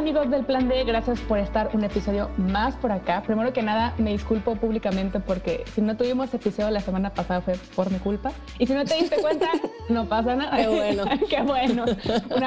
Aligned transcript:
Amigos 0.00 0.30
del 0.30 0.46
Plan 0.46 0.66
D, 0.66 0.84
gracias 0.84 1.20
por 1.20 1.38
estar 1.38 1.72
un 1.74 1.84
episodio 1.84 2.30
más 2.38 2.74
por 2.74 2.90
acá. 2.90 3.22
Primero 3.22 3.52
que 3.52 3.60
nada, 3.60 3.92
me 3.98 4.12
disculpo 4.12 4.56
públicamente 4.56 5.20
porque 5.20 5.62
si 5.74 5.82
no 5.82 5.94
tuvimos 5.94 6.32
episodio 6.32 6.70
la 6.70 6.80
semana 6.80 7.12
pasada 7.12 7.42
fue 7.42 7.52
por 7.76 7.92
mi 7.92 7.98
culpa. 7.98 8.32
Y 8.58 8.66
si 8.66 8.72
no 8.72 8.82
te 8.86 8.94
diste 8.94 9.20
cuenta, 9.20 9.50
no 9.90 10.08
pasa 10.08 10.34
nada. 10.36 10.56
Qué 10.56 10.68
bueno. 10.68 11.04
Qué 11.28 11.42
bueno. 11.42 11.84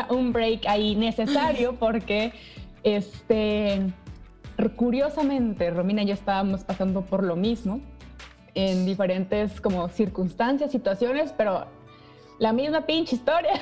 un 0.09 0.33
break 0.33 0.65
ahí 0.65 0.95
necesario 0.95 1.75
porque, 1.75 2.33
este, 2.81 3.83
curiosamente, 4.75 5.69
Romina 5.69 6.01
y 6.01 6.07
yo 6.07 6.15
estábamos 6.15 6.63
pasando 6.63 7.01
por 7.01 7.23
lo 7.23 7.35
mismo 7.35 7.81
en 8.55 8.87
diferentes 8.87 9.61
como 9.61 9.89
circunstancias, 9.89 10.71
situaciones, 10.71 11.31
pero 11.37 11.67
la 12.43 12.51
misma 12.51 12.85
pinche 12.85 13.15
historia. 13.15 13.53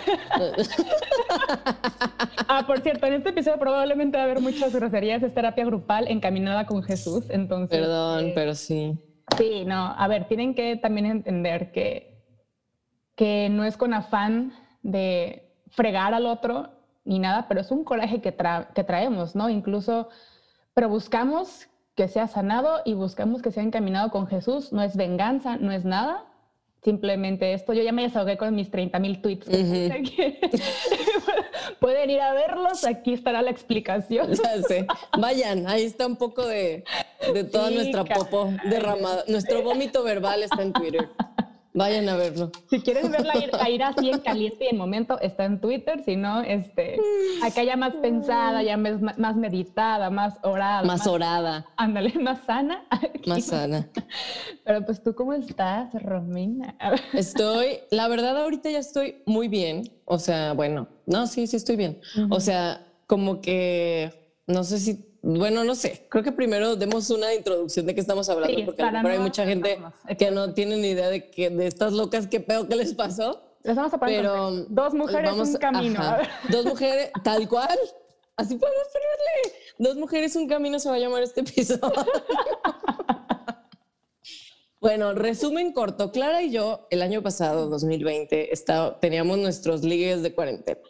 ah, 2.47 2.63
por 2.65 2.79
cierto, 2.79 3.05
en 3.05 3.13
este 3.13 3.29
episodio 3.29 3.59
probablemente 3.59 4.17
va 4.17 4.23
a 4.23 4.25
haber 4.25 4.41
muchas 4.41 4.73
groserías. 4.73 5.21
Es 5.21 5.35
terapia 5.35 5.65
grupal 5.65 6.07
encaminada 6.07 6.65
con 6.65 6.81
Jesús, 6.81 7.25
entonces... 7.29 7.79
Perdón, 7.79 8.25
eh, 8.25 8.31
pero 8.33 8.55
sí. 8.55 8.97
Sí, 9.37 9.65
no, 9.65 9.93
a 9.95 10.07
ver, 10.07 10.27
tienen 10.27 10.55
que 10.55 10.77
también 10.77 11.05
entender 11.05 11.71
que, 11.71 12.25
que 13.15 13.49
no 13.51 13.65
es 13.65 13.77
con 13.77 13.93
afán 13.93 14.51
de 14.81 15.53
fregar 15.69 16.15
al 16.15 16.25
otro 16.25 16.71
ni 17.05 17.19
nada, 17.19 17.45
pero 17.47 17.61
es 17.61 17.69
un 17.69 17.83
coraje 17.83 18.19
que, 18.19 18.35
que 18.73 18.83
traemos, 18.83 19.35
¿no? 19.35 19.47
Incluso, 19.49 20.09
pero 20.73 20.89
buscamos 20.89 21.67
que 21.95 22.07
sea 22.07 22.27
sanado 22.27 22.81
y 22.83 22.95
buscamos 22.95 23.43
que 23.43 23.51
sea 23.51 23.61
encaminado 23.61 24.09
con 24.09 24.25
Jesús. 24.25 24.73
No 24.73 24.81
es 24.81 24.97
venganza, 24.97 25.57
no 25.57 25.71
es 25.71 25.85
nada, 25.85 26.25
simplemente 26.83 27.53
esto. 27.53 27.73
Yo 27.73 27.83
ya 27.83 27.91
me 27.91 28.03
desahogué 28.03 28.37
con 28.37 28.55
mis 28.55 28.71
30 28.71 28.99
mil 28.99 29.21
tweets. 29.21 29.47
Pueden 31.79 32.09
ir 32.09 32.21
a 32.21 32.33
verlos, 32.33 32.85
aquí 32.85 33.13
estará 33.13 33.41
la 33.41 33.51
explicación. 33.51 34.33
Ya 34.33 34.61
sé. 34.63 34.87
Vayan, 35.17 35.67
ahí 35.67 35.83
está 35.83 36.07
un 36.07 36.15
poco 36.15 36.45
de, 36.45 36.83
de 37.33 37.43
toda 37.43 37.69
nuestra 37.71 38.03
popo 38.03 38.51
derramada. 38.69 39.23
Nuestro 39.27 39.61
vómito 39.61 40.03
verbal 40.03 40.43
está 40.43 40.61
en 40.61 40.73
Twitter. 40.73 41.09
Vayan 41.73 42.09
a 42.09 42.17
verlo. 42.17 42.51
Si 42.69 42.81
quieres 42.81 43.09
verla 43.09 43.37
ir, 43.37 43.49
a 43.57 43.69
ir 43.69 43.81
así 43.83 44.09
en 44.09 44.19
caliente 44.19 44.65
y 44.65 44.67
en 44.67 44.77
momento, 44.77 45.19
está 45.21 45.45
en 45.45 45.61
Twitter. 45.61 46.03
Si 46.03 46.17
no, 46.17 46.41
este, 46.41 46.97
acá 47.41 47.63
ya 47.63 47.77
más 47.77 47.93
pensada, 47.95 48.61
ya 48.61 48.75
más, 48.75 49.17
más 49.17 49.35
meditada, 49.37 50.09
más 50.09 50.37
orada. 50.43 50.83
Más, 50.83 51.07
orada. 51.07 51.65
Ándale, 51.77 52.13
más 52.19 52.41
sana. 52.45 52.85
Más 53.25 53.45
sana. 53.45 53.87
Pero 54.65 54.85
pues 54.85 55.01
tú, 55.01 55.15
¿cómo 55.15 55.33
estás, 55.33 55.93
Romina? 56.03 56.75
Estoy, 57.13 57.79
la 57.89 58.09
verdad, 58.09 58.37
ahorita 58.37 58.69
ya 58.69 58.79
estoy 58.79 59.23
muy 59.25 59.47
bien. 59.47 59.91
O 60.05 60.19
sea, 60.19 60.51
bueno, 60.53 60.89
no, 61.05 61.25
sí, 61.25 61.47
sí 61.47 61.55
estoy 61.55 61.77
bien. 61.77 62.01
O 62.29 62.41
sea, 62.41 62.85
como 63.07 63.39
que, 63.39 64.35
no 64.45 64.65
sé 64.65 64.77
si 64.79 65.10
bueno, 65.23 65.63
no 65.63 65.75
sé, 65.75 66.07
creo 66.09 66.23
que 66.23 66.31
primero 66.31 66.75
demos 66.75 67.09
una 67.11 67.33
introducción 67.33 67.85
de 67.85 67.93
qué 67.93 68.01
estamos 68.01 68.27
hablando, 68.29 68.65
porque 68.65 68.81
hay 68.83 69.19
mucha 69.19 69.45
gente 69.45 69.79
que 70.17 70.31
no 70.31 70.53
tiene 70.53 70.77
ni 70.77 70.89
idea 70.89 71.09
de 71.09 71.29
que 71.29 71.49
de 71.49 71.67
estas 71.67 71.93
locas, 71.93 72.27
qué 72.27 72.39
pedo 72.39 72.67
que 72.67 72.75
les 72.75 72.93
pasó. 72.95 73.43
Les 73.63 73.75
vamos 73.75 73.93
a 73.93 73.99
poner 73.99 74.21
Pero, 74.21 74.51
dos 74.69 74.93
mujeres, 74.93 75.33
un 75.33 75.53
camino. 75.57 76.01
Dos 76.49 76.65
mujeres, 76.65 77.11
tal 77.23 77.47
cual. 77.47 77.77
Así 78.35 78.55
podemos 78.55 78.87
ponerle. 78.91 79.59
Dos 79.77 79.95
mujeres, 79.97 80.35
un 80.35 80.47
camino 80.47 80.79
se 80.79 80.89
va 80.89 80.95
a 80.95 80.99
llamar 80.99 81.21
este 81.21 81.41
episodio. 81.41 81.93
bueno, 84.79 85.13
resumen 85.13 85.73
corto. 85.73 86.11
Clara 86.11 86.41
y 86.41 86.49
yo, 86.49 86.87
el 86.89 87.03
año 87.03 87.21
pasado, 87.21 87.69
2020, 87.69 88.51
está, 88.51 88.99
teníamos 88.99 89.37
nuestros 89.37 89.83
ligues 89.83 90.23
de 90.23 90.33
cuarentena. 90.33 90.81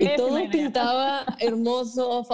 Y 0.00 0.16
todo 0.16 0.38
pintaba 0.50 1.26
hermoso, 1.38 2.24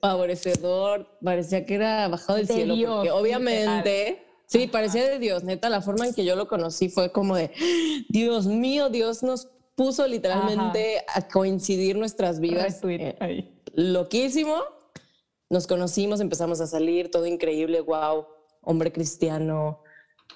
favorecedor, 0.00 1.18
parecía 1.22 1.66
que 1.66 1.74
era 1.74 2.08
bajado 2.08 2.38
del 2.38 2.46
cielo, 2.46 2.74
porque 2.94 3.10
obviamente, 3.10 4.24
sí, 4.46 4.66
parecía 4.68 5.08
de 5.08 5.18
Dios, 5.18 5.44
neta, 5.44 5.68
la 5.68 5.80
forma 5.80 6.06
en 6.06 6.14
que 6.14 6.24
yo 6.24 6.36
lo 6.36 6.48
conocí 6.48 6.88
fue 6.88 7.12
como 7.12 7.36
de, 7.36 7.50
Dios 8.08 8.46
mío, 8.46 8.88
Dios 8.88 9.22
nos 9.22 9.48
puso 9.74 10.06
literalmente 10.06 11.04
a 11.12 11.26
coincidir 11.28 11.96
nuestras 11.96 12.40
vidas. 12.40 12.80
Eh, 12.84 13.50
loquísimo. 13.74 14.56
Nos 15.50 15.66
conocimos, 15.66 16.20
empezamos 16.20 16.60
a 16.60 16.66
salir, 16.66 17.10
todo 17.10 17.26
increíble, 17.26 17.80
wow, 17.80 18.26
hombre 18.62 18.90
cristiano, 18.90 19.82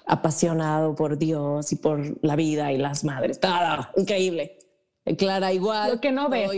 apasionado 0.05 0.95
por 0.95 1.17
Dios 1.17 1.71
y 1.71 1.75
por 1.75 2.23
la 2.23 2.35
vida 2.35 2.71
y 2.71 2.77
las 2.77 3.03
madres, 3.03 3.39
todo 3.39 3.87
increíble. 3.95 4.56
Clara, 5.15 5.53
igual. 5.53 5.91
Lo 5.91 6.01
que 6.01 6.11
no 6.11 6.29
ves, 6.29 6.49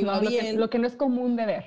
Lo, 0.55 0.69
que, 0.69 0.79
no 0.79 0.87
es 0.87 0.93
común 0.95 1.35
de 1.35 1.45
ver. 1.45 1.65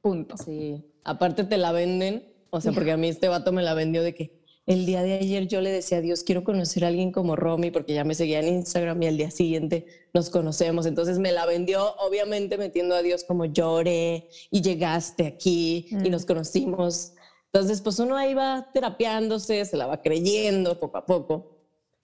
Punto. 0.00 0.36
Sí. 0.36 0.84
Aparte 1.04 1.44
te 1.44 1.56
la 1.56 1.72
venden, 1.72 2.24
o 2.50 2.60
sea, 2.60 2.72
porque 2.72 2.92
a 2.92 2.96
mí 2.96 3.08
este 3.08 3.28
vato 3.28 3.52
me 3.52 3.62
la 3.62 3.74
vendió 3.74 4.02
de 4.02 4.14
que 4.14 4.40
el 4.66 4.86
día 4.86 5.02
de 5.02 5.14
ayer 5.14 5.48
yo 5.48 5.60
le 5.60 5.70
decía 5.70 5.98
a 5.98 6.00
Dios, 6.00 6.22
quiero 6.22 6.44
conocer 6.44 6.84
a 6.84 6.88
alguien 6.88 7.10
como 7.10 7.34
Romy, 7.34 7.70
porque 7.70 7.94
ya 7.94 8.04
me 8.04 8.14
seguía 8.14 8.40
en 8.40 8.48
Instagram 8.48 9.02
y 9.02 9.06
al 9.08 9.16
día 9.16 9.30
siguiente 9.30 9.86
nos 10.12 10.30
conocemos. 10.30 10.86
Entonces 10.86 11.18
me 11.18 11.32
la 11.32 11.46
vendió, 11.46 11.94
obviamente 11.96 12.56
metiendo 12.56 12.94
a 12.94 13.02
Dios 13.02 13.24
como 13.24 13.46
lloré 13.46 14.28
y 14.50 14.60
llegaste 14.62 15.26
aquí 15.26 15.88
y 15.90 16.08
mm. 16.08 16.10
nos 16.10 16.24
conocimos. 16.24 17.14
Entonces, 17.52 17.80
pues 17.80 17.98
uno 17.98 18.16
ahí 18.16 18.34
va 18.34 18.68
terapiándose, 18.72 19.64
se 19.64 19.76
la 19.76 19.86
va 19.86 20.02
creyendo 20.02 20.78
poco 20.78 20.98
a 20.98 21.06
poco. 21.06 21.59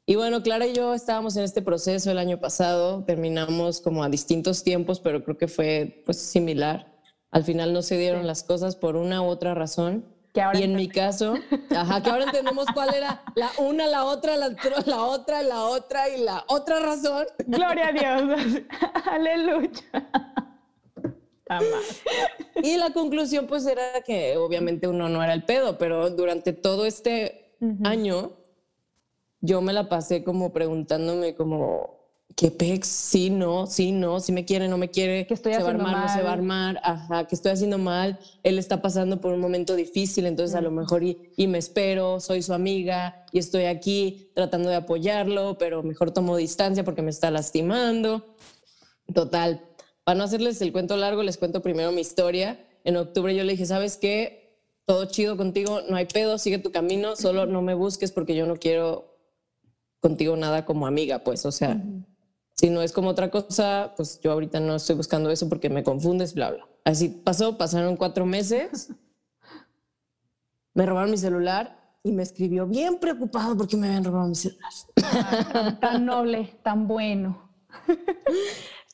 Y 0.08 0.14
bueno, 0.14 0.40
Clara 0.40 0.68
y 0.68 0.72
yo 0.72 0.94
estábamos 0.94 1.36
en 1.36 1.42
este 1.42 1.62
proceso 1.62 2.12
el 2.12 2.18
año 2.18 2.38
pasado, 2.38 3.02
terminamos 3.04 3.80
como 3.80 4.04
a 4.04 4.08
distintos 4.08 4.62
tiempos, 4.62 5.00
pero 5.00 5.24
creo 5.24 5.36
que 5.36 5.48
fue 5.48 6.00
pues 6.06 6.18
similar. 6.20 6.96
Al 7.32 7.42
final 7.42 7.72
no 7.72 7.82
se 7.82 7.98
dieron 7.98 8.24
las 8.24 8.44
cosas 8.44 8.76
por 8.76 8.94
una 8.94 9.20
u 9.20 9.24
otra 9.24 9.54
razón. 9.54 10.04
y 10.54 10.62
en 10.62 10.76
mi 10.76 10.88
caso, 10.88 11.34
ajá, 11.70 12.02
que 12.04 12.10
ahora 12.10 12.24
entendemos 12.26 12.66
cuál 12.72 12.94
era 12.94 13.24
la 13.34 13.50
una, 13.58 13.88
la 13.88 14.04
otra, 14.04 14.36
la, 14.36 14.54
la 14.86 15.02
otra, 15.02 15.42
la 15.42 15.64
otra 15.64 16.08
y 16.08 16.22
la 16.22 16.44
otra 16.46 16.78
razón. 16.78 17.26
Gloria 17.44 17.88
a 17.88 17.92
Dios. 17.92 18.62
Aleluya. 19.10 19.70
Y 22.62 22.76
la 22.76 22.90
conclusión 22.92 23.48
pues 23.48 23.66
era 23.66 24.02
que 24.06 24.36
obviamente 24.36 24.86
uno 24.86 25.08
no 25.08 25.20
era 25.22 25.34
el 25.34 25.42
pedo, 25.44 25.78
pero 25.78 26.10
durante 26.10 26.52
todo 26.52 26.86
este 26.86 27.56
año 27.82 28.45
yo 29.40 29.60
me 29.60 29.72
la 29.72 29.88
pasé 29.88 30.24
como 30.24 30.52
preguntándome 30.52 31.34
como, 31.34 31.96
¿qué 32.34 32.50
pex? 32.50 32.86
Sí, 32.86 33.30
no, 33.30 33.66
sí, 33.66 33.92
no, 33.92 34.20
si 34.20 34.32
me 34.32 34.44
quiere, 34.44 34.68
no 34.68 34.78
me 34.78 34.90
quiere, 34.90 35.26
que 35.26 35.34
estoy 35.34 35.54
se 35.54 35.62
va 35.62 35.68
a 35.68 35.70
armar, 35.70 35.96
no 35.98 36.14
se 36.14 36.22
va 36.22 36.30
a 36.30 36.32
armar, 36.34 36.80
ajá, 36.82 37.26
que 37.26 37.34
estoy 37.34 37.52
haciendo 37.52 37.78
mal, 37.78 38.18
él 38.42 38.58
está 38.58 38.82
pasando 38.82 39.20
por 39.20 39.32
un 39.32 39.40
momento 39.40 39.74
difícil, 39.74 40.26
entonces 40.26 40.54
a 40.54 40.60
lo 40.60 40.70
mejor 40.70 41.02
y, 41.02 41.32
y, 41.36 41.46
me 41.46 41.58
espero, 41.58 42.20
soy 42.20 42.42
su 42.42 42.52
amiga 42.52 43.24
y 43.32 43.38
estoy 43.38 43.64
aquí 43.64 44.30
tratando 44.34 44.68
de 44.68 44.76
apoyarlo, 44.76 45.56
pero 45.58 45.82
mejor 45.82 46.10
tomo 46.10 46.36
distancia 46.36 46.84
porque 46.84 47.02
me 47.02 47.10
está 47.10 47.30
lastimando. 47.30 48.24
Total, 49.14 49.64
para 50.04 50.18
no 50.18 50.24
hacerles 50.24 50.60
el 50.60 50.72
cuento 50.72 50.96
largo, 50.96 51.22
les 51.22 51.36
cuento 51.36 51.62
primero 51.62 51.92
mi 51.92 52.00
historia. 52.00 52.60
En 52.84 52.96
octubre 52.96 53.34
yo 53.34 53.44
le 53.44 53.52
dije, 53.52 53.66
¿sabes 53.66 53.96
qué? 53.96 54.60
Todo 54.84 55.06
chido 55.06 55.36
contigo, 55.36 55.80
no 55.88 55.96
hay 55.96 56.06
pedo, 56.06 56.38
sigue 56.38 56.58
tu 56.58 56.70
camino, 56.70 57.16
solo 57.16 57.46
no 57.46 57.62
me 57.62 57.74
busques 57.74 58.12
porque 58.12 58.36
yo 58.36 58.46
no 58.46 58.56
quiero 58.56 59.15
contigo 60.00 60.36
nada 60.36 60.64
como 60.64 60.86
amiga, 60.86 61.20
pues, 61.24 61.44
o 61.46 61.52
sea, 61.52 61.82
si 62.52 62.70
no 62.70 62.80
es 62.82 62.92
como 62.92 63.10
otra 63.10 63.30
cosa, 63.30 63.92
pues 63.96 64.18
yo 64.20 64.32
ahorita 64.32 64.60
no 64.60 64.76
estoy 64.76 64.96
buscando 64.96 65.30
eso 65.30 65.48
porque 65.48 65.68
me 65.68 65.84
confundes, 65.84 66.34
bla, 66.34 66.52
bla. 66.52 66.66
Así 66.84 67.08
pasó, 67.08 67.58
pasaron 67.58 67.96
cuatro 67.96 68.24
meses, 68.24 68.90
me 70.72 70.86
robaron 70.86 71.10
mi 71.10 71.18
celular 71.18 71.78
y 72.02 72.12
me 72.12 72.22
escribió 72.22 72.66
bien 72.66 72.98
preocupado 72.98 73.56
porque 73.56 73.76
me 73.76 73.88
habían 73.88 74.04
robado 74.04 74.28
mi 74.28 74.34
celular. 74.34 74.70
tan 75.80 76.06
noble, 76.06 76.58
tan 76.62 76.86
bueno. 76.86 77.50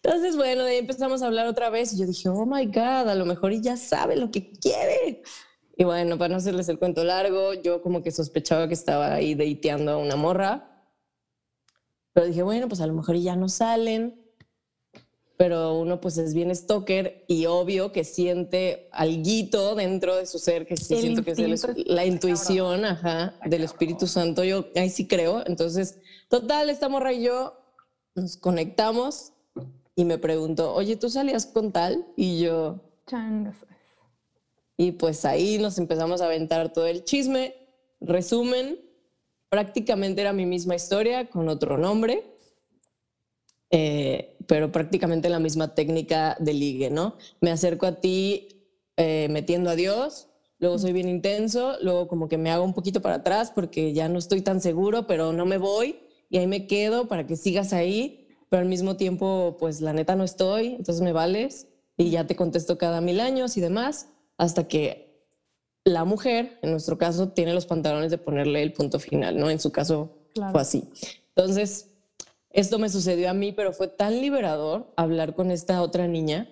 Entonces, 0.03 0.37
bueno, 0.37 0.65
de 0.65 0.73
ahí 0.73 0.79
empezamos 0.79 1.23
a 1.23 1.27
hablar 1.27 1.47
otra 1.47 1.71
vez 1.71 1.93
y 1.93 1.99
yo 1.99 2.07
dije, 2.07 2.29
oh 2.29 2.45
my 2.45 2.67
God, 2.67 3.09
a 3.09 3.15
lo 3.15 3.25
mejor 3.25 3.53
ya 3.61 3.77
sabe 3.77 4.17
lo 4.17 4.31
que 4.33 4.51
quiere. 4.51 5.23
Y 5.77 5.85
bueno, 5.85 6.19
para 6.19 6.31
no 6.31 6.37
hacerles 6.37 6.69
el 6.69 6.79
cuento 6.79 7.05
largo, 7.05 7.55
yo 7.55 7.83
como 7.83 8.03
que 8.03 8.11
sospechaba 8.11 8.67
que 8.67 8.75
estaba 8.75 9.15
ahí 9.15 9.35
deiteando 9.35 9.93
a 9.93 9.97
una 9.99 10.17
morra 10.17 10.72
pero 12.13 12.27
dije, 12.27 12.43
bueno, 12.43 12.69
pues 12.69 12.81
a 12.81 12.87
lo 12.87 12.95
mejor 12.95 13.17
ya 13.17 13.37
no 13.37 13.49
salen, 13.49 14.23
pero 15.37 15.79
uno 15.79 16.01
pues 16.01 16.19
es 16.19 16.35
bien 16.35 16.55
stalker 16.55 17.25
y 17.27 17.47
obvio 17.47 17.91
que 17.91 18.05
siente 18.05 18.89
algo 18.93 19.75
dentro 19.75 20.15
de 20.17 20.27
su 20.27 20.39
ser, 20.39 20.67
que 20.67 20.77
sí 20.77 20.97
siento 20.97 21.25
que 21.25 21.33
es 21.33 21.67
la 21.87 22.07
intuición 22.07 22.85
ajá, 22.85 23.35
del 23.47 23.65
Espíritu 23.65 24.07
Santo. 24.07 24.45
Yo 24.45 24.67
ahí 24.77 24.89
sí 24.89 25.09
creo. 25.09 25.43
Entonces, 25.47 25.99
total, 26.29 26.71
esta 26.71 26.89
morra 26.89 27.13
y 27.13 27.25
yo 27.25 27.59
nos 28.15 28.37
conectamos 28.37 29.33
y 29.97 30.05
me 30.05 30.19
preguntó, 30.19 30.75
oye, 30.75 30.97
¿tú 30.97 31.11
salías 31.11 31.47
con 31.47 31.73
tal? 31.73 32.07
Y 32.17 32.41
yo... 32.41 32.81
Y 34.77 34.93
pues 34.93 35.25
ahí 35.25 35.59
nos 35.59 35.79
empezamos 35.79 36.21
a 36.21 36.27
aventar 36.27 36.73
todo 36.73 36.87
el 36.87 37.05
chisme. 37.05 37.55
Resumen, 38.01 38.79
prácticamente 39.53 40.23
era 40.23 40.33
mi 40.33 40.47
misma 40.47 40.75
historia 40.75 41.29
con 41.29 41.51
otro 41.51 41.77
nombre, 41.77 42.25
eh, 43.71 44.39
pero 44.47 44.73
prácticamente 44.73 45.29
la 45.29 45.41
misma 45.41 45.75
técnica 45.75 46.39
de 46.41 46.55
ligue, 46.55 46.89
¿no? 46.89 47.19
Me 47.43 47.51
acerco 47.51 47.85
a 47.85 48.01
ti 48.01 48.49
eh, 48.97 49.29
metiendo 49.31 49.69
a 49.69 49.77
Dios, 49.77 50.29
luego 50.59 50.79
soy 50.79 50.95
bien 50.95 51.07
intenso, 51.07 51.77
luego 51.83 52.09
como 52.09 52.31
que 52.31 52.39
me 52.39 52.51
hago 52.51 52.65
un 52.65 52.73
poquito 52.73 53.03
para 53.03 53.17
atrás 53.17 53.53
porque 53.55 53.93
ya 53.93 54.09
no 54.09 54.19
estoy 54.19 54.41
tan 54.41 54.63
seguro, 54.63 55.07
pero 55.07 55.35
no 55.35 55.45
me 55.45 55.59
voy 55.59 55.99
y 56.31 56.39
ahí 56.39 56.47
me 56.47 56.67
quedo 56.67 57.07
para 57.07 57.27
que 57.27 57.37
sigas 57.37 57.75
ahí, 57.75 58.27
pero 58.49 58.63
al 58.63 58.69
mismo 58.71 58.97
tiempo, 58.97 59.59
pues 59.61 59.83
la 59.83 59.93
neta 59.93 60.17
no 60.17 60.25
estoy, 60.25 60.69
entonces 60.69 61.03
me 61.03 61.13
vales 61.13 61.69
y 61.99 62.09
ya 62.09 62.27
te 62.27 62.37
contesto 62.37 62.79
cada 62.79 63.03
mil 63.03 63.21
años 63.21 63.59
y 63.59 63.61
demás, 63.61 64.09
hasta 64.39 64.67
que 64.67 65.12
la 65.85 66.05
mujer, 66.05 66.59
en 66.63 66.71
nuestro 66.71 66.97
caso, 66.99 67.31
tiene 67.31 67.55
los 67.55 67.67
pantalones 67.67 68.11
de 68.11 68.19
ponerle 68.19 68.63
el 68.63 68.73
punto 68.73 68.99
final, 68.99 69.39
¿no? 69.39 69.51
En 69.51 69.61
su 69.61 69.73
caso 69.73 70.11
fue 70.53 70.61
así. 70.61 70.89
Entonces, 71.35 71.91
esto 72.51 72.79
me 72.79 72.89
sucedió 72.89 73.31
a 73.31 73.35
mí, 73.35 73.53
pero 73.53 73.73
fue 73.73 73.89
tan 73.89 74.21
liberador 74.21 74.93
hablar 74.97 75.35
con 75.35 75.51
esta 75.51 75.83
otra 75.83 76.07
niña, 76.07 76.49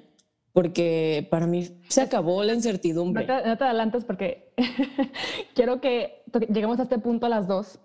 porque 0.52 1.26
para 1.30 1.46
mí 1.46 1.68
se 1.88 2.00
acabó 2.00 2.42
la 2.42 2.54
incertidumbre. 2.54 3.26
No 3.26 3.42
te, 3.42 3.48
no 3.48 3.58
te 3.58 3.64
adelantes 3.64 4.04
porque 4.04 4.52
quiero 5.54 5.80
que 5.80 6.22
lleguemos 6.48 6.80
a 6.80 6.84
este 6.84 6.98
punto 6.98 7.26
a 7.26 7.28
las 7.28 7.46
dos, 7.46 7.78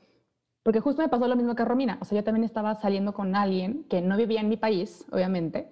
porque 0.63 0.80
justo 0.80 1.01
me 1.01 1.09
pasó 1.09 1.27
lo 1.27 1.36
mismo 1.36 1.56
que 1.56 1.62
a 1.62 1.65
Romina. 1.65 2.00
O 2.01 2.06
sea, 2.06 2.18
yo 2.18 2.24
también 2.24 2.44
estaba 2.44 2.74
saliendo 2.75 3.13
con 3.13 3.36
alguien 3.36 3.86
que 3.88 4.01
no 4.01 4.18
vivía 4.18 4.42
en 4.42 4.50
mi 4.50 4.57
país, 4.57 5.06
obviamente, 5.12 5.69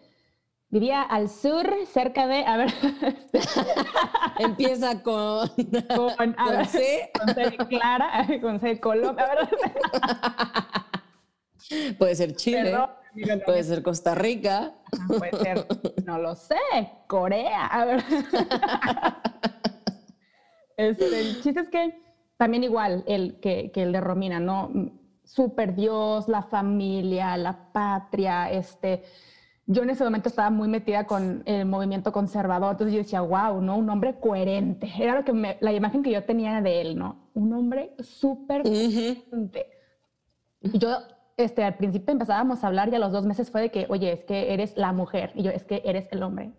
Vivía 0.73 1.03
al 1.03 1.29
sur, 1.29 1.71
cerca 1.85 2.25
de, 2.25 2.43
a 2.45 2.57
ver. 2.57 2.73
Empieza 4.39 5.03
con, 5.03 5.47
con, 5.95 6.65
C. 6.65 7.11
Con 7.13 7.35
C 7.35 7.57
Clara, 7.69 8.25
con 8.41 8.59
C 8.59 8.79
Colombia. 8.79 9.47
Puede 11.99 12.15
ser 12.15 12.35
Chile, 12.35 12.75
puede 13.45 13.63
ser 13.63 13.83
Costa 13.83 14.15
Rica. 14.15 14.73
puede 15.07 15.37
ser, 15.43 15.67
no 16.05 16.17
lo 16.17 16.33
sé, 16.33 16.57
Corea. 17.05 17.67
A 17.67 17.85
ver. 17.85 18.03
Este, 20.75 21.19
el 21.19 21.43
chiste 21.43 21.61
es 21.61 21.69
que 21.69 22.01
también 22.35 22.63
igual 22.63 23.03
el, 23.05 23.39
que, 23.39 23.69
que 23.71 23.83
el 23.83 23.91
de 23.91 24.01
Romina, 24.01 24.39
¿no? 24.39 24.71
Super 25.23 25.75
Dios, 25.75 26.27
la 26.27 26.41
familia, 26.41 27.37
la 27.37 27.71
patria, 27.71 28.49
este 28.49 29.03
yo 29.65 29.83
en 29.83 29.89
ese 29.89 30.03
momento 30.03 30.29
estaba 30.29 30.49
muy 30.49 30.67
metida 30.67 31.05
con 31.05 31.43
el 31.45 31.65
movimiento 31.65 32.11
conservador, 32.11 32.71
entonces 32.71 32.93
yo 32.93 33.01
decía, 33.01 33.21
wow, 33.21 33.61
¿no? 33.61 33.77
Un 33.77 33.89
hombre 33.89 34.19
coherente. 34.19 34.91
Era 34.99 35.15
lo 35.15 35.23
que 35.23 35.31
me, 35.31 35.57
la 35.61 35.71
imagen 35.71 36.03
que 36.03 36.11
yo 36.11 36.23
tenía 36.25 36.61
de 36.61 36.81
él, 36.81 36.97
¿no? 36.97 37.29
Un 37.33 37.53
hombre 37.53 37.95
súper 37.99 38.63
coherente. 38.63 39.67
Y 40.61 40.77
yo, 40.79 40.97
este, 41.37 41.63
al 41.63 41.75
principio 41.75 42.11
empezábamos 42.11 42.63
a 42.63 42.67
hablar 42.67 42.89
y 42.89 42.95
a 42.95 42.99
los 42.99 43.11
dos 43.11 43.25
meses 43.25 43.51
fue 43.51 43.61
de 43.61 43.71
que, 43.71 43.85
oye, 43.89 44.11
es 44.11 44.23
que 44.25 44.53
eres 44.53 44.75
la 44.75 44.91
mujer 44.91 45.31
y 45.35 45.43
yo, 45.43 45.51
es 45.51 45.63
que 45.63 45.81
eres 45.85 46.07
el 46.11 46.23
hombre. 46.23 46.51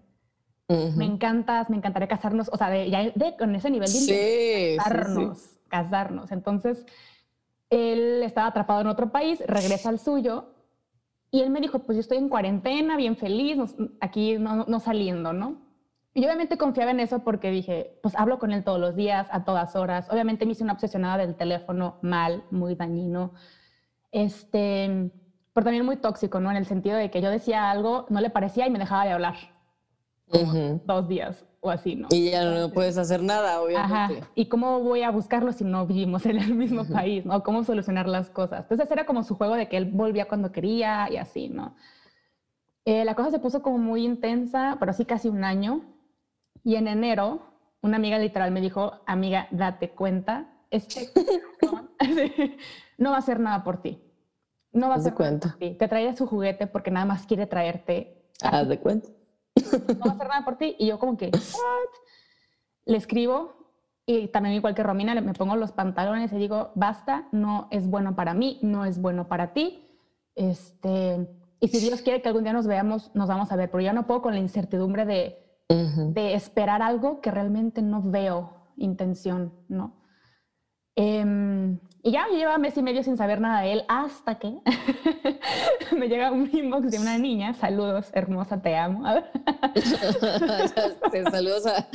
Me 0.66 1.04
encantas, 1.04 1.68
me 1.68 1.76
encantaría 1.76 2.08
casarnos, 2.08 2.48
o 2.50 2.56
sea, 2.56 2.70
de, 2.70 2.88
ya 2.88 3.10
de, 3.14 3.36
con 3.38 3.54
ese 3.54 3.70
nivel 3.70 3.92
de 3.92 4.76
casarnos, 4.78 5.58
casarnos. 5.68 6.32
Entonces, 6.32 6.86
él 7.68 8.22
estaba 8.22 8.46
atrapado 8.46 8.80
en 8.80 8.86
otro 8.86 9.12
país, 9.12 9.42
regresa 9.46 9.90
al 9.90 9.98
suyo 9.98 10.53
y 11.34 11.40
él 11.40 11.50
me 11.50 11.60
dijo, 11.60 11.81
pues 11.81 11.96
yo 11.96 12.00
estoy 12.00 12.19
en 12.19 12.28
cuarentena, 12.28 12.96
bien 12.96 13.16
feliz, 13.16 13.58
aquí 14.00 14.38
no, 14.38 14.66
no, 14.69 14.78
saliendo, 14.78 15.32
¿no? 15.32 15.56
Y 16.14 16.25
obviamente 16.25 16.56
confiaba 16.56 16.92
en 16.92 17.00
eso 17.00 17.25
porque 17.25 17.50
dije, 17.50 17.98
pues 18.04 18.14
hablo 18.14 18.38
con 18.38 18.52
él 18.52 18.62
todos 18.62 18.78
los 18.78 18.94
días, 18.94 19.26
a 19.32 19.42
todas 19.42 19.75
horas. 19.75 20.08
Obviamente 20.10 20.46
me 20.46 20.52
hice 20.52 20.62
una 20.62 20.75
obsesionada 20.75 21.16
del 21.16 21.34
teléfono 21.34 21.98
mal, 22.02 22.44
muy 22.52 22.76
dañino. 22.76 23.32
Este, 24.12 25.10
pero 25.52 25.64
también 25.64 25.84
muy 25.84 25.96
tóxico, 25.96 26.38
¿no? 26.38 26.52
En 26.52 26.56
el 26.56 26.66
sentido 26.66 26.96
de 26.96 27.10
que 27.10 27.20
yo 27.20 27.31
decía 27.31 27.69
algo, 27.69 28.06
no 28.10 28.20
le 28.20 28.30
parecía 28.30 28.69
y 28.69 28.70
me 28.70 28.78
dejaba 28.78 29.04
de 29.04 29.10
hablar. 29.10 29.34
Dos 30.84 31.08
días 31.08 31.44
o 31.64 31.70
así, 31.70 31.96
¿no? 31.96 32.08
Y 32.11 32.31
ya 32.31 32.44
no 32.44 32.70
puedes 32.70 32.99
hacer 32.99 33.22
nada, 33.22 33.62
obviamente. 33.62 33.94
Ajá. 33.94 34.31
¿Y 34.34 34.46
cómo 34.46 34.81
voy 34.81 35.02
a 35.02 35.11
buscarlo 35.11 35.50
si 35.50 35.64
no 35.64 35.87
vivimos 35.87 36.26
en 36.26 36.37
el 36.37 36.55
mismo 36.55 36.84
país, 36.84 37.25
¿no? 37.25 37.43
¿Cómo 37.43 37.64
solucionar 37.64 38.06
las 38.06 38.28
cosas? 38.28 38.61
Entonces 38.61 38.90
era 38.90 39.06
como 39.06 39.25
su 39.25 39.34
juego 39.34 39.55
de 39.55 39.66
que 39.66 39.78
él 39.78 39.87
volvía 39.87 40.28
cuando 40.28 40.52
quería 40.52 41.11
y 41.11 41.16
así, 41.16 41.49
¿no? 41.49 41.75
Eh, 42.84 43.06
la 43.06 43.14
cosa 43.14 43.31
se 43.31 43.38
puso 43.38 43.62
como 43.62 43.78
muy 43.78 44.05
intensa, 44.05 44.76
pero 44.78 44.90
así 44.90 45.06
casi 45.06 45.28
un 45.28 45.43
año. 45.43 45.81
Y 46.62 46.76
en 46.76 46.87
enero, 46.87 47.40
una 47.81 47.96
amiga 47.96 48.19
literal 48.19 48.50
me 48.50 48.61
dijo, 48.61 49.00
amiga, 49.06 49.49
date 49.50 49.88
cuenta, 49.88 50.52
este 50.70 51.08
no 52.99 53.11
va 53.12 53.16
a 53.16 53.20
hacer 53.20 53.40
nada 53.40 53.64
por 53.64 53.81
ti. 53.81 54.02
No 54.70 54.88
va 54.88 54.96
a 54.96 54.99
hacer 54.99 55.14
cuenta. 55.14 55.49
por 55.49 55.58
ti. 55.61 55.76
Te 55.78 55.88
trae 55.88 56.14
su 56.14 56.26
juguete 56.26 56.66
porque 56.66 56.90
nada 56.90 57.06
más 57.06 57.25
quiere 57.26 57.46
traerte. 57.46 58.22
Haz 58.43 58.69
de 58.69 58.78
cuenta 58.78 59.08
no 59.56 60.04
va 60.04 60.10
a 60.10 60.14
hacer 60.14 60.28
nada 60.28 60.44
por 60.44 60.56
ti. 60.56 60.76
Y 60.78 60.86
yo 60.86 60.98
como 60.98 61.16
que, 61.16 61.30
Le 62.86 62.96
escribo 62.96 63.64
y 64.06 64.28
también 64.28 64.54
igual 64.56 64.74
que 64.74 64.82
Romina, 64.82 65.18
me 65.20 65.32
pongo 65.32 65.56
los 65.56 65.72
pantalones 65.72 66.32
y 66.32 66.36
digo, 66.36 66.72
basta, 66.74 67.28
no 67.32 67.68
es 67.70 67.88
bueno 67.88 68.14
para 68.14 68.34
mí, 68.34 68.58
no 68.62 68.84
es 68.84 69.00
bueno 69.00 69.28
para 69.28 69.54
ti. 69.54 69.88
Este, 70.34 71.26
y 71.60 71.68
si 71.68 71.80
Dios 71.80 72.02
quiere 72.02 72.20
que 72.20 72.28
algún 72.28 72.44
día 72.44 72.52
nos 72.52 72.66
veamos, 72.66 73.10
nos 73.14 73.28
vamos 73.28 73.50
a 73.50 73.56
ver, 73.56 73.70
pero 73.70 73.82
yo 73.82 73.92
no 73.94 74.06
puedo 74.06 74.20
con 74.20 74.34
la 74.34 74.40
incertidumbre 74.40 75.06
de, 75.06 75.38
de 75.68 76.34
esperar 76.34 76.82
algo 76.82 77.22
que 77.22 77.30
realmente 77.30 77.80
no 77.80 78.02
veo 78.02 78.64
intención, 78.76 79.54
¿no? 79.68 80.02
Em, 80.96 81.78
y 82.06 82.12
ya 82.12 82.28
lleva 82.28 82.58
mes 82.58 82.76
y 82.76 82.82
medio 82.82 83.02
sin 83.02 83.16
saber 83.16 83.40
nada 83.40 83.62
de 83.62 83.72
él 83.72 83.84
hasta 83.88 84.38
que 84.38 84.58
me 85.96 86.06
llega 86.06 86.30
un 86.30 86.50
inbox 86.52 86.90
de 86.90 86.98
una 86.98 87.16
niña. 87.16 87.54
Saludos, 87.54 88.10
hermosa, 88.12 88.60
te 88.60 88.76
amo. 88.76 89.04
Saludos 91.30 91.66
a... 91.66 91.88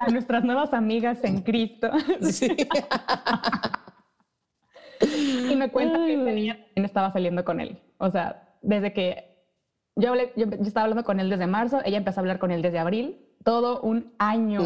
a... 0.00 0.08
nuestras 0.08 0.44
nuevas 0.44 0.72
amigas 0.72 1.22
en 1.24 1.42
Cristo. 1.42 1.90
y 5.02 5.54
me 5.56 5.70
cuenta 5.70 5.98
que 5.98 6.14
esta 6.14 6.32
niña 6.32 6.54
también 6.54 6.86
estaba 6.86 7.12
saliendo 7.12 7.44
con 7.44 7.60
él. 7.60 7.78
O 7.98 8.10
sea, 8.10 8.56
desde 8.62 8.94
que 8.94 9.44
yo, 9.94 10.14
yo, 10.36 10.46
estaba 10.62 10.84
hablando 10.84 11.04
con 11.04 11.20
él 11.20 11.28
desde 11.28 11.46
marzo, 11.46 11.82
ella 11.84 11.98
empezó 11.98 12.20
a 12.20 12.22
hablar 12.22 12.38
con 12.38 12.50
él 12.50 12.62
desde 12.62 12.78
abril 12.78 13.25
todo 13.44 13.80
un 13.82 14.12
año. 14.18 14.64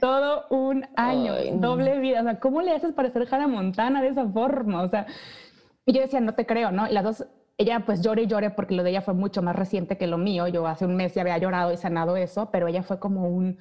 Todo 0.00 0.46
un 0.50 0.86
año. 0.96 1.34
Doble 1.54 1.98
vida. 1.98 2.20
O 2.20 2.24
sea, 2.24 2.40
¿cómo 2.40 2.60
le 2.62 2.72
haces 2.72 2.92
para 2.92 3.10
ser 3.10 3.26
Hannah 3.30 3.46
Montana 3.46 4.02
de 4.02 4.08
esa 4.08 4.26
forma? 4.26 4.82
O 4.82 4.88
sea, 4.88 5.06
y 5.86 5.92
yo 5.92 6.00
decía, 6.00 6.20
no 6.20 6.34
te 6.34 6.46
creo, 6.46 6.72
¿no? 6.72 6.88
Y 6.88 6.92
las 6.92 7.04
dos, 7.04 7.26
ella 7.56 7.84
pues 7.86 8.02
lloré 8.02 8.22
y 8.22 8.26
lloré 8.26 8.50
porque 8.50 8.74
lo 8.74 8.82
de 8.82 8.90
ella 8.90 9.00
fue 9.00 9.14
mucho 9.14 9.42
más 9.42 9.56
reciente 9.56 9.96
que 9.96 10.06
lo 10.06 10.18
mío. 10.18 10.48
Yo 10.48 10.66
hace 10.66 10.86
un 10.86 10.96
mes 10.96 11.14
ya 11.14 11.22
había 11.22 11.38
llorado 11.38 11.72
y 11.72 11.76
sanado 11.76 12.16
eso, 12.16 12.50
pero 12.50 12.68
ella 12.68 12.82
fue 12.82 12.98
como 12.98 13.28
un, 13.28 13.58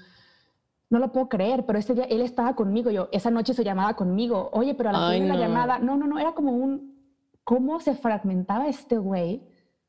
no 0.90 1.00
lo 1.00 1.12
puedo 1.12 1.30
creer, 1.30 1.66
pero 1.66 1.80
ese 1.80 1.94
día 1.94 2.06
él 2.06 2.22
estaba 2.22 2.56
conmigo. 2.56 2.92
Yo, 2.92 3.10
esa 3.12 3.32
noche 3.32 3.54
se 3.54 3.64
llamaba 3.64 3.96
conmigo. 3.96 4.50
Oye, 4.54 4.76
pero 4.76 4.90
a 4.90 4.94
la, 4.94 5.18
la 5.18 5.36
llamada, 5.36 5.80
no, 5.80 5.98
no, 5.98 6.08
no, 6.08 6.20
era 6.20 6.34
como 6.34 6.54
un, 6.54 6.96
¿cómo 7.44 7.80
se 7.80 7.96
fragmentaba 7.96 8.68
este 8.68 8.98
güey 8.98 9.48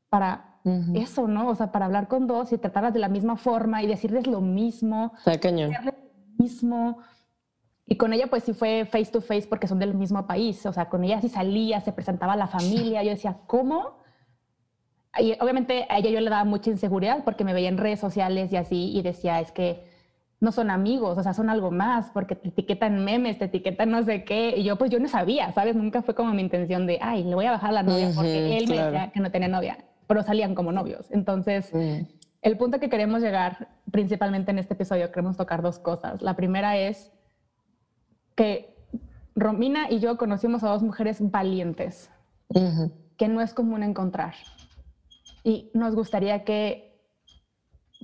para 0.08 0.47
eso, 0.94 1.28
¿no? 1.28 1.48
O 1.48 1.54
sea, 1.54 1.72
para 1.72 1.86
hablar 1.86 2.08
con 2.08 2.26
dos 2.26 2.52
y 2.52 2.58
tratarlas 2.58 2.92
de 2.92 2.98
la 2.98 3.08
misma 3.08 3.36
forma 3.36 3.82
y 3.82 3.86
decirles 3.86 4.26
lo 4.26 4.40
mismo. 4.40 5.12
Cañón. 5.40 5.72
Lo 5.84 5.92
mismo. 6.38 6.98
Y 7.86 7.96
con 7.96 8.12
ella, 8.12 8.26
pues 8.26 8.44
sí 8.44 8.52
fue 8.52 8.84
face 8.84 9.10
to 9.10 9.20
face 9.20 9.46
porque 9.48 9.66
son 9.66 9.78
del 9.78 9.94
mismo 9.94 10.26
país. 10.26 10.64
O 10.66 10.72
sea, 10.72 10.90
con 10.90 11.04
ella 11.04 11.20
sí 11.20 11.28
salía, 11.28 11.80
se 11.80 11.92
presentaba 11.92 12.34
a 12.34 12.36
la 12.36 12.46
familia. 12.46 13.02
Yo 13.02 13.10
decía, 13.10 13.38
¿cómo? 13.46 13.98
Y 15.18 15.32
obviamente 15.40 15.86
a 15.88 15.98
ella 15.98 16.10
yo 16.10 16.20
le 16.20 16.28
daba 16.28 16.44
mucha 16.44 16.70
inseguridad 16.70 17.24
porque 17.24 17.44
me 17.44 17.54
veía 17.54 17.68
en 17.68 17.78
redes 17.78 17.98
sociales 17.98 18.52
y 18.52 18.56
así 18.56 18.92
y 18.94 19.02
decía, 19.02 19.40
es 19.40 19.52
que 19.52 19.84
no 20.38 20.52
son 20.52 20.70
amigos, 20.70 21.18
o 21.18 21.22
sea, 21.22 21.32
son 21.34 21.50
algo 21.50 21.70
más 21.70 22.10
porque 22.10 22.36
te 22.36 22.50
etiquetan 22.50 23.04
memes, 23.04 23.38
te 23.38 23.46
etiquetan 23.46 23.90
no 23.90 24.02
sé 24.02 24.22
qué. 24.22 24.54
Y 24.56 24.64
yo, 24.64 24.76
pues 24.76 24.90
yo 24.90 25.00
no 25.00 25.08
sabía, 25.08 25.50
¿sabes? 25.52 25.74
Nunca 25.74 26.02
fue 26.02 26.14
como 26.14 26.32
mi 26.34 26.42
intención 26.42 26.86
de, 26.86 26.98
ay, 27.00 27.24
le 27.24 27.34
voy 27.34 27.46
a 27.46 27.52
bajar 27.52 27.72
la 27.72 27.82
novia 27.82 28.10
porque 28.14 28.58
él 28.58 28.68
me 28.68 28.76
decía 28.76 29.10
que 29.12 29.20
no 29.20 29.30
tenía 29.30 29.48
novia 29.48 29.78
pero 30.08 30.22
salían 30.24 30.56
como 30.56 30.72
novios. 30.72 31.06
Entonces, 31.10 31.70
el 32.42 32.56
punto 32.56 32.80
que 32.80 32.88
queremos 32.88 33.20
llegar 33.20 33.68
principalmente 33.92 34.50
en 34.50 34.58
este 34.58 34.74
episodio, 34.74 35.12
queremos 35.12 35.36
tocar 35.36 35.62
dos 35.62 35.78
cosas. 35.78 36.22
La 36.22 36.34
primera 36.34 36.76
es 36.76 37.12
que 38.34 38.74
Romina 39.36 39.90
y 39.90 40.00
yo 40.00 40.16
conocimos 40.16 40.64
a 40.64 40.70
dos 40.70 40.82
mujeres 40.82 41.18
valientes, 41.30 42.10
que 43.16 43.28
no 43.28 43.40
es 43.40 43.52
común 43.52 43.82
encontrar. 43.82 44.34
Y 45.44 45.70
nos 45.74 45.94
gustaría 45.94 46.42
que, 46.42 46.98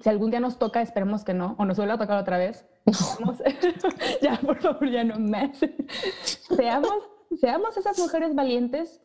si 0.01 0.09
algún 0.09 0.31
día 0.31 0.41
nos 0.41 0.59
toca, 0.59 0.83
esperemos 0.83 1.25
que 1.25 1.35
no, 1.35 1.57
o 1.59 1.65
nos 1.65 1.79
vuelva 1.79 1.95
a 1.95 1.99
tocar 1.99 2.19
otra 2.19 2.37
vez, 2.37 2.67
ya 4.23 4.37
por 4.41 4.61
favor, 4.61 4.91
ya 4.91 5.05
no 5.05 5.19
me. 5.19 5.53
seamos, 6.25 6.99
seamos 7.41 7.77
esas 7.79 7.99
mujeres 7.99 8.35
valientes 8.35 9.01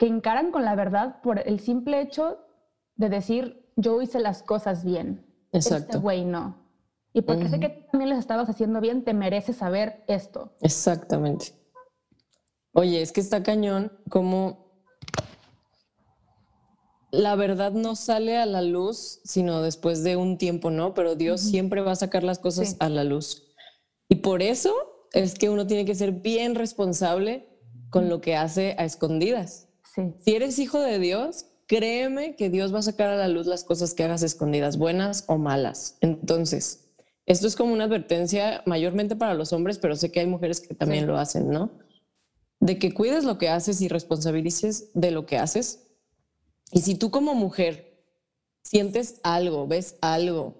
que 0.00 0.06
encaran 0.06 0.50
con 0.50 0.64
la 0.64 0.74
verdad 0.74 1.20
por 1.20 1.46
el 1.46 1.60
simple 1.60 2.00
hecho 2.00 2.38
de 2.96 3.10
decir, 3.10 3.70
yo 3.76 4.00
hice 4.00 4.18
las 4.18 4.42
cosas 4.42 4.82
bien. 4.82 5.26
Exacto. 5.52 5.84
Este 5.84 5.98
güey 5.98 6.24
no. 6.24 6.56
Y 7.12 7.20
porque 7.20 7.50
sé 7.50 7.60
que 7.60 7.68
también 7.92 8.08
les 8.08 8.18
estabas 8.18 8.48
haciendo 8.48 8.80
bien, 8.80 9.04
te 9.04 9.12
mereces 9.12 9.56
saber 9.56 10.02
esto. 10.08 10.56
Exactamente. 10.62 11.52
Oye, 12.72 13.02
es 13.02 13.12
que 13.12 13.20
está 13.20 13.42
cañón 13.42 13.92
como 14.08 14.70
la 17.10 17.36
verdad 17.36 17.72
no 17.72 17.94
sale 17.94 18.38
a 18.38 18.46
la 18.46 18.62
luz, 18.62 19.20
sino 19.24 19.60
después 19.60 20.02
de 20.02 20.16
un 20.16 20.38
tiempo, 20.38 20.70
¿no? 20.70 20.94
Pero 20.94 21.14
Dios 21.14 21.42
siempre 21.42 21.82
va 21.82 21.92
a 21.92 21.96
sacar 21.96 22.22
las 22.22 22.38
cosas 22.38 22.76
a 22.78 22.88
la 22.88 23.04
luz. 23.04 23.52
Y 24.08 24.16
por 24.16 24.40
eso 24.40 24.72
es 25.12 25.34
que 25.34 25.50
uno 25.50 25.66
tiene 25.66 25.84
que 25.84 25.94
ser 25.94 26.12
bien 26.12 26.54
responsable 26.54 27.50
con 27.90 28.08
lo 28.08 28.22
que 28.22 28.34
hace 28.34 28.76
a 28.78 28.86
escondidas. 28.86 29.66
Si 29.94 30.34
eres 30.34 30.58
hijo 30.58 30.80
de 30.80 30.98
Dios, 30.98 31.46
créeme 31.66 32.36
que 32.36 32.50
Dios 32.50 32.72
va 32.74 32.78
a 32.78 32.82
sacar 32.82 33.10
a 33.10 33.16
la 33.16 33.28
luz 33.28 33.46
las 33.46 33.64
cosas 33.64 33.94
que 33.94 34.04
hagas 34.04 34.22
escondidas, 34.22 34.78
buenas 34.78 35.24
o 35.26 35.36
malas. 35.36 35.96
Entonces, 36.00 36.90
esto 37.26 37.46
es 37.46 37.56
como 37.56 37.72
una 37.72 37.84
advertencia 37.84 38.62
mayormente 38.66 39.16
para 39.16 39.34
los 39.34 39.52
hombres, 39.52 39.78
pero 39.78 39.96
sé 39.96 40.10
que 40.10 40.20
hay 40.20 40.26
mujeres 40.26 40.60
que 40.60 40.74
también 40.74 41.06
lo 41.06 41.18
hacen, 41.18 41.50
¿no? 41.50 41.70
De 42.60 42.78
que 42.78 42.92
cuides 42.92 43.24
lo 43.24 43.38
que 43.38 43.48
haces 43.48 43.80
y 43.80 43.88
responsabilices 43.88 44.90
de 44.94 45.10
lo 45.10 45.26
que 45.26 45.38
haces 45.38 45.90
y 46.72 46.80
si 46.80 46.94
tú 46.94 47.10
como 47.10 47.34
mujer 47.34 48.04
sientes 48.62 49.20
algo, 49.22 49.66
ves 49.66 49.96
algo, 50.00 50.59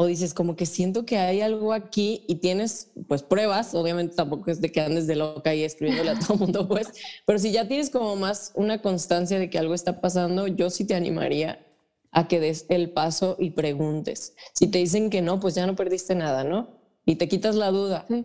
o 0.00 0.06
dices 0.06 0.32
como 0.32 0.54
que 0.54 0.64
siento 0.64 1.04
que 1.04 1.18
hay 1.18 1.40
algo 1.40 1.72
aquí 1.72 2.22
y 2.28 2.36
tienes 2.36 2.92
pues 3.08 3.24
pruebas, 3.24 3.74
obviamente 3.74 4.14
tampoco 4.14 4.48
es 4.48 4.60
de 4.60 4.70
que 4.70 4.80
andes 4.80 5.08
de 5.08 5.16
loca 5.16 5.56
y 5.56 5.64
escribiéndole 5.64 6.10
a 6.10 6.18
todo 6.20 6.34
el 6.34 6.38
mundo 6.38 6.68
pues, 6.68 6.86
pero 7.26 7.40
si 7.40 7.50
ya 7.50 7.66
tienes 7.66 7.90
como 7.90 8.14
más 8.14 8.52
una 8.54 8.80
constancia 8.80 9.40
de 9.40 9.50
que 9.50 9.58
algo 9.58 9.74
está 9.74 10.00
pasando, 10.00 10.46
yo 10.46 10.70
sí 10.70 10.84
te 10.84 10.94
animaría 10.94 11.66
a 12.12 12.28
que 12.28 12.38
des 12.38 12.66
el 12.68 12.90
paso 12.90 13.34
y 13.40 13.50
preguntes. 13.50 14.36
Si 14.52 14.68
te 14.68 14.78
dicen 14.78 15.10
que 15.10 15.20
no, 15.20 15.40
pues 15.40 15.56
ya 15.56 15.66
no 15.66 15.74
perdiste 15.74 16.14
nada, 16.14 16.44
¿no? 16.44 16.78
Y 17.04 17.16
te 17.16 17.26
quitas 17.26 17.56
la 17.56 17.72
duda. 17.72 18.06
Sí. 18.08 18.24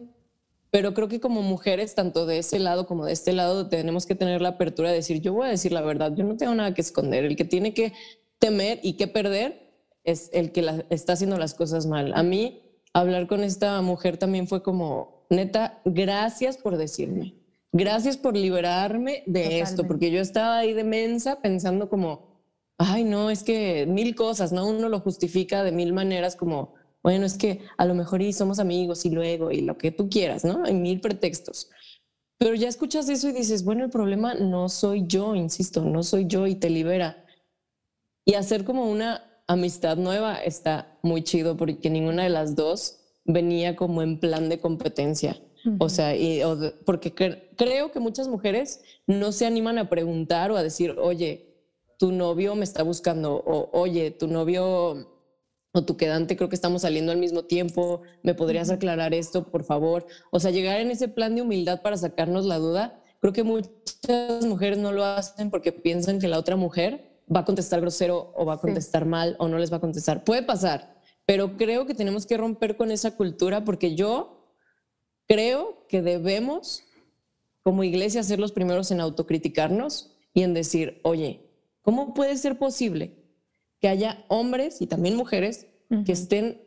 Pero 0.70 0.94
creo 0.94 1.08
que 1.08 1.20
como 1.20 1.42
mujeres, 1.42 1.96
tanto 1.96 2.28
de 2.28 2.38
ese 2.38 2.60
lado 2.60 2.86
como 2.86 3.06
de 3.06 3.14
este 3.14 3.34
lado, 3.34 3.68
tenemos 3.68 4.06
que 4.06 4.14
tener 4.14 4.42
la 4.42 4.50
apertura 4.50 4.90
de 4.90 4.98
decir, 4.98 5.22
yo 5.22 5.34
voy 5.34 5.48
a 5.48 5.50
decir 5.50 5.72
la 5.72 5.82
verdad, 5.82 6.14
yo 6.16 6.24
no 6.24 6.38
tengo 6.38 6.54
nada 6.54 6.76
que 6.76 6.82
esconder. 6.82 7.26
El 7.26 7.36
que 7.36 7.46
tiene 7.46 7.74
que 7.74 7.94
temer 8.38 8.80
y 8.84 8.94
que 8.94 9.08
perder 9.08 9.63
es 10.04 10.30
el 10.34 10.52
que 10.52 10.86
está 10.90 11.14
haciendo 11.14 11.38
las 11.38 11.54
cosas 11.54 11.86
mal. 11.86 12.14
A 12.16 12.24
mí, 12.24 12.62
hablar 12.94 13.28
con 13.28 13.44
esta 13.44 13.82
mujer 13.82 14.18
también 14.18 14.48
fue 14.48 14.62
como, 14.62 15.26
neta, 15.30 15.82
gracias 15.86 16.58
por 16.58 16.78
decirme. 16.78 17.36
Gracias 17.72 18.18
por 18.18 18.38
liberarme 18.38 19.24
de 19.26 19.60
esto, 19.60 19.88
porque 19.88 20.12
yo 20.12 20.22
estaba 20.22 20.60
ahí 20.60 20.74
de 20.74 20.84
mensa 20.84 21.42
pensando 21.42 21.90
como, 21.90 22.44
ay, 22.78 23.04
no, 23.04 23.32
es 23.32 23.44
que 23.44 23.88
mil 23.88 24.14
cosas, 24.14 24.52
¿no? 24.52 24.68
Uno 24.68 24.90
lo 24.90 25.00
justifica 25.00 25.64
de 25.64 25.72
mil 25.72 25.92
maneras 25.92 26.36
como, 26.36 26.76
bueno, 27.02 27.26
es 27.26 27.36
que 27.36 27.62
a 27.78 27.86
lo 27.86 27.96
mejor 27.96 28.22
y 28.22 28.32
somos 28.32 28.60
amigos 28.60 29.06
y 29.06 29.10
luego 29.10 29.52
y 29.52 29.62
lo 29.62 29.78
que 29.80 29.92
tú 29.92 30.08
quieras, 30.08 30.46
¿no? 30.46 30.64
Hay 30.64 30.76
mil 30.76 31.02
pretextos. 31.02 31.72
Pero 32.38 32.54
ya 32.54 32.68
escuchas 32.68 33.10
eso 33.10 33.30
y 33.30 33.32
dices, 33.32 33.64
bueno, 33.64 33.84
el 33.84 33.90
problema 33.90 34.36
no 34.36 34.70
soy 34.70 35.06
yo, 35.08 35.34
insisto, 35.34 35.84
no 35.84 36.04
soy 36.04 36.28
yo 36.28 36.46
y 36.46 36.56
te 36.56 36.70
libera. 36.70 37.26
Y 38.24 38.36
hacer 38.36 38.64
como 38.66 38.90
una 38.90 39.33
amistad 39.54 39.98
nueva 39.98 40.36
está 40.36 40.98
muy 41.02 41.24
chido 41.24 41.58
porque 41.58 41.90
ninguna 41.90 42.24
de 42.24 42.30
las 42.30 42.56
dos 42.56 43.00
venía 43.26 43.76
como 43.76 44.02
en 44.02 44.20
plan 44.20 44.50
de 44.50 44.60
competencia. 44.60 45.40
O 45.80 45.88
sea, 45.88 46.14
y, 46.16 46.42
porque 46.86 47.14
creo 47.14 47.92
que 47.92 48.00
muchas 48.02 48.28
mujeres 48.28 48.82
no 49.08 49.32
se 49.32 49.46
animan 49.46 49.78
a 49.78 49.90
preguntar 49.90 50.52
o 50.52 50.58
a 50.58 50.64
decir, 50.64 50.96
oye, 51.00 51.54
tu 51.98 52.12
novio 52.12 52.54
me 52.56 52.66
está 52.66 52.84
buscando, 52.84 53.36
o 53.36 53.70
oye, 53.72 54.12
tu 54.12 54.28
novio 54.28 55.08
o 55.72 55.86
tu 55.86 55.96
quedante, 55.96 56.36
creo 56.36 56.50
que 56.50 56.56
estamos 56.56 56.82
saliendo 56.82 57.12
al 57.12 57.18
mismo 57.18 57.46
tiempo, 57.46 58.02
¿me 58.24 58.36
podrías 58.36 58.70
aclarar 58.70 59.14
esto, 59.14 59.50
por 59.50 59.64
favor? 59.64 60.06
O 60.32 60.40
sea, 60.40 60.52
llegar 60.52 60.82
en 60.82 60.92
ese 60.92 61.08
plan 61.08 61.34
de 61.34 61.42
humildad 61.42 61.82
para 61.82 61.98
sacarnos 61.98 62.46
la 62.46 62.58
duda, 62.58 63.02
creo 63.22 63.32
que 63.32 63.44
muchas 63.44 64.46
mujeres 64.46 64.78
no 64.78 64.92
lo 64.92 65.06
hacen 65.06 65.50
porque 65.50 65.72
piensan 65.72 66.20
que 66.20 66.28
la 66.28 66.40
otra 66.40 66.58
mujer 66.58 67.13
va 67.34 67.42
a 67.42 67.46
contestar 67.46 67.82
grosero 67.82 68.34
o 68.36 68.46
va 68.46 68.56
a 68.56 68.60
contestar 68.60 69.06
mal 69.06 69.36
o 69.40 69.48
no 69.48 69.58
les 69.58 69.72
va 69.72 69.78
a 69.78 69.82
contestar. 69.82 70.24
Puede 70.24 70.44
pasar, 70.44 70.96
pero 71.26 71.58
creo 71.58 71.86
que 71.86 71.94
tenemos 71.94 72.26
que 72.26 72.38
romper 72.38 72.76
con 72.76 72.92
esa 72.92 73.16
cultura 73.16 73.64
porque 73.64 73.96
yo 73.96 74.50
creo 75.28 75.86
que 75.88 76.02
debemos 76.02 76.84
como 77.64 77.84
iglesia 77.84 78.24
ser 78.24 78.40
los 78.40 78.52
primeros 78.52 78.92
en 78.92 79.00
autocriticarnos 79.00 80.12
y 80.34 80.44
en 80.44 80.54
decir, 80.54 81.00
oye, 81.04 81.50
¿cómo 81.82 82.14
puede 82.14 82.38
ser 82.38 82.58
posible 82.58 83.24
que 83.80 83.88
haya 83.88 84.26
hombres 84.28 84.82
y 84.82 84.88
también 84.88 85.16
mujeres 85.16 85.68
que 86.06 86.12
estén 86.12 86.62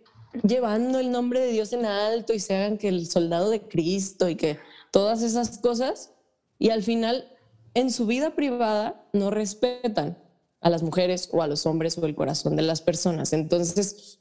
llevando 0.47 0.99
el 0.99 1.11
nombre 1.11 1.41
de 1.41 1.53
Dios 1.53 1.73
en 1.73 1.85
alto 1.85 2.33
y 2.33 2.41
se 2.41 2.55
hagan 2.55 2.79
que 2.79 2.89
el 2.89 3.07
soldado 3.07 3.51
de 3.51 3.63
Cristo 3.63 4.29
y 4.29 4.37
que 4.37 4.59
todas 4.91 5.23
esas 5.23 5.59
cosas 5.59 6.13
y 6.59 6.71
al 6.71 6.83
final 6.83 7.33
en 7.75 7.91
su 7.91 8.07
vida 8.07 8.35
privada 8.35 9.07
no 9.13 9.31
respetan 9.31 10.19
a 10.61 10.71
las 10.71 10.83
mujeres 10.83 11.29
o 11.33 11.43
a 11.43 11.47
los 11.47 11.67
hombres 11.67 11.99
o 11.99 12.07
el 12.07 12.15
corazón 12.15 12.57
de 12.57 12.63
las 12.63 12.81
personas. 12.81 13.33
Entonces, 13.33 14.21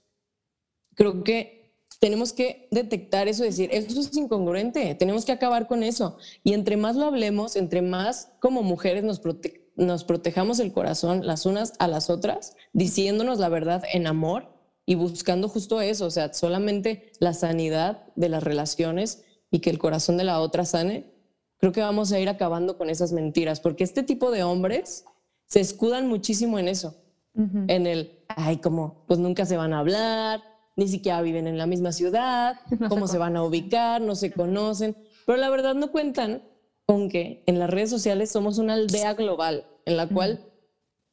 creo 0.96 1.24
que 1.24 1.74
tenemos 2.00 2.34
que 2.34 2.68
detectar 2.72 3.28
eso 3.28 3.44
decir, 3.44 3.70
eso 3.72 4.00
es 4.00 4.16
incongruente, 4.16 4.96
tenemos 4.96 5.26
que 5.26 5.32
acabar 5.32 5.68
con 5.68 5.84
eso. 5.84 6.18
Y 6.44 6.54
entre 6.54 6.78
más 6.78 6.96
lo 6.96 7.06
hablemos, 7.06 7.56
entre 7.56 7.82
más 7.82 8.32
como 8.40 8.64
mujeres 8.64 9.04
nos 9.04 9.20
protegemos, 9.20 9.66
nos 9.76 10.04
protejamos 10.04 10.60
el 10.60 10.72
corazón 10.72 11.26
las 11.26 11.46
unas 11.46 11.74
a 11.80 11.88
las 11.88 12.10
otras, 12.10 12.56
diciéndonos 12.74 13.40
la 13.40 13.50
verdad 13.50 13.84
en 13.92 14.08
amor 14.08 14.54
y 14.86 14.96
buscando 14.96 15.50
justo 15.50 15.82
eso, 15.82 16.06
o 16.06 16.12
sea, 16.12 16.34
solamente 16.34 17.12
la 17.20 17.34
sanidad 17.34 18.06
de 18.16 18.30
las 18.30 18.44
relaciones 18.44 19.24
y 19.52 19.60
que 19.60 19.70
el 19.70 19.80
corazón 19.80 20.18
de 20.18 20.24
la 20.24 20.40
otra 20.40 20.66
sane, 20.66 21.14
creo 21.58 21.72
que 21.72 21.82
vamos 21.82 22.12
a 22.12 22.20
ir 22.20 22.30
acabando 22.30 22.78
con 22.78 22.90
esas 22.90 23.12
mentiras, 23.12 23.60
porque 23.60 23.84
este 23.84 24.04
tipo 24.04 24.32
de 24.32 24.44
hombres 24.44 25.06
se 25.48 25.60
escudan 25.60 26.08
muchísimo 26.08 26.60
en 26.60 26.68
eso, 26.68 26.96
en 27.36 27.86
el, 27.86 28.24
ay, 28.30 28.58
como, 28.58 29.04
pues 29.08 29.20
nunca 29.20 29.46
se 29.46 29.58
van 29.58 29.74
a 29.74 29.80
hablar, 29.80 30.42
ni 30.78 30.88
siquiera 30.88 31.22
viven 31.22 31.48
en 31.48 31.58
la 31.58 31.66
misma 31.66 31.92
ciudad, 31.92 32.60
cómo 32.90 33.08
se 33.08 33.18
van 33.18 33.36
a 33.36 33.44
ubicar, 33.44 34.02
no 34.02 34.16
se 34.16 34.32
conocen, 34.32 34.96
pero 35.26 35.38
la 35.38 35.50
verdad 35.50 35.76
no 35.76 35.92
cuentan 35.92 36.44
con 36.86 37.10
que 37.10 37.44
en 37.46 37.60
las 37.60 37.70
redes 37.70 37.90
sociales 37.90 38.32
somos 38.32 38.58
una 38.58 38.74
aldea 38.74 39.14
global 39.14 39.66
en 39.86 39.98
la 39.98 40.08
cual, 40.08 40.46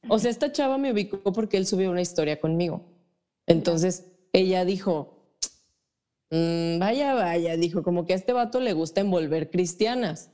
o 0.09 0.19
sea, 0.19 0.31
esta 0.31 0.53
chava 0.53 0.79
me 0.79 0.93
ubicó 0.93 1.33
porque 1.33 1.57
él 1.57 1.67
subió 1.67 1.91
una 1.91 2.03
historia 2.03 2.41
conmigo. 2.41 2.83
Entonces 3.47 4.05
ella 4.33 4.65
dijo, 4.65 5.37
mm, 6.31 6.79
vaya, 6.79 7.15
vaya, 7.15 7.57
dijo, 7.57 7.83
como 7.83 8.05
que 8.07 8.13
a 8.13 8.17
este 8.17 8.33
vato 8.33 8.61
le 8.61 8.73
gusta 8.73 9.01
envolver 9.01 9.51
cristianas, 9.51 10.31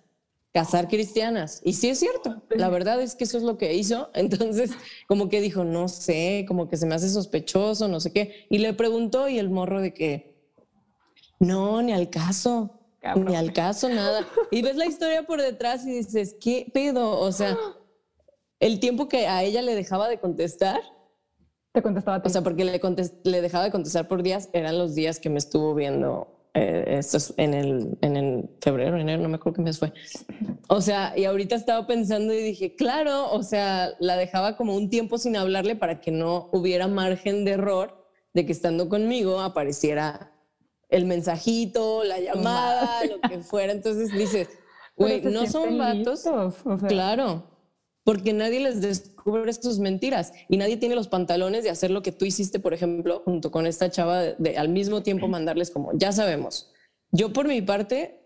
casar 0.52 0.88
cristianas. 0.88 1.60
Y 1.64 1.74
sí 1.74 1.88
es 1.88 1.98
cierto, 1.98 2.42
la 2.50 2.68
verdad 2.68 3.00
es 3.00 3.14
que 3.14 3.24
eso 3.24 3.36
es 3.36 3.44
lo 3.44 3.58
que 3.58 3.74
hizo. 3.74 4.10
Entonces, 4.14 4.70
como 5.06 5.28
que 5.28 5.40
dijo, 5.40 5.64
no 5.64 5.88
sé, 5.88 6.44
como 6.48 6.68
que 6.68 6.76
se 6.76 6.86
me 6.86 6.94
hace 6.94 7.08
sospechoso, 7.08 7.88
no 7.88 8.00
sé 8.00 8.12
qué. 8.12 8.46
Y 8.50 8.58
le 8.58 8.72
preguntó 8.74 9.28
y 9.28 9.38
el 9.38 9.50
morro 9.50 9.80
de 9.80 9.92
que, 9.94 10.36
no, 11.38 11.82
ni 11.82 11.92
al 11.92 12.10
caso. 12.10 12.74
Ni 13.14 13.36
al 13.36 13.52
caso, 13.52 13.88
nada. 13.88 14.26
Y 14.50 14.60
ves 14.60 14.76
la 14.76 14.86
historia 14.86 15.22
por 15.22 15.40
detrás 15.40 15.86
y 15.86 15.92
dices, 15.92 16.36
¿qué 16.40 16.70
pedo? 16.74 17.18
O 17.18 17.30
sea, 17.30 17.56
el 18.60 18.80
tiempo 18.80 19.08
que 19.08 19.28
a 19.28 19.44
ella 19.44 19.62
le 19.62 19.74
dejaba 19.74 20.08
de 20.08 20.18
contestar. 20.18 20.80
Te 21.72 21.80
contestaba 21.80 22.16
a 22.16 22.22
ti. 22.22 22.28
O 22.28 22.32
sea, 22.32 22.42
porque 22.42 22.64
le, 22.64 22.80
le 23.24 23.40
dejaba 23.40 23.64
de 23.64 23.70
contestar 23.70 24.08
por 24.08 24.22
días, 24.22 24.50
eran 24.52 24.78
los 24.78 24.94
días 24.94 25.20
que 25.20 25.30
me 25.30 25.38
estuvo 25.38 25.74
viendo. 25.74 26.37
Eh, 26.60 26.98
esto 26.98 27.18
es 27.18 27.34
en 27.36 27.54
el, 27.54 27.96
en 28.00 28.16
el 28.16 28.50
febrero, 28.60 28.98
enero, 28.98 29.22
no 29.22 29.28
me 29.28 29.36
acuerdo 29.36 29.56
qué 29.56 29.62
mes 29.62 29.78
fue. 29.78 29.92
O 30.66 30.80
sea, 30.80 31.16
y 31.16 31.24
ahorita 31.24 31.54
estaba 31.54 31.86
pensando 31.86 32.32
y 32.34 32.42
dije, 32.42 32.74
claro, 32.74 33.30
o 33.30 33.44
sea, 33.44 33.92
la 34.00 34.16
dejaba 34.16 34.56
como 34.56 34.74
un 34.74 34.90
tiempo 34.90 35.18
sin 35.18 35.36
hablarle 35.36 35.76
para 35.76 36.00
que 36.00 36.10
no 36.10 36.48
hubiera 36.52 36.88
margen 36.88 37.44
de 37.44 37.52
error 37.52 38.04
de 38.34 38.44
que 38.44 38.50
estando 38.50 38.88
conmigo 38.88 39.40
apareciera 39.40 40.32
el 40.88 41.04
mensajito, 41.04 42.02
la 42.02 42.18
llamada, 42.18 43.04
lo 43.04 43.20
que 43.20 43.38
fuera. 43.38 43.72
Entonces 43.72 44.10
dices, 44.12 44.48
güey, 44.96 45.20
no 45.22 45.46
son 45.46 45.78
vatos. 45.78 46.24
Claro, 46.88 47.44
porque 48.08 48.32
nadie 48.32 48.58
les 48.60 48.80
descubre 48.80 49.52
sus 49.52 49.80
mentiras 49.80 50.32
y 50.48 50.56
nadie 50.56 50.78
tiene 50.78 50.94
los 50.94 51.08
pantalones 51.08 51.62
de 51.62 51.68
hacer 51.68 51.90
lo 51.90 52.00
que 52.00 52.10
tú 52.10 52.24
hiciste, 52.24 52.58
por 52.58 52.72
ejemplo, 52.72 53.20
junto 53.22 53.50
con 53.50 53.66
esta 53.66 53.90
chava, 53.90 54.22
de, 54.22 54.56
al 54.56 54.70
mismo 54.70 55.02
tiempo 55.02 55.28
mandarles 55.28 55.70
como, 55.70 55.90
ya 55.92 56.10
sabemos. 56.10 56.72
Yo 57.12 57.34
por 57.34 57.46
mi 57.46 57.60
parte, 57.60 58.18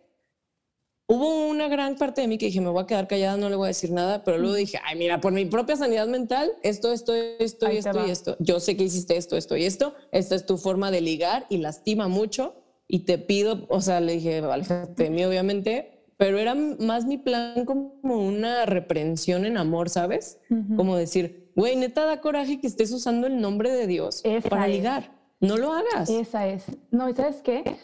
hubo 1.09 1.49
una 1.49 1.67
gran 1.67 1.97
parte 1.97 2.21
de 2.21 2.29
mí 2.29 2.39
que 2.39 2.47
dije, 2.47 2.61
me 2.61 2.69
voy 2.69 2.85
a 2.85 2.87
quedar 2.87 3.09
callada, 3.09 3.37
no 3.37 3.51
le 3.51 3.57
voy 3.57 3.65
a 3.65 3.69
decir 3.75 3.91
nada, 3.91 4.23
pero 4.23 4.39
luego 4.39 4.55
dije, 4.55 4.79
ay, 4.85 4.97
mira, 4.97 5.21
por 5.21 5.33
mi 5.33 5.47
propia 5.47 5.75
sanidad 5.75 6.07
mental, 6.07 6.53
esto, 6.63 6.93
esto, 6.93 7.13
esto 7.13 7.69
y 7.69 7.79
esto 7.79 8.07
y 8.07 8.11
esto. 8.13 8.37
Yo 8.39 8.61
sé 8.61 8.77
que 8.77 8.85
hiciste 8.85 9.17
esto, 9.17 9.37
esto 9.37 9.57
y 9.57 9.65
esto. 9.65 9.97
Esta 10.13 10.37
es 10.37 10.47
tu 10.47 10.59
forma 10.59 10.93
de 10.93 11.01
ligar 11.01 11.47
y 11.51 11.57
lastima 11.57 12.07
mucho 12.07 12.55
y 12.87 13.01
te 13.01 13.19
pido, 13.19 13.67
o 13.69 13.81
sea, 13.81 14.01
le 14.01 14.13
dije, 14.13 14.39
aléjate 14.39 15.03
de 15.03 15.11
mí, 15.11 15.25
obviamente, 15.25 16.02
pero 16.23 16.39
era 16.39 16.55
más 16.55 17.05
mi 17.05 17.19
plan 17.19 17.65
como 17.65 17.97
una 18.05 18.65
reprensión 18.65 19.45
en 19.45 19.59
amor, 19.59 19.91
¿sabes? 19.91 20.39
Como 20.77 20.95
decir, 20.95 21.51
güey, 21.57 21.75
neta 21.75 22.05
da 22.05 22.21
coraje 22.21 22.61
que 22.61 22.69
estés 22.69 22.93
usando 22.93 23.27
el 23.27 23.41
nombre 23.41 23.73
de 23.73 23.89
Dios 23.89 24.23
para 24.49 24.69
ligar. 24.69 25.11
No 25.41 25.57
lo 25.57 25.73
hagas. 25.73 26.09
Esa 26.09 26.47
es. 26.47 26.67
No, 26.93 27.09
¿y 27.09 27.15
sabes 27.15 27.43
qué? 27.43 27.77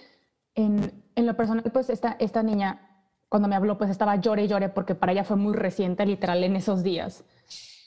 En, 0.55 0.93
en 1.17 1.27
lo 1.27 1.37
personal, 1.37 1.65
pues 1.73 1.91
esta, 1.91 2.17
esta 2.21 2.45
niña, 2.45 3.09
cuando 3.29 3.49
me 3.49 3.57
habló, 3.57 3.77
pues 3.77 3.91
estaba 3.91 4.15
llore 4.15 4.45
y 4.45 4.47
llore 4.47 4.69
porque 4.69 4.95
para 4.95 5.11
ella 5.11 5.25
fue 5.25 5.37
muy 5.37 5.55
reciente, 5.55 6.07
literal, 6.07 6.45
en 6.45 6.55
esos 6.55 6.85
días. 6.85 7.25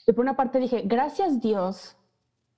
Y 0.06 0.12
por 0.12 0.20
una 0.20 0.36
parte 0.36 0.58
dije, 0.58 0.82
gracias 0.84 1.40
Dios 1.40 1.96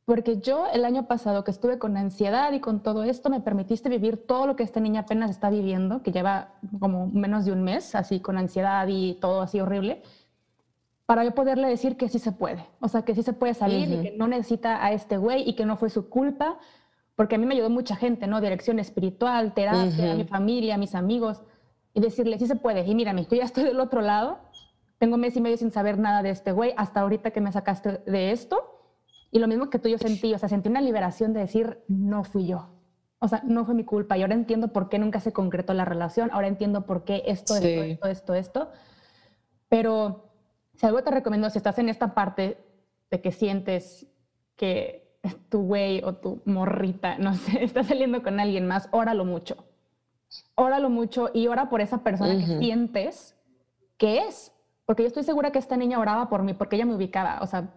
porque 0.05 0.39
yo 0.39 0.67
el 0.73 0.85
año 0.85 1.07
pasado 1.07 1.45
que 1.45 1.51
estuve 1.51 1.79
con 1.79 1.97
ansiedad 1.97 2.53
y 2.53 2.61
con 2.61 2.83
todo 2.83 3.05
esto, 3.05 3.31
me 3.31 3.41
permitiste 3.41 3.89
vivir 3.89 4.27
todo 4.27 4.47
lo 4.47 4.57
que 4.57 4.63
esta 4.63 4.81
niña 4.81 5.03
apenas 5.03 5.31
está 5.31 5.49
viviendo, 5.49 6.03
que 6.03 6.13
lleva 6.13 6.53
como 6.79 7.07
menos 7.07 7.47
de 7.47 7.53
un 7.53 7.63
mes, 7.63 7.95
así 7.95 8.21
con 8.21 8.37
ansiedad 8.37 8.87
y 8.89 9.15
todo 9.15 9.41
así 9.41 9.61
horrible, 9.61 10.03
para 11.07 11.25
yo 11.25 11.35
poderle 11.35 11.69
decir 11.69 11.97
que 11.97 12.09
sí 12.09 12.19
se 12.19 12.33
puede, 12.33 12.67
o 12.81 12.89
sea, 12.89 13.03
que 13.03 13.15
sí 13.15 13.23
se 13.23 13.33
puede 13.33 13.55
salir 13.55 13.91
y 13.91 14.03
que 14.03 14.17
no 14.17 14.27
necesita 14.27 14.85
a 14.85 14.93
este 14.93 15.17
güey 15.17 15.49
y 15.49 15.55
que 15.55 15.67
no 15.67 15.77
fue 15.77 15.89
su 15.89 16.09
culpa, 16.09 16.59
porque 17.15 17.37
a 17.37 17.39
mí 17.39 17.47
me 17.47 17.55
ayudó 17.55 17.71
mucha 17.71 17.97
gente, 17.97 18.27
¿no? 18.27 18.41
Dirección 18.41 18.79
espiritual, 18.79 19.55
terapia, 19.55 20.15
mi 20.15 20.25
familia, 20.25 20.77
mis 20.77 20.95
amigos, 20.95 21.43
y 21.95 22.01
decirle, 22.01 22.39
sí 22.39 22.47
se 22.47 22.57
puede, 22.57 22.87
y 22.87 22.95
mírame, 22.95 23.25
yo 23.25 23.37
ya 23.37 23.45
estoy 23.45 23.65
del 23.65 23.81
otro 23.81 24.03
lado, 24.03 24.39
tengo 24.99 25.17
mes 25.17 25.37
y 25.37 25.41
medio 25.41 25.57
sin 25.57 25.71
saber 25.71 25.99
nada 25.99 26.23
de 26.23 26.31
este 26.31 26.53
güey, 26.53 26.75
hasta 26.77 27.01
ahorita 27.01 27.31
que 27.31 27.41
me 27.41 27.53
sacaste 27.53 28.03
de 28.07 28.33
esto, 28.33 28.74
y 29.35 29.41
lo 29.41 29.49
mismo 29.49 29.69
que 29.69 29.81
tú 29.81 29.89
yo 29.89 29.99
sentí, 29.99 30.33
o 30.33 30.39
sea, 30.39 30.49
sentí 30.49 30.69
una 30.69 30.81
liberación 30.81 31.33
de 31.33 31.41
decir, 31.41 31.83
no 31.89 32.23
fui 32.23 32.47
yo. 32.47 32.69
O 33.19 33.27
sea, 33.27 33.43
no 33.45 33.65
fue 33.65 33.75
mi 33.75 33.83
culpa. 33.83 34.17
Y 34.17 34.23
ahora 34.23 34.35
entiendo 34.35 34.69
por 34.69 34.89
qué 34.89 35.01
nunca 35.01 35.19
se 35.19 35.33
concretó 35.33 35.75
la 35.75 35.85
relación. 35.85 36.31
Ahora 36.33 36.47
entiendo 36.47 36.87
por 36.87 37.03
qué 37.03 37.25
esto, 37.27 37.57
esto, 37.57 37.67
esto, 37.67 38.07
esto, 38.07 38.35
esto. 38.35 38.71
Pero 39.69 40.31
si 40.75 40.87
algo 40.87 41.03
te 41.03 41.11
recomiendo, 41.11 41.51
si 41.51 41.59
estás 41.59 41.81
en 41.81 41.89
esta 41.89 42.15
parte 42.15 42.59
de 43.11 43.21
que 43.21 43.33
sientes 43.33 44.07
que 44.55 45.19
tu 45.49 45.63
güey 45.63 46.01
o 46.05 46.15
tu 46.15 46.41
morrita, 46.45 47.19
no 47.19 47.35
sé, 47.35 47.65
está 47.65 47.83
saliendo 47.83 48.23
con 48.23 48.39
alguien 48.39 48.69
más, 48.69 48.89
óralo 48.93 49.25
mucho. 49.25 49.57
Óralo 50.55 50.91
mucho 50.91 51.31
y 51.35 51.49
ora 51.49 51.69
por 51.69 51.81
esa 51.81 52.05
persona 52.05 52.37
que 52.37 52.59
sientes 52.61 53.35
que 53.97 54.29
es. 54.29 54.53
Porque 54.87 55.03
yo 55.03 55.09
estoy 55.09 55.25
segura 55.25 55.51
que 55.51 55.59
esta 55.59 55.77
niña 55.77 55.99
oraba 55.99 56.29
por 56.29 56.45
mí, 56.45 56.55
porque 56.55 56.77
ella 56.77 56.87
me 56.87 56.95
ubicaba. 56.95 57.41
O 57.43 57.49
sea, 57.49 57.73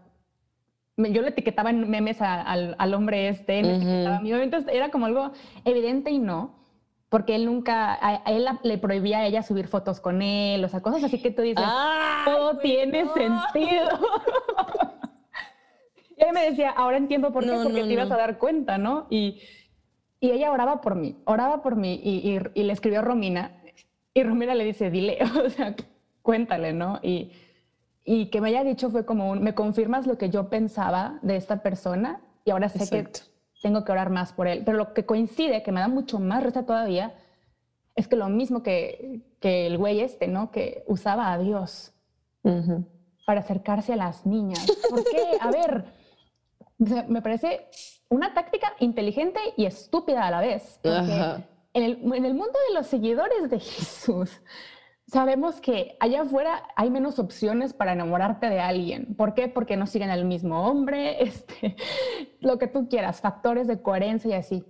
yo 0.98 1.22
le 1.22 1.30
etiquetaba 1.30 1.70
en 1.70 1.90
memes 1.90 2.22
al, 2.22 2.76
al, 2.78 2.94
hombre 2.94 3.30
este, 3.30 3.60
a 3.60 4.20
mí. 4.20 4.32
Entonces 4.32 4.74
era 4.74 4.90
como 4.90 5.06
algo 5.06 5.32
evidente 5.64 6.10
y 6.10 6.20
no, 6.20 6.56
porque 7.10 7.36
él 7.36 7.46
nunca, 7.46 7.98
a, 8.02 8.32
él 8.32 8.46
le 8.64 8.78
prohibía 8.78 9.20
a 9.20 9.26
ella 9.26 9.44
subir 9.44 9.68
fotos 9.68 10.00
con 10.00 10.22
él, 10.22 10.64
o 10.64 10.70
sea, 10.70 10.82
cosas 10.82 11.04
así 11.04 11.22
que 11.22 11.32
tú 11.32 11.44
dices, 11.44 11.64
todo 12.26 12.58
tiene 12.58 13.06
sentido. 13.14 13.90
y 16.18 16.24
él 16.24 16.34
me 16.34 16.50
decía, 16.50 16.72
ahora 16.72 16.98
entiendo 16.98 17.32
por 17.32 17.46
qué, 17.46 17.52
porque 17.64 17.84
te 17.84 17.94
ibas 17.94 18.12
a 18.12 18.18
dar 18.18 18.40
cuenta, 18.40 18.78
¿no? 18.78 19.06
Y, 19.10 19.40
y 20.20 20.32
ella 20.32 20.52
oraba 20.52 20.82
por 20.82 20.96
mí, 20.96 21.16
oraba 21.26 21.62
por 21.62 21.76
mí 21.76 22.02
y, 22.04 22.28
y, 22.28 22.40
y 22.56 22.64
le 22.64 22.74
escribió 22.74 23.00
a 23.00 23.04
Romina, 23.04 23.62
y 24.16 24.24
Romina 24.24 24.56
le 24.56 24.66
dice, 24.66 24.90
dile, 24.90 25.20
o 25.46 25.50
sea, 25.52 25.76
cuéntale, 26.24 26.74
¿no? 26.74 27.00
Y 27.04 27.32
y 28.10 28.28
que 28.28 28.40
me 28.40 28.48
haya 28.48 28.64
dicho 28.64 28.90
fue 28.90 29.06
como 29.06 29.30
un, 29.30 29.44
me 29.44 29.54
confirmas 29.54 30.08
lo 30.08 30.18
que 30.18 30.30
yo 30.30 30.50
pensaba 30.50 31.20
de 31.24 31.36
esta 31.36 31.62
persona 31.62 32.22
y 32.46 32.52
ahora 32.52 32.70
sé 32.70 32.90
que 32.90 33.06
tengo 33.62 33.84
que 33.84 33.92
orar 33.92 34.10
más 34.10 34.32
por 34.32 34.48
él. 34.48 34.64
Pero 34.66 34.78
lo 34.78 34.94
que 34.94 35.06
coincide, 35.06 35.62
que 35.62 35.74
me 35.74 35.82
da 35.82 35.90
mucho 35.90 36.18
más 36.18 36.42
risa 36.42 36.66
todavía, 36.66 37.16
es 37.96 38.08
que 38.08 38.16
lo 38.16 38.30
mismo 38.30 38.64
que, 38.64 39.24
que 39.42 39.68
el 39.68 39.78
güey 39.78 40.00
este, 40.00 40.30
¿no? 40.30 40.52
Que 40.52 40.86
usaba 40.88 41.34
a 41.34 41.38
Dios 41.38 41.94
para 43.26 43.42
acercarse 43.42 43.92
a 43.92 43.98
las 43.98 44.26
niñas. 44.26 44.66
¿Por 44.90 45.04
qué? 45.04 45.24
A 45.42 45.52
ver, 45.52 45.84
me 47.10 47.22
parece 47.22 47.68
una 48.08 48.34
táctica 48.34 48.72
inteligente 48.80 49.42
y 49.58 49.66
estúpida 49.66 50.26
a 50.26 50.32
la 50.32 50.40
vez. 50.40 50.80
Porque 50.82 51.44
en 51.74 51.84
el, 51.84 52.00
en 52.14 52.24
el 52.24 52.34
mundo 52.36 52.58
de 52.70 52.74
los 52.74 52.88
seguidores 52.88 53.50
de 53.50 53.60
Jesús, 53.60 54.40
sabemos 55.08 55.62
que 55.62 55.98
allá 56.00 56.22
afuera 56.22 56.64
hay 56.76 56.92
menos 56.92 57.18
opciones 57.20 57.74
para 57.74 57.94
enamorarte 57.94 58.50
de 58.50 58.60
alguien. 58.60 59.16
¿Por 59.16 59.34
qué? 59.34 59.48
Porque 59.48 59.78
no 59.78 59.88
siguen 59.88 60.10
al 60.10 60.26
mismo 60.26 60.68
hombre, 60.68 61.24
este, 61.24 61.76
lo 62.40 62.58
que 62.58 62.68
tú 62.68 62.88
quieras, 62.90 63.22
factores 63.22 63.68
de 63.68 63.82
coherencia 63.82 64.30
y 64.30 64.40
así. 64.40 64.66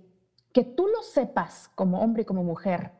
Que 0.52 0.64
tú 0.64 0.86
lo 0.86 1.02
sepas 1.02 1.68
como 1.74 2.00
hombre 2.00 2.22
y 2.22 2.24
como 2.24 2.42
mujer, 2.42 2.92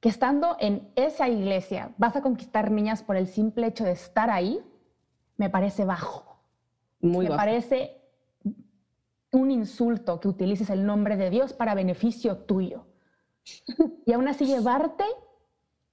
que 0.00 0.08
estando 0.08 0.56
en 0.60 0.90
esa 0.96 1.28
iglesia 1.28 1.94
vas 1.98 2.16
a 2.16 2.22
conquistar 2.22 2.70
niñas 2.70 3.02
por 3.02 3.16
el 3.16 3.26
simple 3.26 3.66
hecho 3.66 3.84
de 3.84 3.92
estar 3.92 4.30
ahí, 4.30 4.60
me 5.36 5.50
parece 5.50 5.84
bajo. 5.84 6.40
Muy 7.00 7.28
me 7.28 7.36
parece 7.36 8.00
un 9.32 9.50
insulto 9.50 10.20
que 10.20 10.28
utilices 10.28 10.70
el 10.70 10.86
nombre 10.86 11.16
de 11.16 11.28
Dios 11.28 11.52
para 11.52 11.74
beneficio 11.74 12.38
tuyo. 12.38 12.86
Y 14.06 14.12
aún 14.12 14.28
así 14.28 14.44
llevarte 14.44 15.04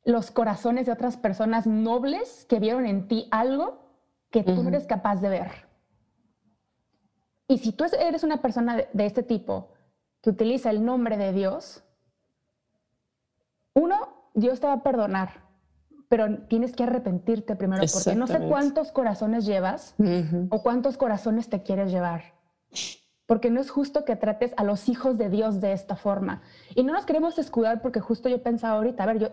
los 0.03 0.31
corazones 0.31 0.85
de 0.85 0.91
otras 0.91 1.17
personas 1.17 1.67
nobles 1.67 2.45
que 2.49 2.59
vieron 2.59 2.85
en 2.85 3.07
ti 3.07 3.27
algo 3.31 3.81
que 4.31 4.43
tú 4.43 4.63
no 4.63 4.69
eres 4.69 4.87
capaz 4.87 5.21
de 5.21 5.29
ver. 5.29 5.51
Y 7.47 7.57
si 7.57 7.73
tú 7.73 7.83
eres 7.99 8.23
una 8.23 8.41
persona 8.41 8.77
de, 8.77 9.05
este 9.05 9.23
tipo 9.23 9.73
que 10.21 10.29
utiliza 10.29 10.69
el 10.69 10.85
nombre 10.85 11.17
de 11.17 11.33
Dios, 11.33 11.83
uno, 13.73 14.29
Dios 14.33 14.61
te 14.61 14.67
va 14.67 14.73
a 14.73 14.83
perdonar, 14.83 15.43
pero 16.07 16.43
tienes 16.47 16.73
que 16.73 16.83
arrepentirte 16.83 17.55
primero 17.57 17.83
porque 17.91 18.15
no 18.15 18.27
sé 18.27 18.39
cuántos 18.47 18.91
corazones 18.91 19.45
llevas 19.45 19.95
o 20.49 20.63
cuántos 20.63 20.97
corazones 20.97 21.49
te 21.49 21.61
quieres 21.61 21.91
llevar. 21.91 22.23
Porque 23.25 23.49
no 23.49 23.61
es 23.61 23.69
justo 23.69 24.03
que 24.03 24.15
trates 24.15 24.53
a 24.57 24.63
los 24.63 24.89
hijos 24.89 25.17
de 25.17 25.29
Dios 25.29 25.61
de 25.61 25.73
esta 25.73 25.95
forma. 25.95 26.41
Y 26.75 26.83
no 26.83 26.93
nos 26.93 27.05
queremos 27.05 27.37
escudar 27.37 27.81
porque 27.81 27.99
justo 27.99 28.27
yo 28.29 28.43
pensaba 28.43 28.75
ahorita, 28.75 29.03
a 29.03 29.05
ver, 29.05 29.19
yo, 29.19 29.29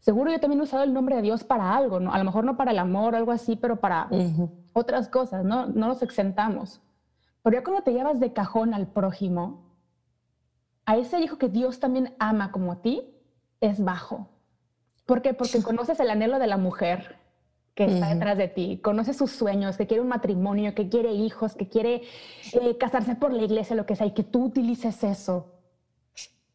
seguro 0.00 0.30
yo 0.30 0.40
también 0.40 0.60
he 0.60 0.64
usado 0.64 0.82
el 0.82 0.92
nombre 0.92 1.16
de 1.16 1.22
Dios 1.22 1.44
para 1.44 1.76
algo, 1.76 2.00
¿no? 2.00 2.12
A 2.12 2.18
lo 2.18 2.24
mejor 2.24 2.44
no 2.44 2.56
para 2.56 2.72
el 2.72 2.78
amor 2.78 3.14
o 3.14 3.16
algo 3.16 3.32
así, 3.32 3.56
pero 3.56 3.76
para 3.76 4.08
otras 4.72 5.08
cosas, 5.08 5.44
¿no? 5.44 5.66
No 5.66 5.88
nos 5.88 6.02
exentamos. 6.02 6.80
Pero 7.42 7.56
ya 7.56 7.64
cuando 7.64 7.82
te 7.82 7.92
llevas 7.92 8.20
de 8.20 8.32
cajón 8.32 8.74
al 8.74 8.86
prójimo, 8.86 9.70
a 10.84 10.96
ese 10.96 11.20
hijo 11.20 11.38
que 11.38 11.48
Dios 11.48 11.78
también 11.80 12.14
ama 12.18 12.50
como 12.50 12.72
a 12.72 12.82
ti, 12.82 13.14
es 13.60 13.82
bajo. 13.82 14.28
¿Por 15.06 15.22
qué? 15.22 15.34
Porque 15.34 15.62
conoces 15.62 16.00
el 16.00 16.10
anhelo 16.10 16.38
de 16.38 16.46
la 16.46 16.56
mujer 16.56 17.18
que 17.74 17.84
está 17.84 18.08
detrás 18.08 18.36
de 18.36 18.48
ti, 18.48 18.78
conoces 18.82 19.16
sus 19.16 19.30
sueños, 19.30 19.76
que 19.76 19.86
quiere 19.86 20.02
un 20.02 20.08
matrimonio, 20.08 20.74
que 20.74 20.88
quiere 20.88 21.12
hijos, 21.12 21.54
que 21.54 21.68
quiere 21.68 22.02
eh, 22.52 22.76
casarse 22.78 23.14
por 23.14 23.32
la 23.32 23.42
iglesia, 23.42 23.76
lo 23.76 23.86
que 23.86 23.96
sea, 23.96 24.06
y 24.06 24.12
que 24.12 24.24
tú 24.24 24.44
utilices 24.44 25.02
eso 25.02 25.54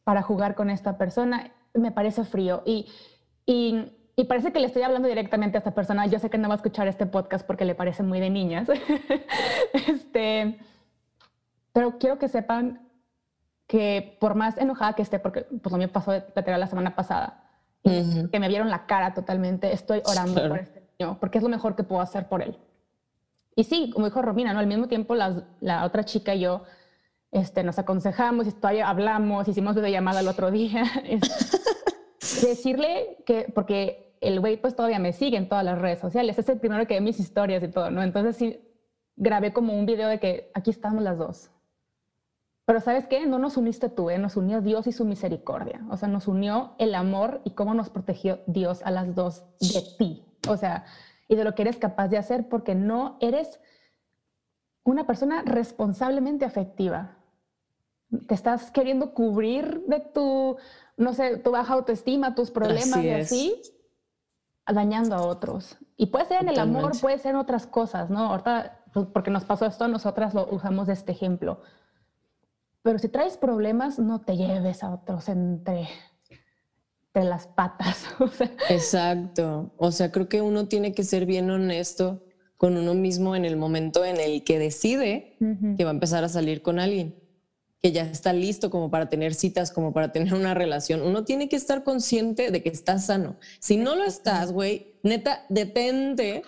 para 0.04 0.22
jugar 0.22 0.56
con 0.56 0.70
esta 0.70 0.98
persona, 0.98 1.52
me 1.74 1.92
parece 1.92 2.26
frío. 2.26 2.62
Y 2.66 2.88
y, 3.46 3.92
parece 4.28 4.52
que 4.52 4.60
le 4.60 4.68
estoy 4.68 4.82
hablando 4.84 5.08
directamente 5.08 5.58
a 5.58 5.60
esta 5.60 5.72
persona. 5.72 6.08
Yo 6.08 6.20
sé 6.20 6.30
que 6.30 6.38
no 6.38 6.48
va 6.48 6.56
a 6.56 6.58
escuchar 6.58 6.88
este 6.88 7.06
podcast 7.06 7.46
porque 7.46 7.66
le 7.66 7.76
parece 7.76 8.04
muy 8.04 8.20
de 8.20 8.30
niñas. 8.30 8.68
este, 9.88 10.58
pero 11.74 11.98
quiero 11.98 12.18
que 12.18 12.28
sepan 12.28 12.90
que 13.68 14.18
por 14.20 14.36
más 14.36 14.58
enojada 14.58 14.94
que 14.94 15.02
esté, 15.02 15.20
porque 15.20 15.42
pues 15.42 15.74
a 15.74 15.78
mí 15.78 15.84
me 15.84 15.90
pasó 15.90 16.12
de 16.12 16.24
la 16.46 16.68
semana 16.68 16.96
pasada, 16.96 17.44
que 17.84 18.40
me 18.40 18.48
vieron 18.48 18.70
la 18.70 18.86
cara 18.86 19.14
totalmente, 19.14 19.72
estoy 19.74 20.02
orando 20.06 20.48
por 20.48 20.60
este 20.60 20.84
niño, 21.00 21.18
porque 21.20 21.40
es 21.40 21.44
lo 21.44 21.50
mejor 21.50 21.76
que 21.76 21.84
puedo 21.84 22.02
hacer 22.02 22.28
por 22.28 22.42
él. 22.42 22.58
Y 23.56 23.64
sí, 23.64 23.90
como 23.92 24.06
dijo 24.06 24.22
Romina, 24.22 24.54
¿no? 24.54 24.60
al 24.60 24.68
mismo 24.68 24.88
tiempo 24.88 25.16
la 25.16 25.86
otra 25.86 26.04
chica 26.04 26.36
y 26.36 26.42
yo 26.42 26.64
este, 27.36 27.64
nos 27.66 27.78
aconsejamos, 27.78 28.48
y 28.48 28.80
hablamos, 28.80 29.48
hicimos 29.50 29.76
videollamada 29.76 30.22
el 30.22 30.28
otro 30.30 30.52
día. 30.52 30.86
decirle 32.41 33.17
que, 33.26 33.52
porque 33.54 34.15
el 34.21 34.39
güey 34.39 34.58
pues 34.58 34.76
todavía 34.76 35.00
me 35.00 35.13
sigue 35.13 35.38
en 35.38 35.48
todas 35.48 35.63
las 35.63 35.80
redes 35.80 36.00
sociales, 36.00 36.38
es 36.38 36.50
el 36.50 36.60
primero 36.60 36.88
que 36.88 36.95
ve 36.95 37.02
mis 37.02 37.19
historias 37.19 37.63
y 37.63 37.67
todo, 37.67 37.91
¿no? 37.91 38.04
Entonces 38.04 38.36
sí, 38.38 38.60
grabé 39.15 39.54
como 39.54 39.78
un 39.78 39.86
video 39.86 40.10
de 40.10 40.19
que 40.19 40.52
aquí 40.54 40.71
estamos 40.71 41.04
las 41.04 41.17
dos. 41.17 41.52
Pero 42.65 42.80
¿sabes 42.80 43.06
qué? 43.06 43.28
No 43.28 43.38
nos 43.38 43.58
uniste 43.58 43.89
tú, 43.89 44.10
¿eh? 44.10 44.17
nos 44.17 44.38
unió 44.38 44.60
Dios 44.60 44.88
y 44.88 44.91
su 44.91 45.06
misericordia. 45.06 45.86
O 45.91 45.98
sea, 45.98 46.10
nos 46.10 46.28
unió 46.28 46.74
el 46.80 46.95
amor 46.95 47.41
y 47.43 47.52
cómo 47.52 47.76
nos 47.76 47.89
protegió 47.89 48.39
Dios 48.48 48.82
a 48.84 48.89
las 48.89 49.13
dos 49.13 49.45
de 49.60 49.84
ti. 50.00 50.26
O 50.48 50.58
sea, 50.58 50.86
y 51.28 51.36
de 51.36 51.43
lo 51.43 51.54
que 51.54 51.62
eres 51.62 51.78
capaz 51.78 52.08
de 52.08 52.17
hacer 52.17 52.50
porque 52.50 52.74
no 52.74 53.17
eres 53.21 53.60
una 54.84 55.06
persona 55.06 55.43
responsablemente 55.43 56.43
afectiva. 56.43 57.17
Te 58.28 58.34
estás 58.34 58.71
queriendo 58.71 59.13
cubrir 59.13 59.84
de 59.88 60.00
tu 60.00 60.58
no 60.98 61.14
sé, 61.14 61.38
tu 61.38 61.52
baja 61.52 61.74
autoestima, 61.74 62.36
tus 62.36 62.52
problemas 62.52 63.04
y 63.04 63.10
así, 63.10 63.62
dañando 64.68 65.16
a 65.16 65.22
otros. 65.22 65.78
Y 65.98 66.08
puede 66.08 66.26
ser 66.26 66.42
en 66.42 66.50
el 66.50 66.60
amor, 66.60 66.92
puede 67.00 67.18
ser 67.18 67.32
en 67.32 67.38
otras 67.38 67.68
cosas, 67.68 68.10
¿no? 68.10 68.32
Ahorita, 68.32 68.84
pues, 68.94 69.08
porque 69.14 69.32
nos 69.32 69.46
pasó 69.46 69.66
esto, 69.66 69.88
nosotras 69.88 70.34
lo 70.34 70.48
usamos 70.50 70.88
de 70.88 70.94
este 70.94 71.12
ejemplo. 71.12 71.62
Pero 72.82 73.00
si 73.00 73.10
traes 73.10 73.38
problemas, 73.38 74.00
no 74.00 74.22
te 74.22 74.38
lleves 74.38 74.84
a 74.84 74.94
otros 74.94 75.28
entre 75.30 75.88
entre 77.16 77.30
las 77.30 77.48
patas. 77.48 78.06
Exacto. 78.70 79.72
O 79.78 79.92
sea, 79.92 80.12
creo 80.12 80.28
que 80.28 80.42
uno 80.42 80.68
tiene 80.68 80.94
que 80.94 81.04
ser 81.04 81.26
bien 81.26 81.50
honesto 81.50 82.24
con 82.58 82.78
uno 82.78 82.94
mismo 82.94 83.36
en 83.36 83.46
el 83.46 83.58
momento 83.58 84.06
en 84.06 84.20
el 84.20 84.44
que 84.44 84.60
decide 84.60 85.38
que 85.78 85.84
va 85.84 85.92
a 85.92 85.94
empezar 85.94 86.24
a 86.24 86.30
salir 86.30 86.62
con 86.62 86.80
alguien, 86.80 87.16
que 87.86 87.91
ya 87.91 88.02
está 88.02 88.34
listo 88.34 88.71
como 88.71 88.89
para 88.89 89.10
tener 89.10 89.36
citas, 89.36 89.69
como 89.69 89.93
para 89.93 90.12
tener 90.12 90.34
una 90.34 90.56
relación. 90.56 91.04
Uno 91.04 91.24
tiene 91.24 91.48
que 91.48 91.56
estar 91.56 91.84
consciente 91.84 92.50
de 92.50 92.63
que 92.63 92.69
está 92.69 92.98
sano. 92.98 93.36
Si 93.60 93.78
no 93.78 93.95
lo 93.95 94.06
estás, 94.06 94.52
güey, 94.52 94.95
neta, 95.04 95.45
detente 95.50 96.41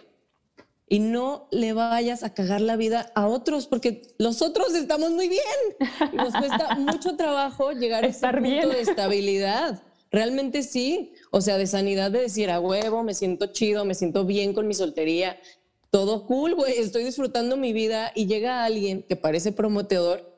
y 0.90 0.98
no 0.98 1.48
le 1.52 1.74
vayas 1.74 2.24
a 2.24 2.34
cagar 2.34 2.62
la 2.62 2.76
vida 2.76 3.12
a 3.14 3.28
otros, 3.28 3.68
porque 3.68 4.16
los 4.18 4.42
otros 4.42 4.74
estamos 4.74 5.12
muy 5.12 5.30
bien. 5.30 6.12
nos 6.14 6.34
cuesta 6.34 6.74
mucho 6.80 7.16
trabajo 7.16 7.72
llegar 7.72 8.04
a 8.04 8.08
este 8.08 8.28
punto 8.30 8.70
de 8.70 8.82
estabilidad. 8.82 9.80
Realmente 10.10 10.64
sí. 10.64 11.14
O 11.30 11.42
sea, 11.42 11.60
de 11.60 11.68
sanidad 11.68 12.10
de 12.10 12.22
decir 12.22 12.50
a 12.50 12.60
huevo, 12.60 13.04
me 13.04 13.14
siento 13.14 13.46
chido, 13.46 13.86
me 13.86 13.94
siento 13.94 14.26
bien 14.26 14.54
con 14.54 14.68
mi 14.68 14.74
soltería, 14.74 15.38
todo 15.92 16.26
cool, 16.26 16.56
güey, 16.56 16.80
estoy 16.80 17.04
disfrutando 17.04 17.58
mi 17.58 17.74
vida 17.74 18.12
y 18.16 18.26
llega 18.26 18.66
alguien 18.66 19.04
que 19.04 19.16
parece 19.16 19.52
prometedor, 19.52 20.37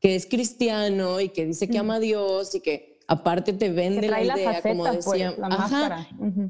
que 0.00 0.16
es 0.16 0.26
cristiano 0.26 1.20
y 1.20 1.28
que 1.28 1.46
dice 1.46 1.68
que 1.68 1.78
ama 1.78 1.96
a 1.96 2.00
Dios 2.00 2.54
y 2.54 2.60
que 2.60 2.98
aparte 3.06 3.52
te 3.52 3.70
vende 3.70 4.08
la 4.08 4.22
idea, 4.22 4.62
como 4.62 4.84
pues, 4.84 5.04
decía, 5.04 5.34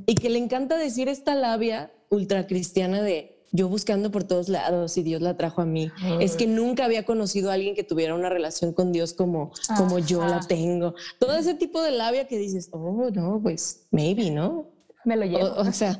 y 0.07 0.15
que 0.15 0.31
le 0.31 0.39
encanta 0.39 0.77
decir 0.77 1.09
esta 1.09 1.35
labia 1.35 1.93
ultra 2.11 2.47
cristiana 2.47 3.03
de 3.03 3.41
yo 3.53 3.69
buscando 3.69 4.11
por 4.11 4.25
todos 4.25 4.49
lados 4.49 4.97
y 4.97 5.03
Dios 5.03 5.23
la 5.23 5.37
trajo 5.37 5.63
a 5.63 5.67
mí. 5.67 5.91
Es 6.21 6.37
que 6.37 6.47
nunca 6.47 6.85
había 6.85 7.05
conocido 7.05 7.51
a 7.51 7.55
alguien 7.55 7.75
que 7.75 7.83
tuviera 7.83 8.15
una 8.15 8.29
relación 8.29 8.73
con 8.73 8.93
Dios 8.93 9.13
como, 9.13 9.51
como 9.77 9.99
yo 9.99 10.25
la 10.25 10.41
tengo. 10.41 10.95
Todo 11.19 11.37
ese 11.37 11.55
tipo 11.55 11.83
de 11.83 11.91
labia 11.91 12.29
que 12.29 12.39
dices, 12.39 12.69
oh, 12.73 13.11
no, 13.13 13.41
pues 13.43 13.89
maybe, 13.91 14.31
¿no? 14.31 14.71
Me 15.05 15.17
lo 15.17 15.25
llevo. 15.25 15.55
o 15.57 15.73
sea, 15.73 15.99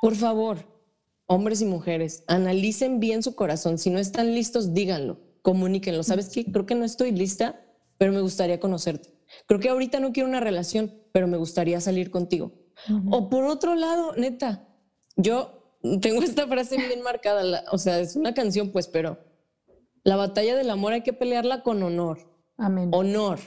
por 0.00 0.14
favor, 0.14 0.58
hombres 1.26 1.60
y 1.60 1.64
mujeres, 1.64 2.22
analicen 2.28 3.00
bien 3.00 3.22
su 3.22 3.34
corazón. 3.34 3.78
Si 3.78 3.90
no 3.90 3.98
están 3.98 4.34
listos, 4.34 4.74
díganlo, 4.74 5.18
comuníquenlo. 5.42 6.02
¿Sabes 6.02 6.28
qué? 6.28 6.44
Creo 6.44 6.66
que 6.66 6.74
no 6.74 6.84
estoy 6.84 7.12
lista, 7.12 7.60
pero 7.98 8.12
me 8.12 8.20
gustaría 8.20 8.60
conocerte. 8.60 9.10
Creo 9.46 9.60
que 9.60 9.68
ahorita 9.68 10.00
no 10.00 10.12
quiero 10.12 10.28
una 10.28 10.40
relación, 10.40 10.94
pero 11.12 11.26
me 11.26 11.36
gustaría 11.36 11.80
salir 11.80 12.10
contigo. 12.10 12.52
O 13.10 13.28
por 13.28 13.44
otro 13.44 13.74
lado, 13.74 14.14
neta, 14.16 14.66
yo 15.16 15.78
tengo 16.00 16.22
esta 16.22 16.46
frase 16.46 16.76
bien 16.76 17.02
marcada, 17.02 17.64
o 17.70 17.78
sea, 17.78 18.00
es 18.00 18.16
una 18.16 18.34
canción, 18.34 18.70
pues, 18.70 18.88
pero 18.88 19.18
la 20.04 20.16
batalla 20.16 20.56
del 20.56 20.70
amor 20.70 20.92
hay 20.92 21.02
que 21.02 21.12
pelearla 21.12 21.62
con 21.62 21.82
honor. 21.82 22.18
Amén. 22.56 22.90
Honor. 22.92 23.38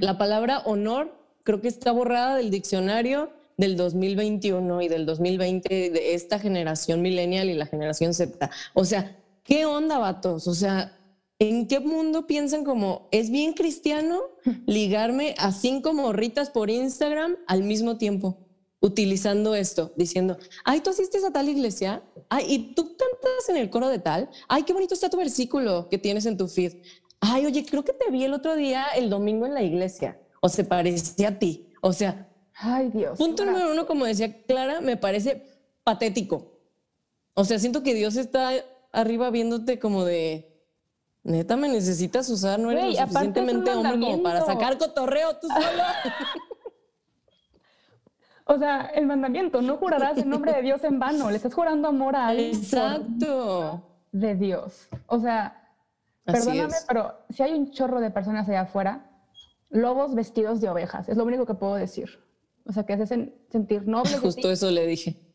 La 0.00 0.18
palabra 0.18 0.58
honor 0.60 1.14
creo 1.44 1.60
que 1.60 1.68
está 1.68 1.92
borrada 1.92 2.36
del 2.36 2.50
diccionario 2.50 3.30
del 3.56 3.76
2021 3.76 4.82
y 4.82 4.88
del 4.88 5.06
2020 5.06 5.90
de 5.90 6.14
esta 6.14 6.38
generación 6.38 7.00
millennial 7.00 7.48
y 7.48 7.54
la 7.54 7.66
generación 7.66 8.12
Z. 8.12 8.50
O 8.74 8.84
sea, 8.84 9.16
¿qué 9.46 9.66
onda, 9.66 9.98
vatos? 9.98 10.46
O 10.48 10.54
sea, 10.54 10.98
¿en 11.38 11.66
qué 11.68 11.80
mundo 11.80 12.26
piensan 12.26 12.64
como 12.64 13.08
es 13.12 13.30
bien 13.30 13.52
cristiano 13.52 14.20
ligarme 14.66 15.34
a 15.38 15.52
cinco 15.52 15.92
morritas 15.92 16.50
por 16.50 16.70
Instagram 16.70 17.36
al 17.46 17.62
mismo 17.62 17.96
tiempo? 17.98 18.42
utilizando 18.78 19.54
esto, 19.54 19.92
diciendo, 19.96 20.36
ay, 20.62 20.80
tú 20.80 20.90
asistes 20.90 21.24
a 21.24 21.32
tal 21.32 21.48
iglesia, 21.48 22.04
ay, 22.28 22.44
y 22.46 22.74
tú 22.74 22.94
cantas 22.96 23.48
en 23.48 23.56
el 23.56 23.68
coro 23.70 23.88
de 23.88 23.98
tal, 23.98 24.28
ay, 24.48 24.62
qué 24.62 24.74
bonito 24.74 24.94
está 24.94 25.08
tu 25.08 25.16
versículo 25.16 25.88
que 25.88 25.98
tienes 25.98 26.26
en 26.26 26.36
tu 26.36 26.46
feed, 26.46 26.74
ay, 27.18 27.46
oye, 27.46 27.64
creo 27.64 27.84
que 27.84 27.94
te 27.94 28.10
vi 28.12 28.22
el 28.24 28.34
otro 28.34 28.54
día, 28.54 28.84
el 28.94 29.10
domingo 29.10 29.44
en 29.46 29.54
la 29.54 29.62
iglesia, 29.62 30.20
o 30.40 30.48
se 30.48 30.62
parecía 30.62 31.28
a 31.28 31.38
ti, 31.38 31.72
o 31.80 31.92
sea, 31.92 32.28
Ay, 32.58 32.88
Dios. 32.88 33.18
Punto 33.18 33.44
número 33.44 33.70
uno, 33.70 33.86
como 33.86 34.06
decía 34.06 34.42
Clara, 34.44 34.80
me 34.80 34.96
parece 34.96 35.42
patético. 35.84 36.58
O 37.34 37.44
sea, 37.44 37.58
siento 37.58 37.82
que 37.82 37.94
Dios 37.94 38.16
está 38.16 38.52
arriba 38.96 39.30
viéndote 39.30 39.78
como 39.78 40.04
de. 40.04 40.52
Neta, 41.22 41.56
me 41.56 41.68
necesitas 41.68 42.28
usar, 42.30 42.58
no 42.58 42.70
eres 42.70 42.84
lo 42.84 43.06
suficientemente 43.06 43.74
hombre 43.74 43.98
como 43.98 44.22
para 44.22 44.42
sacar 44.42 44.78
cotorreo 44.78 45.36
tú 45.36 45.48
solo. 45.48 45.64
o 48.44 48.58
sea, 48.58 48.86
el 48.94 49.06
mandamiento, 49.06 49.60
no 49.60 49.76
jurarás 49.76 50.18
en 50.18 50.28
nombre 50.28 50.52
de 50.52 50.62
Dios 50.62 50.84
en 50.84 51.00
vano, 51.00 51.28
le 51.30 51.36
estás 51.36 51.52
jurando 51.52 51.88
amor 51.88 52.14
a 52.14 52.28
alguien. 52.28 52.54
Exacto. 52.54 53.82
De 54.12 54.36
Dios. 54.36 54.88
O 55.06 55.18
sea, 55.18 55.68
perdóname, 56.24 56.74
pero 56.86 57.18
si 57.30 57.42
hay 57.42 57.54
un 57.54 57.72
chorro 57.72 58.00
de 58.00 58.12
personas 58.12 58.48
allá 58.48 58.62
afuera, 58.62 59.10
lobos 59.68 60.14
vestidos 60.14 60.60
de 60.60 60.70
ovejas, 60.70 61.08
es 61.08 61.16
lo 61.16 61.24
único 61.24 61.44
que 61.44 61.54
puedo 61.54 61.74
decir. 61.74 62.20
O 62.64 62.72
sea, 62.72 62.84
que 62.84 62.92
haces 62.92 63.12
sentir 63.50 63.88
noble. 63.88 64.16
Justo 64.18 64.48
eso 64.48 64.70
le 64.70 64.86
dije. 64.86 65.25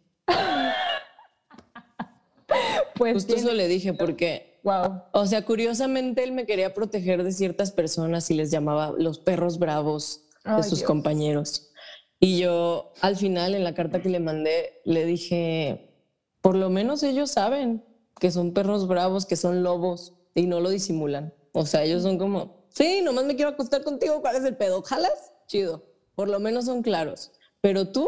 Pues 3.02 3.14
Justo 3.14 3.36
eso 3.36 3.54
le 3.54 3.68
dije 3.68 3.94
porque, 3.94 4.60
wow. 4.64 5.04
o 5.12 5.26
sea, 5.26 5.46
curiosamente 5.46 6.24
él 6.24 6.32
me 6.32 6.46
quería 6.46 6.74
proteger 6.74 7.24
de 7.24 7.32
ciertas 7.32 7.72
personas 7.72 8.30
y 8.32 8.36
les 8.36 8.52
llamaba 8.52 8.94
los 8.98 9.20
perros 9.20 9.60
bravos 9.60 10.22
de 10.46 10.64
sus 10.64 10.84
compañeros. 10.84 11.72
Y 12.20 12.40
yo 12.40 12.94
al 13.02 13.16
final 13.16 13.56
en 13.56 13.64
la 13.64 13.74
carta 13.74 14.02
que 14.02 14.10
le 14.10 14.20
mandé 14.20 14.82
le 14.86 15.06
dije, 15.06 15.96
por 16.42 16.56
lo 16.56 16.70
menos 16.70 17.04
ellos 17.04 17.32
saben 17.32 17.84
que 18.20 18.32
son 18.32 18.54
perros 18.54 18.88
bravos, 18.88 19.26
que 19.26 19.36
son 19.36 19.64
lobos 19.64 20.14
y 20.36 20.48
no 20.48 20.60
lo 20.60 20.70
disimulan. 20.70 21.34
O 21.54 21.66
sea, 21.66 21.84
ellos 21.84 22.04
son 22.04 22.18
como, 22.18 22.66
sí, 22.70 23.02
nomás 23.04 23.26
me 23.26 23.36
quiero 23.36 23.52
acostar 23.52 23.84
contigo, 23.84 24.22
¿cuál 24.22 24.36
es 24.36 24.44
el 24.44 24.56
pedo? 24.56 24.82
¿Jalas? 24.84 25.34
Chido 25.48 25.92
por 26.16 26.30
lo 26.30 26.40
menos 26.40 26.66
son 26.66 26.82
claros, 26.82 27.32
pero 27.62 27.88
tú 27.88 28.08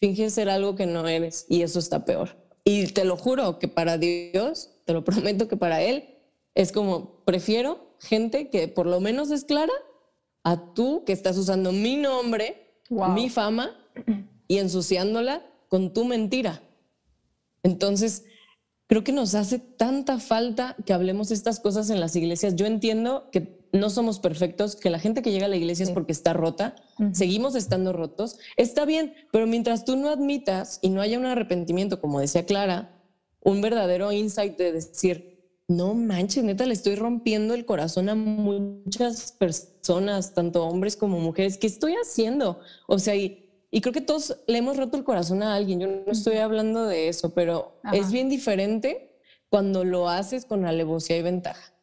finges 0.00 0.34
ser 0.34 0.48
algo 0.48 0.74
que 0.74 0.86
no 0.86 1.06
eres 1.06 1.46
y 1.48 1.62
eso 1.62 1.78
está 1.78 2.04
peor. 2.04 2.36
Y 2.68 2.86
te 2.88 3.06
lo 3.06 3.16
juro 3.16 3.58
que 3.58 3.66
para 3.66 3.96
Dios, 3.96 4.68
te 4.84 4.92
lo 4.92 5.02
prometo 5.02 5.48
que 5.48 5.56
para 5.56 5.80
Él 5.80 6.04
es 6.54 6.70
como, 6.70 7.24
prefiero 7.24 7.96
gente 7.98 8.50
que 8.50 8.68
por 8.68 8.84
lo 8.84 9.00
menos 9.00 9.30
es 9.30 9.44
clara 9.44 9.72
a 10.44 10.74
tú 10.74 11.02
que 11.06 11.14
estás 11.14 11.38
usando 11.38 11.72
mi 11.72 11.96
nombre, 11.96 12.82
mi 12.90 13.30
fama 13.30 13.74
y 14.48 14.58
ensuciándola 14.58 15.46
con 15.68 15.94
tu 15.94 16.04
mentira. 16.04 16.62
Entonces, 17.62 18.24
creo 18.86 19.02
que 19.02 19.12
nos 19.12 19.34
hace 19.34 19.58
tanta 19.58 20.18
falta 20.18 20.76
que 20.84 20.92
hablemos 20.92 21.30
estas 21.30 21.60
cosas 21.60 21.88
en 21.88 22.00
las 22.00 22.16
iglesias. 22.16 22.54
Yo 22.54 22.66
entiendo 22.66 23.30
que 23.32 23.57
no 23.72 23.90
somos 23.90 24.18
perfectos, 24.18 24.76
que 24.76 24.90
la 24.90 24.98
gente 24.98 25.22
que 25.22 25.30
llega 25.30 25.46
a 25.46 25.48
la 25.48 25.56
iglesia 25.56 25.84
es 25.84 25.90
porque 25.90 26.12
está 26.12 26.32
rota, 26.32 26.76
seguimos 27.12 27.54
estando 27.54 27.92
rotos, 27.92 28.38
está 28.56 28.84
bien, 28.84 29.14
pero 29.30 29.46
mientras 29.46 29.84
tú 29.84 29.96
no 29.96 30.08
admitas 30.08 30.78
y 30.82 30.90
no 30.90 31.00
haya 31.00 31.18
un 31.18 31.26
arrepentimiento, 31.26 32.00
como 32.00 32.20
decía 32.20 32.46
Clara, 32.46 33.02
un 33.40 33.60
verdadero 33.60 34.12
insight 34.12 34.56
de 34.56 34.72
decir, 34.72 35.38
no 35.68 35.92
manches, 35.94 36.44
neta, 36.44 36.64
le 36.64 36.72
estoy 36.72 36.94
rompiendo 36.94 37.54
el 37.54 37.66
corazón 37.66 38.08
a 38.08 38.14
muchas 38.14 39.32
personas, 39.32 40.32
tanto 40.32 40.64
hombres 40.64 40.96
como 40.96 41.20
mujeres, 41.20 41.58
¿qué 41.58 41.66
estoy 41.66 41.94
haciendo? 41.94 42.60
O 42.86 42.98
sea, 42.98 43.14
y, 43.16 43.44
creo 43.70 43.92
que 43.92 44.00
todos 44.00 44.38
le 44.46 44.58
hemos 44.58 44.78
roto 44.78 44.96
el 44.96 45.04
corazón 45.04 45.42
a 45.42 45.54
alguien, 45.54 45.80
yo 45.80 45.86
no 45.86 46.10
estoy 46.10 46.38
hablando 46.38 46.86
de 46.86 47.08
eso, 47.08 47.34
pero 47.34 47.80
es 47.92 48.10
bien 48.10 48.30
diferente 48.30 49.20
cuando 49.50 49.84
lo 49.84 50.08
haces 50.08 50.46
con 50.46 50.64
alevosía 50.64 51.18
y 51.18 51.22
ventaja. 51.22 51.77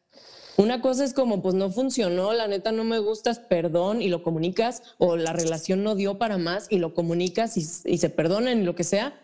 Una 0.56 0.80
cosa 0.80 1.04
es 1.04 1.12
como, 1.12 1.42
pues 1.42 1.54
no 1.54 1.70
funcionó, 1.70 2.32
la 2.32 2.48
neta 2.48 2.72
no 2.72 2.82
me 2.82 2.98
gustas, 2.98 3.38
perdón, 3.38 4.00
y 4.00 4.08
lo 4.08 4.22
comunicas, 4.22 4.82
o 4.96 5.16
la 5.16 5.34
relación 5.34 5.82
no 5.82 5.94
dio 5.94 6.18
para 6.18 6.38
más 6.38 6.66
y 6.70 6.78
lo 6.78 6.94
comunicas 6.94 7.56
y, 7.58 7.62
se 7.98 8.10
perdonan 8.10 8.60
y 8.60 8.64
lo 8.64 8.74
que 8.74 8.84
sea. 8.84 9.20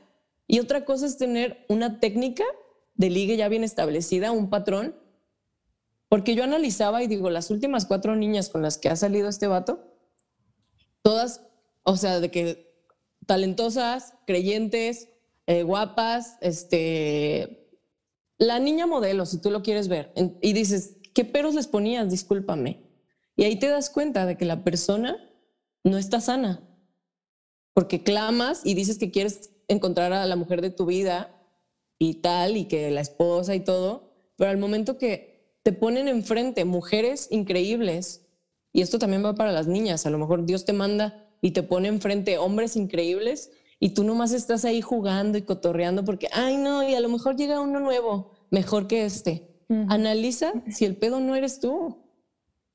Y 0.46 0.58
otra 0.58 0.84
cosa 0.84 1.06
es 1.06 1.16
tener 1.16 1.64
una 1.68 2.00
técnica 2.00 2.44
de 2.94 3.08
ligue 3.08 3.38
ya 3.38 3.48
bien 3.48 3.64
establecida, 3.64 4.30
un 4.30 4.50
patrón, 4.50 4.94
porque 6.10 6.34
yo 6.34 6.44
analizaba 6.44 7.02
y 7.02 7.06
digo, 7.06 7.30
las 7.30 7.50
últimas 7.50 7.86
cuatro 7.86 8.14
niñas 8.14 8.50
con 8.50 8.60
las 8.60 8.76
que 8.76 8.90
ha 8.90 8.96
salido 8.96 9.30
este 9.30 9.46
vato, 9.46 9.80
todas, 11.00 11.40
o 11.82 11.96
sea, 11.96 12.20
de 12.20 12.30
que 12.30 12.70
talentosas, 13.24 14.12
creyentes, 14.26 15.08
eh, 15.46 15.62
guapas, 15.62 16.36
este, 16.42 17.78
la 18.36 18.58
niña 18.58 18.86
modelo, 18.86 19.24
si 19.24 19.40
tú 19.40 19.50
lo 19.50 19.62
quieres 19.62 19.88
ver, 19.88 20.12
y 20.42 20.52
dices, 20.52 20.98
¿qué 21.12 21.24
peros 21.24 21.54
les 21.54 21.66
ponías? 21.66 22.10
Discúlpame. 22.10 22.80
Y 23.36 23.44
ahí 23.44 23.58
te 23.58 23.68
das 23.68 23.90
cuenta 23.90 24.26
de 24.26 24.36
que 24.36 24.44
la 24.44 24.64
persona 24.64 25.16
no 25.84 25.98
está 25.98 26.20
sana, 26.20 26.60
porque 27.74 28.02
clamas 28.02 28.62
y 28.64 28.74
dices 28.74 28.98
que 28.98 29.10
quieres 29.10 29.50
encontrar 29.68 30.12
a 30.12 30.26
la 30.26 30.36
mujer 30.36 30.60
de 30.60 30.70
tu 30.70 30.86
vida 30.86 31.34
y 31.98 32.14
tal, 32.14 32.56
y 32.56 32.66
que 32.66 32.90
la 32.90 33.00
esposa 33.00 33.54
y 33.54 33.60
todo, 33.60 34.12
pero 34.36 34.50
al 34.50 34.58
momento 34.58 34.98
que 34.98 35.56
te 35.62 35.72
ponen 35.72 36.08
enfrente 36.08 36.64
mujeres 36.64 37.28
increíbles, 37.30 38.26
y 38.72 38.82
esto 38.82 38.98
también 38.98 39.24
va 39.24 39.34
para 39.34 39.52
las 39.52 39.66
niñas, 39.66 40.06
a 40.06 40.10
lo 40.10 40.18
mejor 40.18 40.44
Dios 40.44 40.64
te 40.64 40.72
manda 40.72 41.28
y 41.40 41.52
te 41.52 41.62
pone 41.62 41.88
enfrente 41.88 42.38
hombres 42.38 42.76
increíbles 42.76 43.50
y 43.78 43.90
tú 43.90 44.04
nomás 44.04 44.32
estás 44.32 44.64
ahí 44.64 44.80
jugando 44.80 45.38
y 45.38 45.42
cotorreando 45.42 46.04
porque, 46.04 46.28
ay 46.32 46.56
no, 46.56 46.88
y 46.88 46.94
a 46.94 47.00
lo 47.00 47.08
mejor 47.08 47.36
llega 47.36 47.60
uno 47.60 47.80
nuevo, 47.80 48.30
mejor 48.50 48.86
que 48.86 49.04
este. 49.04 49.51
Analiza 49.88 50.52
si 50.70 50.84
el 50.84 50.96
pedo 50.96 51.20
no 51.20 51.34
eres 51.34 51.60
tú. 51.60 51.98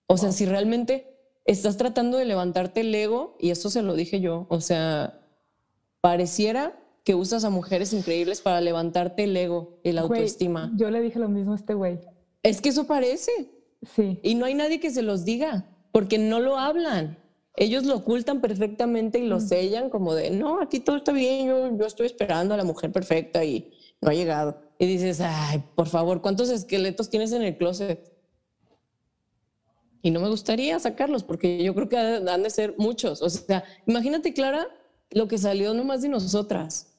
O 0.07 0.17
sea, 0.17 0.31
si 0.31 0.45
realmente 0.45 1.17
estás 1.45 1.77
tratando 1.77 2.17
de 2.17 2.25
levantarte 2.25 2.81
el 2.81 2.93
ego, 2.93 3.35
y 3.39 3.51
eso 3.51 3.69
se 3.69 3.81
lo 3.81 3.95
dije 3.95 4.19
yo, 4.19 4.45
o 4.49 4.61
sea, 4.61 5.21
pareciera 6.01 6.77
que 7.03 7.15
usas 7.15 7.45
a 7.45 7.49
mujeres 7.49 7.93
increíbles 7.93 8.41
para 8.41 8.59
levantarte 8.61 9.23
el 9.23 9.35
ego 9.35 9.79
y 9.83 9.93
la 9.93 10.01
autoestima. 10.01 10.71
Yo 10.75 10.91
le 10.91 11.01
dije 11.01 11.19
lo 11.19 11.29
mismo 11.29 11.53
a 11.53 11.55
este 11.55 11.73
güey. 11.73 11.99
Es 12.43 12.61
que 12.61 12.69
eso 12.69 12.85
parece. 12.85 13.31
Sí. 13.95 14.19
Y 14.23 14.35
no 14.35 14.45
hay 14.45 14.55
nadie 14.55 14.79
que 14.79 14.91
se 14.91 15.01
los 15.01 15.23
diga, 15.23 15.65
porque 15.91 16.17
no 16.17 16.39
lo 16.39 16.57
hablan. 16.57 17.17
Ellos 17.55 17.85
lo 17.85 17.95
ocultan 17.95 18.41
perfectamente 18.41 19.19
y 19.19 19.27
lo 19.27 19.39
sellan 19.39 19.89
como 19.89 20.13
de, 20.13 20.29
no, 20.31 20.61
aquí 20.61 20.79
todo 20.79 20.97
está 20.97 21.11
bien, 21.11 21.47
yo, 21.47 21.77
yo 21.77 21.85
estoy 21.85 22.05
esperando 22.05 22.53
a 22.53 22.57
la 22.57 22.63
mujer 22.63 22.91
perfecta 22.91 23.43
y 23.43 23.71
no 24.01 24.09
ha 24.09 24.13
llegado. 24.13 24.66
Y 24.79 24.85
dices, 24.85 25.19
ay, 25.21 25.63
por 25.75 25.87
favor, 25.87 26.21
¿cuántos 26.21 26.49
esqueletos 26.49 27.09
tienes 27.09 27.31
en 27.31 27.41
el 27.41 27.57
closet? 27.57 28.13
Y 30.01 30.11
no 30.11 30.19
me 30.19 30.29
gustaría 30.29 30.79
sacarlos 30.79 31.23
porque 31.23 31.63
yo 31.63 31.73
creo 31.73 31.89
que 31.89 31.97
han 31.97 32.43
de 32.43 32.49
ser 32.49 32.75
muchos. 32.77 33.21
O 33.21 33.29
sea, 33.29 33.63
imagínate, 33.87 34.33
Clara, 34.33 34.67
lo 35.09 35.27
que 35.27 35.37
salió 35.37 35.73
nomás 35.73 36.01
de 36.01 36.09
nosotras. 36.09 36.93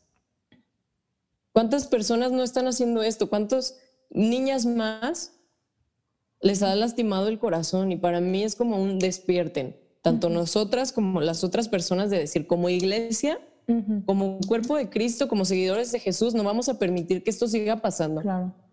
¿Cuántas 1.52 1.86
personas 1.86 2.32
no 2.32 2.42
están 2.42 2.66
haciendo 2.66 3.02
esto? 3.02 3.28
¿Cuántas 3.28 3.78
niñas 4.10 4.66
más 4.66 5.32
les 6.40 6.62
ha 6.62 6.74
lastimado 6.74 7.28
el 7.28 7.38
corazón? 7.38 7.92
Y 7.92 7.96
para 7.96 8.20
mí 8.20 8.42
es 8.44 8.56
como 8.56 8.82
un 8.82 8.98
despierten, 8.98 9.76
tanto 10.02 10.28
nosotras 10.28 10.92
como 10.92 11.20
las 11.20 11.44
otras 11.44 11.68
personas, 11.68 12.10
de 12.10 12.18
decir, 12.18 12.46
como 12.46 12.68
iglesia, 12.68 13.40
como 14.06 14.36
un 14.36 14.42
cuerpo 14.42 14.76
de 14.76 14.88
Cristo, 14.88 15.28
como 15.28 15.44
seguidores 15.44 15.92
de 15.92 16.00
Jesús, 16.00 16.34
no 16.34 16.42
vamos 16.42 16.68
a 16.68 16.78
permitir 16.78 17.22
que 17.22 17.30
esto 17.30 17.46
siga 17.46 17.76
pasando. 17.76 18.22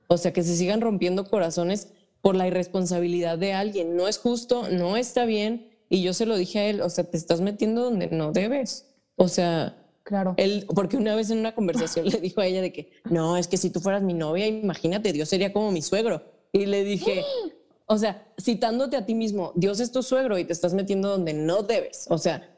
O 0.07 0.17
sea, 0.17 0.31
que 0.31 0.43
se 0.43 0.55
sigan 0.55 0.81
rompiendo 0.81 1.29
corazones 1.29 1.89
por 2.21 2.35
la 2.35 2.47
irresponsabilidad 2.47 3.37
de 3.37 3.53
alguien. 3.53 3.95
No 3.97 4.07
es 4.07 4.17
justo, 4.17 4.69
no 4.69 4.97
está 4.97 5.25
bien. 5.25 5.69
Y 5.89 6.01
yo 6.01 6.13
se 6.13 6.25
lo 6.25 6.37
dije 6.37 6.59
a 6.59 6.65
él, 6.65 6.81
o 6.81 6.89
sea, 6.89 7.03
te 7.03 7.17
estás 7.17 7.41
metiendo 7.41 7.83
donde 7.83 8.07
no 8.07 8.31
debes. 8.31 8.87
O 9.15 9.27
sea, 9.27 9.77
claro. 10.03 10.33
Él, 10.37 10.65
porque 10.73 10.97
una 10.97 11.15
vez 11.15 11.29
en 11.29 11.39
una 11.39 11.53
conversación 11.53 12.05
le 12.09 12.19
dijo 12.19 12.41
a 12.41 12.45
ella 12.45 12.61
de 12.61 12.71
que, 12.71 12.91
no, 13.09 13.37
es 13.37 13.47
que 13.47 13.57
si 13.57 13.69
tú 13.69 13.81
fueras 13.81 14.01
mi 14.01 14.13
novia, 14.13 14.47
imagínate, 14.47 15.11
Dios 15.11 15.29
sería 15.29 15.51
como 15.51 15.71
mi 15.71 15.81
suegro. 15.81 16.23
Y 16.53 16.65
le 16.67 16.83
dije, 16.83 17.23
o 17.85 17.97
sea, 17.97 18.25
citándote 18.41 18.95
a 18.95 19.05
ti 19.05 19.13
mismo, 19.13 19.51
Dios 19.55 19.79
es 19.79 19.91
tu 19.91 20.01
suegro 20.01 20.37
y 20.37 20.45
te 20.45 20.53
estás 20.53 20.73
metiendo 20.73 21.09
donde 21.09 21.33
no 21.33 21.63
debes. 21.63 22.05
O 22.09 22.17
sea, 22.17 22.54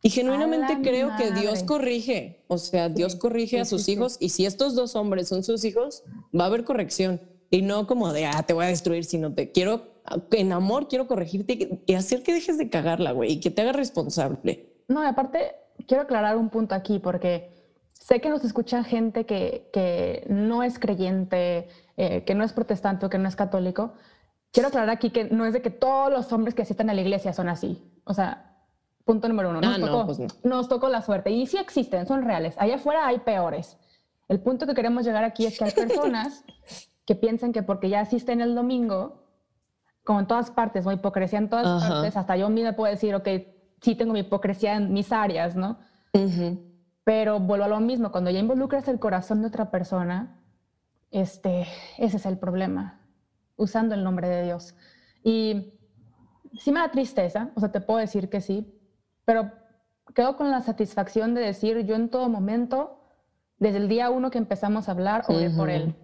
y 0.00 0.10
genuinamente 0.10 0.78
creo 0.82 1.10
que 1.16 1.32
Dios 1.32 1.64
corrige, 1.64 2.44
o 2.46 2.58
sea, 2.58 2.88
Dios 2.88 3.16
corrige 3.16 3.60
a 3.60 3.64
sus 3.64 3.88
hijos 3.88 4.16
y 4.20 4.28
si 4.28 4.46
estos 4.46 4.74
dos 4.74 4.94
hombres 4.94 5.28
son 5.28 5.42
sus 5.42 5.64
hijos, 5.64 6.04
va 6.38 6.44
a 6.44 6.46
haber 6.46 6.64
corrección 6.64 7.20
y 7.50 7.62
no 7.62 7.86
como 7.86 8.12
de, 8.12 8.26
ah, 8.26 8.44
te 8.46 8.52
voy 8.52 8.66
a 8.66 8.68
destruir, 8.68 9.04
sino 9.04 9.34
te 9.34 9.50
quiero, 9.50 9.82
en 10.30 10.52
amor 10.52 10.86
quiero 10.88 11.08
corregirte 11.08 11.80
y, 11.86 11.94
hacer 11.94 12.22
que 12.22 12.32
dejes 12.32 12.58
de 12.58 12.70
cagarla, 12.70 13.12
güey, 13.12 13.32
y 13.32 13.40
que 13.40 13.50
te 13.50 13.62
hagas 13.62 13.74
responsable. 13.74 14.68
No, 14.86 15.02
y 15.02 15.06
aparte, 15.06 15.52
quiero 15.86 16.04
aclarar 16.04 16.36
un 16.36 16.50
punto 16.50 16.74
aquí, 16.74 16.98
porque 16.98 17.50
sé 17.92 18.20
que 18.20 18.28
nos 18.28 18.44
escucha 18.44 18.84
gente 18.84 19.26
que, 19.26 19.68
que 19.72 20.24
no 20.28 20.62
es 20.62 20.78
creyente, 20.78 21.68
eh, 21.96 22.22
que 22.24 22.34
no 22.34 22.44
es 22.44 22.52
protestante 22.52 23.06
o 23.06 23.10
que 23.10 23.18
no 23.18 23.28
es 23.28 23.36
católico. 23.36 23.94
Quiero 24.52 24.68
aclarar 24.68 24.90
aquí 24.90 25.10
que 25.10 25.24
no 25.24 25.44
es 25.44 25.52
de 25.52 25.62
que 25.62 25.70
todos 25.70 26.10
los 26.10 26.32
hombres 26.32 26.54
que 26.54 26.62
asisten 26.62 26.88
a 26.88 26.94
la 26.94 27.00
iglesia 27.00 27.32
son 27.32 27.48
así. 27.48 27.82
O 28.04 28.14
sea, 28.14 28.57
punto 29.08 29.26
número 29.26 29.48
uno, 29.48 29.62
nos, 29.62 29.74
ah, 29.74 29.80
tocó, 29.80 30.04
pues 30.04 30.18
nos 30.44 30.68
tocó 30.68 30.90
la 30.90 31.00
suerte. 31.00 31.30
Y 31.30 31.46
sí 31.46 31.56
existen, 31.56 32.06
son 32.06 32.24
reales. 32.24 32.54
Allá 32.58 32.74
afuera 32.74 33.06
hay 33.06 33.20
peores. 33.20 33.78
El 34.28 34.38
punto 34.38 34.66
que 34.66 34.74
queremos 34.74 35.06
llegar 35.06 35.24
aquí 35.24 35.46
es 35.46 35.58
que 35.58 35.64
hay 35.64 35.70
personas 35.88 36.44
que 37.06 37.14
piensan 37.14 37.54
que 37.54 37.62
porque 37.62 37.88
ya 37.88 38.00
asisten 38.00 38.42
el 38.42 38.54
domingo, 38.54 39.24
como 40.04 40.20
en 40.20 40.26
todas 40.26 40.50
partes, 40.50 40.86
o 40.86 40.92
hipocresía 40.92 41.38
en 41.38 41.48
todas 41.48 41.88
partes, 41.88 42.18
hasta 42.18 42.36
yo 42.36 42.50
misma 42.50 42.74
puedo 42.74 42.92
decir, 42.92 43.14
ok, 43.14 43.26
sí 43.80 43.94
tengo 43.94 44.12
mi 44.12 44.20
hipocresía 44.20 44.76
en 44.76 44.92
mis 44.92 45.10
áreas, 45.10 45.56
¿no? 45.56 45.78
Pero 47.02 47.40
vuelvo 47.40 47.64
a 47.64 47.68
lo 47.68 47.80
mismo, 47.80 48.12
cuando 48.12 48.28
ya 48.28 48.40
involucras 48.40 48.88
el 48.88 48.98
corazón 48.98 49.40
de 49.40 49.48
otra 49.48 49.70
persona, 49.70 50.38
este, 51.10 51.66
ese 51.96 52.18
es 52.18 52.26
el 52.26 52.36
problema, 52.36 53.00
usando 53.56 53.94
el 53.94 54.04
nombre 54.04 54.28
de 54.28 54.44
Dios. 54.44 54.74
Y 55.24 55.80
sí 56.58 56.72
me 56.72 56.80
da 56.80 56.90
tristeza, 56.90 57.52
o 57.54 57.60
sea, 57.60 57.72
te 57.72 57.80
puedo 57.80 58.00
decir 58.00 58.28
que 58.28 58.42
sí, 58.42 58.77
pero 59.28 59.52
quedo 60.14 60.38
con 60.38 60.50
la 60.50 60.62
satisfacción 60.62 61.34
de 61.34 61.42
decir, 61.42 61.80
yo 61.80 61.96
en 61.96 62.08
todo 62.08 62.30
momento, 62.30 62.98
desde 63.58 63.76
el 63.76 63.86
día 63.86 64.08
uno 64.08 64.30
que 64.30 64.38
empezamos 64.38 64.88
a 64.88 64.92
hablar, 64.92 65.24
oré 65.28 65.50
por 65.50 65.68
él 65.68 65.94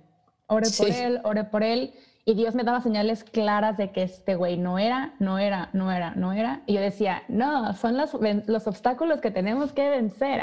Oré 0.47 0.69
por 0.77 0.91
él, 0.91 1.21
oré 1.25 1.45
por 1.45 1.63
él. 1.63 1.95
Y 2.27 2.35
Dios 2.35 2.55
me 2.55 2.65
daba 2.65 2.83
señales 2.83 3.25
claras 3.25 3.79
de 3.79 3.93
que 3.93 4.03
este 4.03 4.35
güey 4.35 4.59
no 4.59 4.79
era, 4.79 5.15
no 5.21 5.39
era, 5.39 5.71
no 5.73 5.91
era, 5.91 6.15
no 6.17 6.35
era. 6.35 6.65
Y 6.67 6.75
yo 6.75 6.83
decía, 6.83 7.23
no, 7.29 7.75
son 7.75 7.97
los, 7.97 8.11
los 8.47 8.67
obstáculos 8.67 9.23
que 9.23 9.31
tenemos 9.31 9.73
que 9.73 9.89
vencer. 9.89 10.43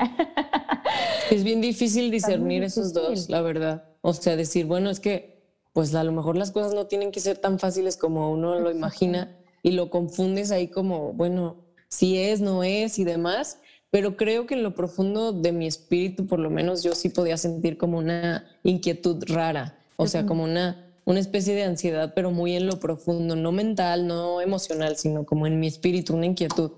Es 1.30 1.44
bien 1.44 1.62
difícil 1.62 2.10
discernir 2.10 2.64
esos 2.64 2.94
dos, 2.94 3.30
la 3.30 3.44
verdad. 3.44 3.86
O 4.02 4.14
sea, 4.14 4.36
decir, 4.36 4.66
bueno, 4.66 4.90
es 4.90 5.00
que 5.00 5.40
pues 5.72 5.94
a 5.94 6.04
lo 6.04 6.12
mejor 6.12 6.36
las 6.36 6.50
cosas 6.50 6.74
no 6.74 6.88
tienen 6.88 7.12
que 7.12 7.20
ser 7.20 7.38
tan 7.38 7.60
fáciles 7.60 7.96
como 7.96 8.32
uno 8.32 8.60
lo 8.60 8.72
imagina 8.72 9.38
y 9.62 9.72
lo 9.72 9.92
confundes 9.92 10.50
ahí 10.50 10.68
como, 10.68 11.14
bueno, 11.14 11.71
si 11.92 12.18
es, 12.18 12.42
no 12.42 12.64
es 12.64 12.98
y 12.98 13.04
demás. 13.04 13.60
Pero 13.92 14.18
creo 14.18 14.48
que 14.48 14.56
en 14.56 14.64
lo 14.64 14.74
profundo 14.74 15.32
de 15.34 15.52
mi 15.52 15.68
espíritu, 15.68 16.26
por 16.26 16.40
lo 16.40 16.50
menos 16.50 16.82
yo 16.82 16.96
sí 16.96 17.10
podía 17.10 17.38
sentir 17.38 17.78
como 17.78 18.00
una 18.00 18.48
inquietud 18.64 19.24
rara 19.28 19.78
o 20.02 20.08
sea, 20.08 20.26
como 20.26 20.44
una, 20.44 20.84
una 21.06 21.20
especie 21.20 21.54
de 21.54 21.64
ansiedad, 21.64 22.14
pero 22.16 22.32
muy 22.32 22.56
en 22.56 22.66
lo 22.66 22.80
profundo, 22.80 23.36
no 23.36 23.52
mental, 23.52 24.08
no 24.08 24.42
emocional, 24.42 24.98
sino 24.98 25.26
como 25.26 25.46
en 25.46 25.60
mi 25.60 25.68
espíritu, 25.68 26.16
una 26.16 26.26
inquietud. 26.26 26.72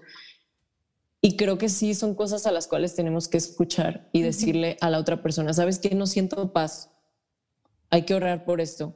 Y 1.22 1.38
creo 1.38 1.58
que 1.58 1.70
sí 1.70 1.94
son 1.94 2.16
cosas 2.16 2.46
a 2.48 2.52
las 2.52 2.68
cuales 2.68 2.96
tenemos 2.96 3.30
que 3.30 3.38
escuchar 3.38 4.10
y 4.12 4.24
decirle 4.24 4.78
a 4.82 4.90
la 4.90 5.00
otra 5.00 5.24
persona, 5.24 5.54
¿sabes 5.54 5.80
qué? 5.80 5.96
No 5.96 6.06
siento 6.06 6.52
paz. 6.52 6.90
Hay 7.90 8.02
que 8.02 8.14
orar 8.14 8.44
por 8.44 8.60
esto. 8.60 8.94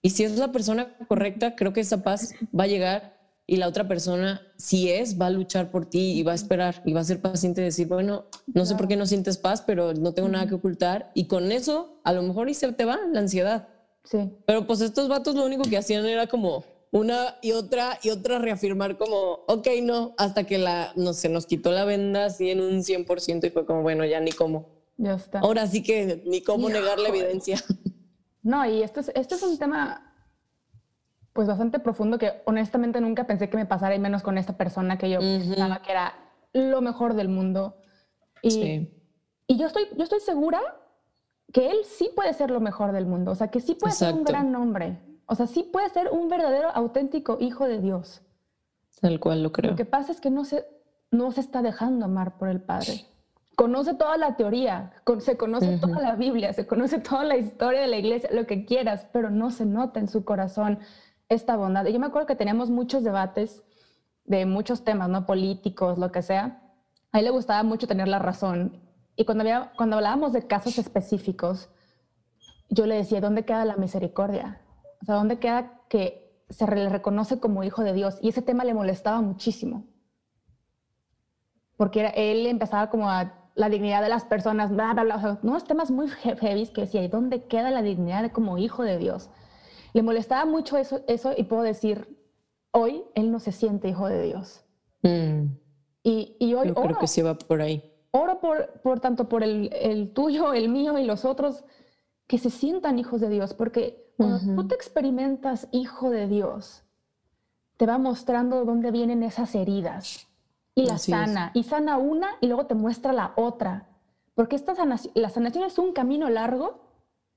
Y 0.00 0.10
si 0.10 0.24
es 0.24 0.38
la 0.38 0.50
persona 0.50 0.96
correcta, 1.08 1.56
creo 1.56 1.74
que 1.74 1.80
esa 1.80 2.02
paz 2.02 2.32
va 2.58 2.64
a 2.64 2.68
llegar 2.68 3.17
y 3.50 3.56
la 3.56 3.66
otra 3.66 3.88
persona, 3.88 4.42
si 4.58 4.90
es, 4.90 5.18
va 5.18 5.26
a 5.26 5.30
luchar 5.30 5.70
por 5.70 5.86
ti 5.86 6.12
y 6.12 6.22
va 6.22 6.32
a 6.32 6.34
esperar 6.34 6.82
y 6.84 6.92
va 6.92 7.00
a 7.00 7.04
ser 7.04 7.22
paciente 7.22 7.62
y 7.62 7.64
decir, 7.64 7.88
bueno, 7.88 8.26
no 8.46 8.66
sé 8.66 8.74
por 8.74 8.88
qué 8.88 8.94
no 8.94 9.06
sientes 9.06 9.38
paz, 9.38 9.62
pero 9.66 9.94
no 9.94 10.12
tengo 10.12 10.28
nada 10.28 10.46
que 10.46 10.54
ocultar. 10.54 11.10
Y 11.14 11.28
con 11.28 11.50
eso, 11.50 11.98
a 12.04 12.12
lo 12.12 12.20
mejor 12.20 12.50
y 12.50 12.54
se 12.54 12.70
te 12.72 12.84
va 12.84 12.98
la 13.10 13.20
ansiedad. 13.20 13.68
Sí. 14.04 14.30
Pero 14.46 14.66
pues 14.66 14.82
estos 14.82 15.08
vatos 15.08 15.34
lo 15.34 15.46
único 15.46 15.62
que 15.62 15.78
hacían 15.78 16.04
era 16.04 16.26
como 16.26 16.62
una 16.90 17.36
y 17.40 17.52
otra 17.52 17.98
y 18.02 18.10
otra 18.10 18.38
reafirmar 18.38 18.98
como, 18.98 19.40
ok, 19.48 19.66
no, 19.82 20.14
hasta 20.18 20.44
que 20.44 20.58
la, 20.58 20.92
no 20.94 21.14
se 21.14 21.30
nos 21.30 21.46
quitó 21.46 21.72
la 21.72 21.86
venda 21.86 22.26
así 22.26 22.50
en 22.50 22.60
un 22.60 22.80
100% 22.80 23.46
y 23.46 23.50
fue 23.50 23.64
como, 23.64 23.80
bueno, 23.80 24.04
ya 24.04 24.20
ni 24.20 24.32
cómo. 24.32 24.68
Ya 24.98 25.14
está. 25.14 25.38
Ahora 25.38 25.66
sí 25.66 25.82
que 25.82 26.22
ni 26.26 26.42
cómo 26.42 26.68
negar 26.68 26.98
la 26.98 27.08
evidencia. 27.08 27.64
No, 28.42 28.64
y 28.64 28.82
esto 28.82 29.00
es, 29.00 29.10
esto 29.14 29.34
es 29.34 29.42
un 29.42 29.58
tema 29.58 30.07
pues 31.38 31.46
bastante 31.46 31.78
profundo 31.78 32.18
que 32.18 32.42
honestamente 32.46 33.00
nunca 33.00 33.28
pensé 33.28 33.48
que 33.48 33.56
me 33.56 33.64
pasara 33.64 33.94
y 33.94 34.00
menos 34.00 34.24
con 34.24 34.38
esta 34.38 34.56
persona 34.56 34.98
que 34.98 35.08
yo 35.08 35.20
pensaba 35.20 35.82
que 35.82 35.92
era 35.92 36.12
lo 36.52 36.80
mejor 36.80 37.14
del 37.14 37.28
mundo. 37.28 37.76
Y, 38.42 38.88
y 39.46 39.56
yo, 39.56 39.68
estoy, 39.68 39.84
yo 39.96 40.02
estoy 40.02 40.18
segura 40.18 40.60
que 41.52 41.70
él 41.70 41.76
sí 41.84 42.10
puede 42.16 42.34
ser 42.34 42.50
lo 42.50 42.58
mejor 42.58 42.90
del 42.90 43.06
mundo, 43.06 43.30
o 43.30 43.34
sea, 43.36 43.52
que 43.52 43.60
sí 43.60 43.76
puede 43.76 43.92
ser 43.92 44.14
un 44.14 44.24
gran 44.24 44.52
hombre, 44.56 44.98
o 45.26 45.36
sea, 45.36 45.46
sí 45.46 45.62
puede 45.62 45.88
ser 45.90 46.08
un 46.10 46.28
verdadero, 46.28 46.70
auténtico 46.74 47.36
hijo 47.38 47.68
de 47.68 47.80
Dios. 47.80 48.20
Tal 49.00 49.20
cual 49.20 49.44
lo 49.44 49.52
creo. 49.52 49.70
Lo 49.70 49.76
que 49.76 49.84
pasa 49.84 50.10
es 50.10 50.20
que 50.20 50.30
no 50.30 50.44
se, 50.44 50.66
no 51.12 51.30
se 51.30 51.40
está 51.40 51.62
dejando 51.62 52.06
amar 52.06 52.36
por 52.36 52.48
el 52.48 52.60
Padre. 52.60 53.06
Conoce 53.54 53.94
toda 53.94 54.16
la 54.16 54.34
teoría, 54.34 54.90
se 55.20 55.36
conoce 55.36 55.78
toda 55.78 56.00
la 56.00 56.16
Biblia, 56.16 56.52
se 56.52 56.66
conoce 56.66 56.98
toda 56.98 57.22
la 57.22 57.36
historia 57.36 57.80
de 57.82 57.86
la 57.86 57.96
iglesia, 57.96 58.28
lo 58.32 58.44
que 58.44 58.64
quieras, 58.64 59.06
pero 59.12 59.30
no 59.30 59.52
se 59.52 59.66
nota 59.66 60.00
en 60.00 60.08
su 60.08 60.24
corazón 60.24 60.80
esta 61.28 61.56
bondad. 61.56 61.86
Yo 61.86 61.98
me 61.98 62.06
acuerdo 62.06 62.26
que 62.26 62.36
teníamos 62.36 62.70
muchos 62.70 63.04
debates 63.04 63.62
de 64.24 64.46
muchos 64.46 64.84
temas, 64.84 65.08
¿no? 65.08 65.26
Políticos, 65.26 65.98
lo 65.98 66.12
que 66.12 66.22
sea. 66.22 66.62
A 67.12 67.18
él 67.18 67.24
le 67.24 67.30
gustaba 67.30 67.62
mucho 67.62 67.86
tener 67.86 68.08
la 68.08 68.18
razón. 68.18 68.80
Y 69.16 69.24
cuando, 69.24 69.42
había, 69.42 69.72
cuando 69.76 69.96
hablábamos 69.96 70.32
de 70.32 70.46
casos 70.46 70.78
específicos, 70.78 71.70
yo 72.68 72.86
le 72.86 72.96
decía, 72.96 73.20
¿dónde 73.20 73.44
queda 73.44 73.64
la 73.64 73.76
misericordia? 73.76 74.60
O 75.02 75.04
sea, 75.04 75.14
¿dónde 75.16 75.38
queda 75.38 75.82
que 75.88 76.44
se 76.50 76.66
le 76.66 76.88
reconoce 76.88 77.40
como 77.40 77.64
hijo 77.64 77.82
de 77.82 77.94
Dios? 77.94 78.18
Y 78.20 78.28
ese 78.28 78.42
tema 78.42 78.64
le 78.64 78.74
molestaba 78.74 79.20
muchísimo. 79.20 79.86
Porque 81.76 82.00
era, 82.00 82.10
él 82.10 82.46
empezaba 82.46 82.90
como 82.90 83.10
a 83.10 83.32
la 83.54 83.68
dignidad 83.68 84.02
de 84.02 84.08
las 84.08 84.24
personas, 84.24 84.70
bla, 84.70 84.92
bla, 84.92 85.04
bla. 85.04 85.16
O 85.16 85.20
sea, 85.20 85.38
unos 85.42 85.64
temas 85.64 85.90
muy 85.90 86.08
heavy 86.08 86.66
que 86.68 86.82
decía, 86.82 87.02
¿y 87.02 87.08
dónde 87.08 87.44
queda 87.44 87.70
la 87.70 87.82
dignidad 87.82 88.22
de 88.22 88.30
como 88.30 88.58
hijo 88.58 88.82
de 88.82 88.98
Dios? 88.98 89.30
Le 89.92 90.02
molestaba 90.02 90.44
mucho 90.44 90.76
eso, 90.76 91.00
eso 91.06 91.32
y 91.36 91.44
puedo 91.44 91.62
decir, 91.62 92.16
hoy 92.70 93.04
él 93.14 93.30
no 93.30 93.40
se 93.40 93.52
siente 93.52 93.88
hijo 93.88 94.08
de 94.08 94.22
Dios. 94.22 94.64
Mm. 95.02 95.46
Y, 96.02 96.36
y, 96.38 96.54
hoy 96.54 96.68
Yo 96.68 96.74
creo 96.74 96.98
que 96.98 97.06
sí 97.06 97.22
va 97.22 97.36
por 97.36 97.60
ahí. 97.60 97.82
Oro 98.10 98.40
por, 98.40 98.80
por 98.82 99.00
tanto 99.00 99.28
por 99.28 99.42
el, 99.42 99.70
el, 99.72 100.12
tuyo, 100.12 100.54
el 100.54 100.68
mío 100.68 100.98
y 100.98 101.04
los 101.04 101.24
otros, 101.24 101.64
que 102.26 102.38
se 102.38 102.50
sientan 102.50 102.98
hijos 102.98 103.20
de 103.20 103.28
Dios, 103.28 103.54
porque 103.54 104.12
cuando 104.16 104.38
tú 104.40 104.68
te 104.68 104.74
experimentas 104.74 105.68
hijo 105.70 106.10
de 106.10 106.26
Dios, 106.26 106.82
te 107.76 107.86
va 107.86 107.98
mostrando 107.98 108.64
dónde 108.64 108.90
vienen 108.90 109.22
esas 109.22 109.54
heridas 109.54 110.26
y 110.74 110.86
la 110.86 110.98
sana. 110.98 111.50
Y 111.54 111.64
sana 111.64 111.98
una 111.98 112.30
y 112.40 112.46
luego 112.46 112.66
te 112.66 112.74
muestra 112.74 113.12
la 113.12 113.32
otra. 113.36 113.88
Porque 114.34 114.56
esta 114.56 114.74
sanación, 114.74 115.12
la 115.16 115.30
sanación 115.30 115.64
es 115.64 115.78
un 115.78 115.92
camino 115.92 116.28
largo 116.30 116.80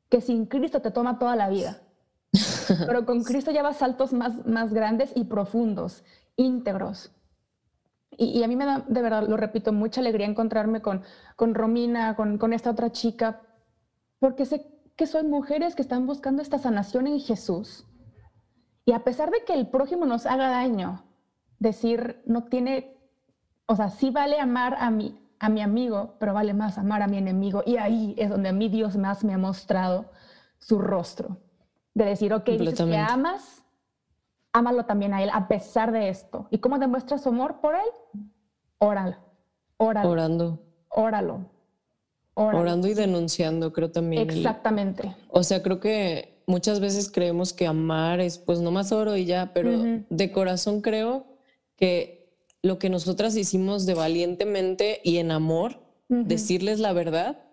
que 0.10 0.22
sin 0.22 0.46
Cristo 0.46 0.82
te 0.82 0.92
toma 0.92 1.20
toda 1.20 1.36
la 1.36 1.50
vida. 1.50 1.82
Pero 2.68 3.06
con 3.06 3.24
Cristo 3.24 3.52
llevas 3.52 3.78
saltos 3.78 4.14
más, 4.14 4.46
más 4.46 4.74
grandes 4.74 5.12
y 5.16 5.26
profundos, 5.26 6.04
íntegros. 6.36 7.12
Y, 8.18 8.44
a 8.44 8.48
mí 8.48 8.56
me 8.56 8.66
da, 8.66 8.86
de 8.88 9.02
verdad, 9.02 9.28
lo 9.28 9.38
repito, 9.38 9.72
mucha 9.72 10.02
alegría 10.02 10.28
encontrarme 10.28 10.82
con, 10.82 11.02
con 11.36 11.56
Romina, 11.56 12.16
con, 12.16 12.38
con 12.38 12.54
esta 12.54 12.70
otra 12.70 12.92
chica, 12.92 13.42
porque 14.20 14.46
sé 14.46 14.68
que 14.96 15.08
son 15.08 15.30
mujeres 15.30 15.76
que 15.76 15.82
están 15.82 16.06
buscando 16.06 16.42
esta 16.42 16.60
sanación 16.60 17.08
en 17.08 17.20
Jesús. 17.20 17.88
Y 18.86 18.92
a 18.92 19.04
pesar 19.04 19.32
de 19.32 19.44
que 19.46 19.54
el 19.54 19.68
prójimo 19.68 20.06
nos 20.06 20.26
haga 20.26 20.50
daño, 20.50 21.06
decir 21.58 22.22
no 22.26 22.44
tiene, 22.44 22.98
o 23.66 23.76
sea, 23.76 23.90
sí 23.90 24.10
vale 24.10 24.40
amar 24.40 24.76
a 24.80 24.92
mi, 24.92 25.20
a 25.40 25.50
mi 25.50 25.62
amigo, 25.62 26.16
pero 26.20 26.34
vale 26.34 26.54
más 26.54 26.78
amar 26.78 27.02
a 27.02 27.08
mi 27.08 27.18
enemigo. 27.18 27.64
Y 27.66 27.78
ahí 27.78 28.14
es 28.18 28.30
donde 28.30 28.50
a 28.50 28.54
mí 28.54 28.68
Dios 28.70 28.98
más 28.98 29.24
me 29.24 29.34
ha 29.34 29.38
mostrado 29.38 30.12
su 30.60 30.80
rostro. 30.80 31.38
De 31.94 32.06
decir, 32.06 32.34
ok, 32.34 32.46
dices 32.46 32.82
que 32.82 32.98
amas, 32.98 33.64
ámalo 34.54 34.86
también 34.86 35.14
a 35.14 35.24
Él 35.24 35.30
a 35.34 35.48
pesar 35.48 35.92
de 35.92 36.10
esto. 36.10 36.48
¿Y 36.50 36.60
cómo 36.60 36.80
demuestras 36.80 37.24
su 37.24 37.30
amor 37.30 37.60
por 37.62 37.76
Él? 37.76 38.22
Óralo. 38.78 39.18
Óralo. 39.78 40.10
Orando. 40.10 40.60
Óralo. 40.90 41.46
Orando 42.34 42.88
y 42.88 42.94
denunciando, 42.94 43.74
creo 43.74 43.92
también. 43.92 44.30
Exactamente. 44.30 45.16
o 45.30 45.44
sea, 45.44 45.62
creo 45.62 45.80
que 45.80 46.42
muchas 46.48 46.80
veces 46.80 47.12
creemos 47.12 47.54
que 47.54 47.68
amar 47.68 48.20
es 48.20 48.38
pues 48.38 48.60
no 48.60 48.72
más 48.72 48.92
oro 48.92 49.16
y 49.16 49.26
ya, 49.26 49.52
pero 49.54 49.72
de 50.10 50.32
corazón 50.32 50.82
creo 50.82 51.26
que 51.76 52.36
lo 52.62 52.78
que 52.80 52.90
nosotras 52.90 53.36
hicimos 53.36 53.86
de 53.86 53.94
valientemente 53.94 55.02
y 55.04 55.18
en 55.18 55.32
amor, 55.32 55.82
decirles 56.10 56.80
la 56.80 56.94
verdad, 56.94 57.44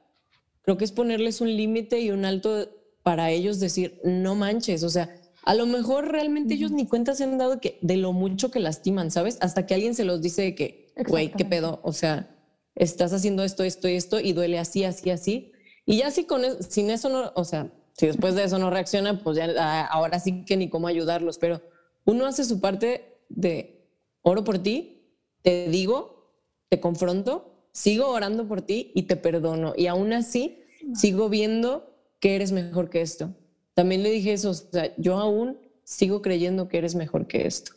creo 0.62 0.77
que 0.77 0.85
es 0.85 0.92
ponerles 0.92 1.40
un 1.40 1.57
límite 1.57 2.01
y 2.01 2.11
un 2.11 2.24
alto 2.24 2.68
para 3.09 3.31
ellos 3.31 3.59
decir, 3.59 3.99
no 4.05 4.35
manches, 4.35 4.83
o 4.83 4.90
sea, 4.90 5.16
a 5.42 5.55
lo 5.55 5.64
mejor 5.64 6.12
realmente 6.12 6.53
ellos 6.53 6.73
ni 6.73 6.87
cuenta 6.87 7.14
se 7.14 7.25
han 7.25 7.38
dado 7.38 7.59
que, 7.59 7.79
de 7.81 7.97
lo 7.97 8.12
mucho 8.12 8.51
que 8.51 8.61
lastiman, 8.61 9.11
¿sabes? 9.11 9.38
Hasta 9.40 9.64
que 9.64 9.73
alguien 9.73 9.94
se 9.94 10.05
los 10.05 10.21
dice 10.21 10.42
de 10.42 10.55
que, 10.55 10.92
güey, 11.09 11.33
¿qué 11.33 11.47
pedo? 11.47 11.81
O 11.85 11.94
sea, 11.94 12.37
estás 12.75 13.14
haciendo 13.14 13.44
esto, 13.44 13.64
esto 13.64 13.88
y 13.88 13.94
esto 13.94 14.21
y 14.21 14.35
duele 14.35 14.59
así, 14.59 14.85
así, 14.85 15.09
así. 15.09 15.53
Y 15.87 15.97
ya 15.97 16.11
si 16.11 16.25
con 16.25 16.44
e, 16.44 16.62
sin 16.62 16.90
eso 16.90 17.09
no, 17.09 17.33
o 17.35 17.47
sea, 17.47 17.73
si 17.94 18.09
después 18.09 18.35
de 18.35 18.44
eso 18.44 18.59
no 18.59 18.68
reacciona, 18.68 19.18
pues 19.18 19.38
ya 19.38 19.55
ah, 19.57 19.87
ahora 19.87 20.21
sí 20.21 20.44
que 20.44 20.59
ni 20.59 20.68
cómo 20.68 20.87
ayudarlos, 20.87 21.38
pero 21.38 21.62
uno 22.05 22.27
hace 22.27 22.44
su 22.44 22.61
parte 22.61 23.23
de 23.31 23.88
oro 24.21 24.44
por 24.44 24.59
ti, 24.59 25.16
te 25.40 25.71
digo, 25.71 26.31
te 26.68 26.79
confronto, 26.79 27.71
sigo 27.73 28.11
orando 28.11 28.47
por 28.47 28.61
ti 28.61 28.92
y 28.94 29.05
te 29.05 29.16
perdono. 29.16 29.73
Y 29.75 29.87
aún 29.87 30.12
así 30.12 30.59
sigo 30.92 31.31
viendo 31.31 31.88
que 32.20 32.35
eres 32.35 32.52
mejor 32.52 32.90
que 32.90 33.00
esto. 33.00 33.35
También 33.74 34.02
le 34.02 34.11
dije 34.11 34.33
eso, 34.33 34.50
o 34.50 34.54
sea, 34.54 34.92
yo 34.96 35.18
aún 35.18 35.59
sigo 35.85 36.20
creyendo 36.20 36.68
que 36.68 36.78
eres 36.78 36.94
mejor 36.94 37.26
que 37.26 37.46
esto. 37.46 37.72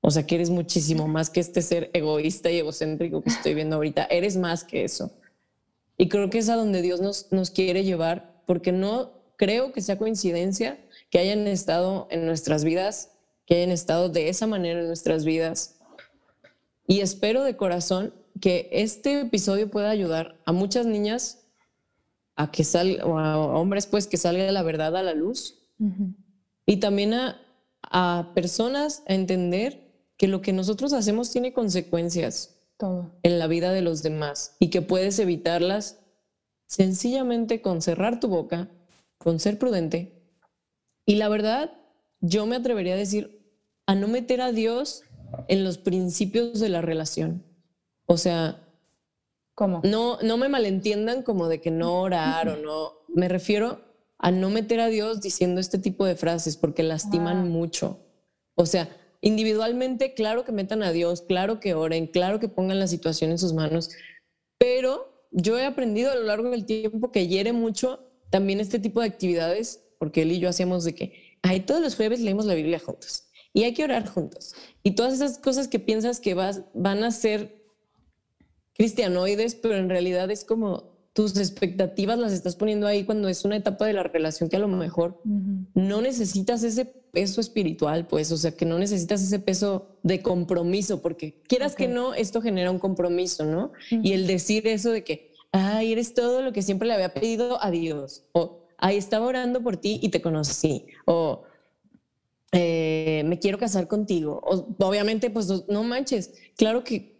O 0.00 0.10
sea, 0.10 0.26
que 0.26 0.36
eres 0.36 0.50
muchísimo 0.50 1.08
más 1.08 1.30
que 1.30 1.40
este 1.40 1.62
ser 1.62 1.90
egoísta 1.92 2.50
y 2.50 2.58
egocéntrico 2.58 3.22
que 3.22 3.30
estoy 3.30 3.54
viendo 3.54 3.76
ahorita. 3.76 4.04
Eres 4.04 4.36
más 4.36 4.64
que 4.64 4.84
eso. 4.84 5.10
Y 5.98 6.08
creo 6.08 6.30
que 6.30 6.38
es 6.38 6.48
a 6.48 6.56
donde 6.56 6.82
Dios 6.82 7.00
nos, 7.00 7.32
nos 7.32 7.50
quiere 7.50 7.84
llevar, 7.84 8.42
porque 8.46 8.72
no 8.72 9.12
creo 9.36 9.72
que 9.72 9.80
sea 9.80 9.98
coincidencia 9.98 10.78
que 11.10 11.18
hayan 11.18 11.46
estado 11.46 12.06
en 12.10 12.26
nuestras 12.26 12.64
vidas, 12.64 13.12
que 13.46 13.56
hayan 13.56 13.70
estado 13.70 14.08
de 14.08 14.28
esa 14.28 14.46
manera 14.46 14.80
en 14.80 14.86
nuestras 14.86 15.24
vidas. 15.24 15.76
Y 16.86 17.00
espero 17.00 17.42
de 17.42 17.56
corazón 17.56 18.14
que 18.40 18.68
este 18.72 19.20
episodio 19.20 19.70
pueda 19.70 19.90
ayudar 19.90 20.36
a 20.44 20.52
muchas 20.52 20.86
niñas 20.86 21.45
a 22.36 22.50
que 22.50 22.64
salga, 22.64 23.04
o 23.04 23.18
a 23.18 23.38
hombres 23.38 23.86
pues 23.86 24.06
que 24.06 24.16
salga 24.16 24.50
la 24.52 24.62
verdad 24.62 24.96
a 24.96 25.02
la 25.02 25.14
luz. 25.14 25.62
Y 26.64 26.78
también 26.78 27.14
a, 27.14 27.40
a 27.82 28.32
personas 28.34 29.02
a 29.08 29.14
entender 29.14 29.86
que 30.16 30.28
lo 30.28 30.40
que 30.40 30.52
nosotros 30.52 30.92
hacemos 30.92 31.30
tiene 31.30 31.52
consecuencias 31.52 32.56
en 33.22 33.38
la 33.38 33.46
vida 33.46 33.72
de 33.72 33.82
los 33.82 34.02
demás 34.02 34.56
y 34.58 34.68
que 34.68 34.82
puedes 34.82 35.18
evitarlas 35.18 35.98
sencillamente 36.66 37.62
con 37.62 37.80
cerrar 37.80 38.20
tu 38.20 38.28
boca, 38.28 38.68
con 39.18 39.40
ser 39.40 39.58
prudente. 39.58 40.22
Y 41.06 41.16
la 41.16 41.28
verdad, 41.28 41.72
yo 42.20 42.46
me 42.46 42.56
atrevería 42.56 42.94
a 42.94 42.98
decir, 42.98 43.40
a 43.86 43.94
no 43.94 44.08
meter 44.08 44.40
a 44.40 44.52
Dios 44.52 45.02
en 45.48 45.64
los 45.64 45.78
principios 45.78 46.60
de 46.60 46.68
la 46.68 46.82
relación. 46.82 47.44
O 48.06 48.18
sea, 48.18 48.65
¿Cómo? 49.56 49.80
No, 49.84 50.18
no 50.22 50.36
me 50.36 50.50
malentiendan 50.50 51.22
como 51.22 51.48
de 51.48 51.60
que 51.60 51.70
no 51.72 52.02
orar 52.02 52.48
o 52.48 52.56
no. 52.62 52.92
Me 53.08 53.26
refiero 53.26 53.80
a 54.18 54.30
no 54.30 54.50
meter 54.50 54.80
a 54.80 54.88
Dios 54.88 55.20
diciendo 55.20 55.60
este 55.60 55.78
tipo 55.78 56.04
de 56.04 56.14
frases 56.14 56.56
porque 56.56 56.82
lastiman 56.82 57.38
ah. 57.38 57.44
mucho. 57.44 57.98
O 58.54 58.66
sea, 58.66 58.94
individualmente, 59.22 60.14
claro 60.14 60.44
que 60.44 60.52
metan 60.52 60.82
a 60.82 60.92
Dios, 60.92 61.22
claro 61.22 61.58
que 61.58 61.74
oren, 61.74 62.06
claro 62.06 62.38
que 62.38 62.48
pongan 62.48 62.78
la 62.78 62.86
situación 62.86 63.30
en 63.30 63.38
sus 63.38 63.54
manos, 63.54 63.90
pero 64.58 65.26
yo 65.30 65.58
he 65.58 65.64
aprendido 65.64 66.12
a 66.12 66.16
lo 66.16 66.24
largo 66.24 66.50
del 66.50 66.66
tiempo 66.66 67.10
que 67.10 67.26
hiere 67.26 67.52
mucho 67.52 68.00
también 68.30 68.60
este 68.60 68.78
tipo 68.78 69.00
de 69.00 69.06
actividades, 69.06 69.84
porque 69.98 70.22
él 70.22 70.32
y 70.32 70.38
yo 70.38 70.50
hacíamos 70.50 70.84
de 70.84 70.94
que, 70.94 71.38
ay, 71.42 71.60
todos 71.60 71.80
los 71.80 71.96
jueves 71.96 72.20
leemos 72.20 72.44
la 72.44 72.54
Biblia 72.54 72.78
juntos 72.78 73.26
y 73.56 73.64
hay 73.64 73.72
que 73.72 73.84
orar 73.84 74.06
juntos. 74.06 74.54
Y 74.82 74.90
todas 74.90 75.14
esas 75.14 75.38
cosas 75.38 75.66
que 75.66 75.78
piensas 75.78 76.20
que 76.20 76.34
vas, 76.34 76.60
van 76.74 77.02
a 77.02 77.10
ser 77.10 77.55
cristianoides, 78.76 79.54
pero 79.54 79.76
en 79.76 79.88
realidad 79.88 80.30
es 80.30 80.44
como 80.44 80.96
tus 81.16 81.34
expectativas 81.38 82.18
las 82.18 82.32
estás 82.32 82.56
poniendo 82.56 82.86
ahí 82.86 83.04
cuando 83.04 83.28
es 83.28 83.46
una 83.46 83.56
etapa 83.56 83.86
de 83.86 83.94
la 83.94 84.02
relación 84.02 84.50
que 84.50 84.56
a 84.56 84.58
lo 84.58 84.68
mejor 84.68 85.18
no 85.24 86.02
necesitas 86.02 86.62
ese 86.62 86.84
peso 86.84 87.40
espiritual, 87.40 88.06
pues, 88.06 88.30
o 88.32 88.36
sea, 88.36 88.50
que 88.50 88.66
no 88.66 88.78
necesitas 88.78 89.22
ese 89.22 89.38
peso 89.38 89.86
de 90.02 90.20
compromiso, 90.20 91.00
porque 91.00 91.40
quieras 91.48 91.74
que 91.74 91.88
no, 91.88 92.12
esto 92.12 92.42
genera 92.42 92.70
un 92.70 92.78
compromiso, 92.78 93.46
¿no? 93.46 93.72
Y 93.90 94.12
el 94.12 94.26
decir 94.26 94.66
eso 94.66 94.90
de 94.90 95.04
que, 95.04 95.32
ay, 95.52 95.92
eres 95.92 96.12
todo 96.12 96.42
lo 96.42 96.52
que 96.52 96.60
siempre 96.60 96.86
le 96.86 96.92
había 96.92 97.14
pedido 97.14 97.64
a 97.64 97.70
Dios, 97.70 98.24
o, 98.32 98.66
ay, 98.76 98.98
estaba 98.98 99.24
orando 99.24 99.62
por 99.62 99.78
ti 99.78 99.98
y 100.02 100.10
te 100.10 100.20
conocí, 100.20 100.84
o 101.06 101.44
eh, 102.52 103.22
me 103.24 103.38
quiero 103.38 103.56
casar 103.56 103.88
contigo, 103.88 104.42
o 104.44 104.68
obviamente, 104.84 105.30
pues, 105.30 105.48
no 105.66 105.82
manches, 105.82 106.34
claro 106.58 106.84
que 106.84 107.15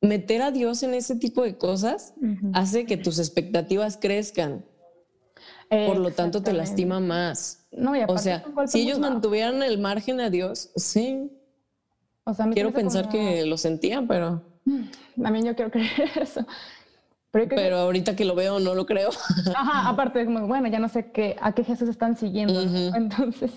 meter 0.00 0.42
a 0.42 0.50
Dios 0.50 0.82
en 0.82 0.94
ese 0.94 1.16
tipo 1.16 1.42
de 1.42 1.56
cosas 1.56 2.14
hace 2.52 2.84
que 2.84 2.96
tus 2.96 3.18
expectativas 3.18 3.96
crezcan. 3.96 4.64
Por 5.68 5.98
lo 5.98 6.10
tanto, 6.12 6.42
te 6.42 6.52
lastima 6.52 6.98
más. 7.00 7.66
No, 7.72 7.92
o 8.08 8.18
sea, 8.18 8.44
si 8.66 8.80
ellos 8.80 8.98
mantuvieran 8.98 9.62
el 9.62 9.78
margen 9.78 10.20
a 10.20 10.30
Dios, 10.30 10.70
sí. 10.76 11.30
O 12.24 12.32
sea, 12.34 12.48
quiero 12.50 12.72
pensar 12.72 13.08
que 13.08 13.44
lo 13.44 13.56
sentían, 13.56 14.06
pero... 14.06 14.42
También 15.20 15.44
yo 15.46 15.54
quiero 15.54 15.70
creer 15.70 16.10
eso. 16.20 16.46
Pero, 17.30 17.76
ahorita 17.76 18.16
que 18.16 18.24
lo 18.24 18.34
veo, 18.34 18.58
no 18.58 18.74
lo 18.74 18.86
creo. 18.86 19.10
Ajá, 19.54 19.88
aparte, 19.88 20.24
como, 20.24 20.46
bueno, 20.46 20.68
ya 20.68 20.78
no 20.78 20.88
sé 20.88 21.10
qué, 21.12 21.36
a 21.40 21.52
qué 21.52 21.62
Jesús 21.62 21.88
están 21.88 22.16
siguiendo. 22.16 22.60
Entonces, 22.96 23.52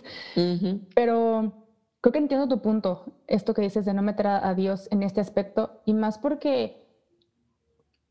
pero 0.94 1.61
Creo 2.02 2.14
que 2.14 2.20
entiendo 2.20 2.48
tu 2.48 2.62
punto, 2.62 3.06
esto 3.28 3.54
que 3.54 3.62
dices 3.62 3.86
de 3.86 3.94
no 3.94 4.02
meter 4.02 4.26
a, 4.26 4.54
Dios 4.56 4.88
en 4.92 5.04
este 5.04 5.22
aspecto, 5.22 5.82
y 5.86 5.94
más 5.94 6.18
porque 6.18 6.84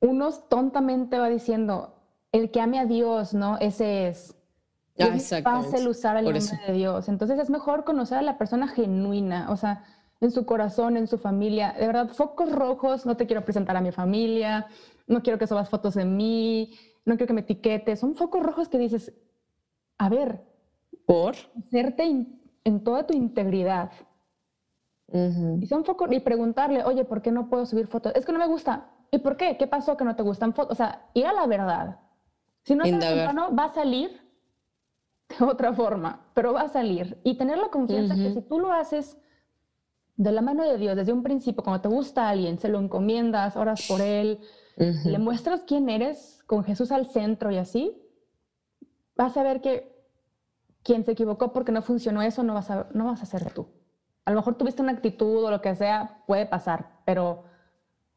uno 0.01 0.31
tontamente 0.49 1.19
va 1.19 1.29
diciendo, 1.29 1.97
el 2.31 2.53
que 2.53 2.61
ame 2.61 2.79
a 2.79 2.87
Dios, 2.87 3.35
¿no? 3.35 3.59
Ese 3.59 4.09
es. 4.09 4.37
Ah, 4.99 5.11
es 5.15 5.35
fácil 5.43 5.89
usar 5.89 6.17
el 6.19 6.25
nombre 6.25 6.41
de 6.67 6.73
Dios. 6.73 7.09
Entonces 7.09 7.39
es 7.41 7.51
mejor 7.51 7.85
conocer 7.85 8.19
a 8.19 8.23
la 8.23 8.39
persona 8.39 8.69
genuina, 8.69 9.51
o 9.51 9.57
sea, 9.57 9.85
en 10.21 10.31
su 10.31 10.47
corazón, 10.47 10.97
en 10.97 11.09
su 11.09 11.19
familia. 11.19 11.73
De 11.73 11.87
verdad, 11.87 12.11
focos 12.11 12.53
rojos, 12.53 13.07
no 13.07 13.17
te 13.17 13.27
quiero 13.27 13.45
presentar 13.45 13.77
a 13.77 13.81
mi 13.81 13.91
familia, 13.91 14.67
no 15.09 15.23
quiero 15.23 15.39
que 15.39 15.49
subas 15.49 15.69
fotos 15.69 15.95
de 15.95 16.05
mí, 16.05 16.79
no 17.05 17.17
quiero 17.17 17.27
que 17.27 17.33
me 17.33 17.41
etiquetes. 17.41 17.99
Son 17.99 18.15
focos 18.15 18.43
rojos 18.43 18.69
que 18.69 18.79
dices, 18.79 19.13
a 19.99 20.09
ver, 20.09 20.45
por 21.07 21.35
hacerte 21.59 22.05
en 22.65 22.85
toda 22.85 23.07
tu 23.07 23.15
integridad. 23.15 23.91
Y 25.13 25.67
son 25.67 25.85
foco 25.85 26.07
y 26.11 26.21
preguntarle, 26.21 26.85
oye, 26.85 27.05
¿por 27.05 27.21
qué 27.21 27.33
no 27.33 27.49
puedo 27.49 27.67
subir 27.67 27.89
fotos? 27.89 28.13
Es 28.15 28.25
que 28.25 28.33
no 28.33 28.39
me 28.39 28.47
gusta. 28.47 28.91
¿Y 29.11 29.19
por 29.19 29.37
qué? 29.37 29.57
¿Qué 29.57 29.67
pasó 29.67 29.97
que 29.97 30.05
no 30.05 30.15
te 30.15 30.23
gustan 30.23 30.55
fotos? 30.55 30.73
O 30.73 30.75
sea, 30.77 31.09
ir 31.15 31.27
a 31.27 31.33
la 31.33 31.47
verdad. 31.47 31.99
Si 32.63 32.77
no 32.77 32.85
no 33.33 33.57
va 33.57 33.65
a 33.65 33.73
salir 33.73 34.21
de 35.39 35.45
otra 35.45 35.73
forma, 35.73 36.27
pero 36.35 36.53
va 36.53 36.63
a 36.63 36.69
salir. 36.69 37.19
Y 37.25 37.37
tener 37.37 37.59
la 37.59 37.69
confianza 37.69 38.15
que 38.15 38.33
si 38.33 38.43
tú 38.43 38.61
lo 38.61 38.73
haces 38.73 39.19
de 40.17 40.33
la 40.33 40.43
mano 40.43 40.65
de 40.65 40.77
Dios 40.77 40.95
desde 40.95 41.13
un 41.13 41.23
principio, 41.23 41.65
cuando 41.65 41.81
te 41.81 41.89
gusta 41.89 42.27
a 42.27 42.31
alguien, 42.31 42.59
se 42.59 42.69
lo 42.69 42.79
encomiendas, 42.79 43.57
oras 43.57 43.87
por 43.89 44.01
él, 44.01 44.39
le 44.77 45.19
muestras 45.19 45.63
quién 45.67 45.89
eres 45.89 46.43
con 46.47 46.63
Jesús 46.63 46.93
al 46.93 47.07
centro 47.07 47.51
y 47.51 47.57
así, 47.57 47.97
vas 49.17 49.37
a 49.37 49.43
ver 49.43 49.61
que 49.61 49.90
quien 50.83 51.05
se 51.05 51.13
equivocó 51.13 51.53
porque 51.53 51.73
no 51.73 51.83
funcionó 51.83 52.23
eso 52.23 52.43
no 52.43 52.55
vas 52.55 52.71
a, 52.71 52.89
no 52.93 53.07
vas 53.07 53.23
a 53.23 53.27
ser 53.27 53.53
tú. 53.53 53.69
a 54.25 54.31
lo 54.31 54.37
mejor 54.37 54.57
tuviste 54.57 54.83
una 54.83 54.93
actitud 54.93 55.45
o 55.45 55.51
lo 55.51 55.61
que 55.61 55.75
sea, 55.75 56.23
puede 56.27 56.47
pasar, 56.47 57.01
pero 57.05 57.45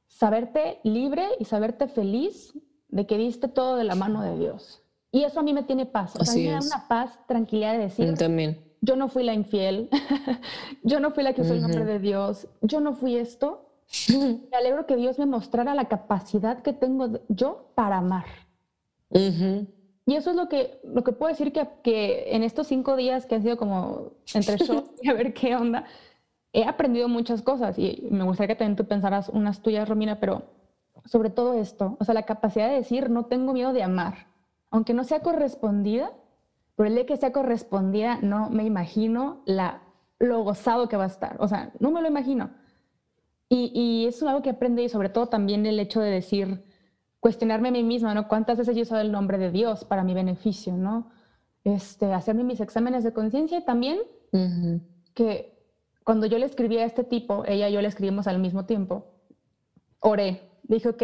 saberte 0.07 0.80
libre 0.84 1.28
y 1.39 1.45
saberte 1.45 1.88
feliz 1.88 2.53
de 2.89 3.07
que 3.07 3.18
diste 3.18 3.47
todo 3.47 3.76
de 3.76 3.84
la 3.84 3.95
mano 3.95 4.22
de 4.22 4.38
Dios. 4.38 4.84
Y 5.11 5.24
eso 5.24 5.39
a 5.39 5.43
mí 5.43 5.53
me 5.53 5.64
tiene 5.64 5.86
paz. 5.86 6.16
O 6.20 6.26
sea, 6.26 6.34
a 6.34 6.38
mí 6.38 6.43
me 6.43 6.51
da 6.51 6.59
una 6.59 6.88
paz, 6.88 7.20
tranquilidad 7.28 7.74
de 7.74 7.80
decir, 7.80 8.14
también. 8.16 8.64
yo 8.82 8.95
no 8.95 9.09
fui 9.09 9.24
la 9.24 9.34
infiel, 9.34 9.89
yo 10.84 10.99
no 10.99 11.11
fui 11.11 11.24
la 11.24 11.34
que 11.34 11.41
usó 11.41 11.53
el 11.53 11.61
nombre 11.61 11.86
de 11.86 11.99
Dios, 11.99 12.47
yo 12.61 12.80
no 12.80 12.93
fui 12.93 13.16
esto. 13.16 13.70
me 14.09 14.57
alegro 14.57 14.86
que 14.86 14.95
Dios 14.95 15.20
me 15.20 15.26
mostrara 15.26 15.76
la 15.76 15.86
capacidad 15.86 16.61
que 16.61 16.74
tengo 16.74 17.20
yo 17.30 17.72
para 17.76 17.97
amar. 17.97 18.26
Y 20.06 20.16
eso 20.16 20.32
es 20.32 20.36
lo 20.36 20.49
que, 20.49 20.80
lo 20.84 21.04
que 21.04 21.14
puedo 21.14 21.30
decir 21.30 21.54
que, 21.54 21.68
que 21.82 22.36
en 22.36 22.43
estos 22.43 22.68
cinco 22.68 22.95
días 22.95 23.26
que 23.26 23.36
han 23.36 23.43
sido 23.43 23.58
como 23.58 24.12
entre 24.34 24.58
show 24.66 24.84
y 25.01 25.10
a 25.10 25.14
ver 25.14 25.34
qué 25.34 25.56
onda, 25.56 25.86
he 26.51 26.66
aprendido 26.66 27.08
muchas 27.08 27.41
cosas 27.41 27.80
y 27.80 28.08
me 28.12 28.24
gustaría 28.24 28.56
que 28.56 28.60
también 28.60 28.76
tú 28.76 28.86
pensaras 28.86 29.30
unas 29.30 29.62
tuyas, 29.62 29.88
Romina, 29.88 30.20
pero 30.20 30.43
sobre 31.06 31.30
todo 31.30 31.54
esto, 31.56 31.97
o 31.99 32.06
sea, 32.06 32.14
la 32.14 32.24
capacidad 32.24 32.70
de 32.70 32.76
decir, 32.76 33.10
no 33.10 33.26
tengo 33.26 33.54
miedo 33.54 33.74
de 33.74 33.84
amar, 33.84 34.28
aunque 34.70 34.93
no 34.93 35.04
sea 35.04 35.22
correspondida, 35.22 36.12
por 36.76 36.88
el 36.88 36.95
de 36.95 37.06
que 37.06 37.18
sea 37.18 37.32
correspondida, 37.32 38.20
no 38.22 38.49
me 38.49 38.64
imagino 38.64 39.41
la, 39.45 39.84
lo 40.20 40.43
gozado 40.43 40.89
que 40.89 40.97
va 40.97 41.04
a 41.06 41.08
estar, 41.08 41.38
o 41.39 41.47
sea, 41.47 41.72
no 41.80 41.91
me 41.91 42.01
lo 42.01 42.08
imagino. 42.08 42.51
Y, 43.49 43.72
y 43.74 44.08
eso 44.08 44.26
es 44.26 44.30
algo 44.30 44.41
que 44.41 44.49
aprendí 44.49 44.84
y 44.84 44.89
sobre 44.89 45.10
todo 45.10 45.28
también 45.28 45.66
el 45.66 45.80
hecho 45.80 46.01
de 46.01 46.10
decir, 46.10 46.64
cuestionarme 47.24 47.69
a 47.69 47.71
mí 47.71 47.84
misma, 47.84 48.13
¿no? 48.13 48.28
¿Cuántas 48.28 48.57
veces 48.57 48.76
yo 48.76 48.82
he 48.82 48.84
usado 48.84 48.99
el 48.99 49.13
nombre 49.13 49.38
de 49.38 49.49
Dios 49.49 49.86
para 49.86 50.03
mi 50.03 50.13
beneficio, 50.13 50.74
¿no? 50.74 51.09
Este, 51.63 52.11
hacerme 52.11 52.43
mis 52.43 52.59
exámenes 52.59 53.05
de 53.05 53.13
conciencia 53.13 53.57
y 53.57 53.63
también 53.63 53.99
que 55.13 55.57
cuando 56.03 56.26
yo 56.26 56.38
le 56.38 56.45
escribí 56.45 56.80
a 56.80 56.84
este 56.84 57.05
tipo, 57.05 57.45
ella 57.45 57.69
y 57.69 57.71
yo 57.71 57.82
le 57.82 57.88
escribimos 57.88 58.28
al 58.28 58.39
mismo 58.39 58.65
tiempo, 58.65 59.05
oré, 60.01 60.49
dije, 60.63 60.89
ok, 60.89 61.03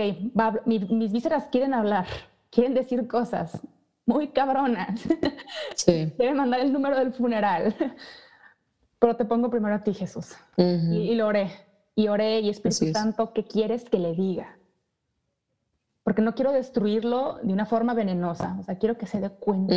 mis 0.65 1.13
vísceras 1.13 1.47
quieren 1.53 1.73
hablar, 1.73 2.05
quieren 2.49 2.73
decir 2.73 3.07
cosas 3.07 3.65
muy 4.05 4.27
cabronas, 4.27 4.99
sí. 5.75 6.11
quieren 6.17 6.35
mandar 6.35 6.59
el 6.59 6.73
número 6.73 6.97
del 6.97 7.13
funeral, 7.13 7.73
pero 8.99 9.15
te 9.15 9.23
pongo 9.23 9.49
primero 9.49 9.73
a 9.73 9.83
ti, 9.85 9.93
Jesús. 9.93 10.35
y, 10.57 11.15
lo 11.15 11.27
oré, 11.27 11.49
y 11.95 12.09
oré, 12.09 12.41
y 12.41 12.49
Espíritu 12.49 12.91
Santo, 12.91 13.31
¿qué 13.31 13.45
quieres 13.45 13.85
que 13.85 13.99
le 13.99 14.11
diga? 14.11 14.58
Porque 16.09 16.23
no 16.23 16.33
quiero 16.33 16.51
destruirlo 16.51 17.37
de 17.43 17.53
una 17.53 17.67
forma 17.67 17.93
venenosa, 17.93 18.57
o 18.59 18.63
sea, 18.63 18.79
quiero 18.79 18.97
que 18.97 19.05
se 19.05 19.21
dé 19.21 19.29
cuenta. 19.29 19.75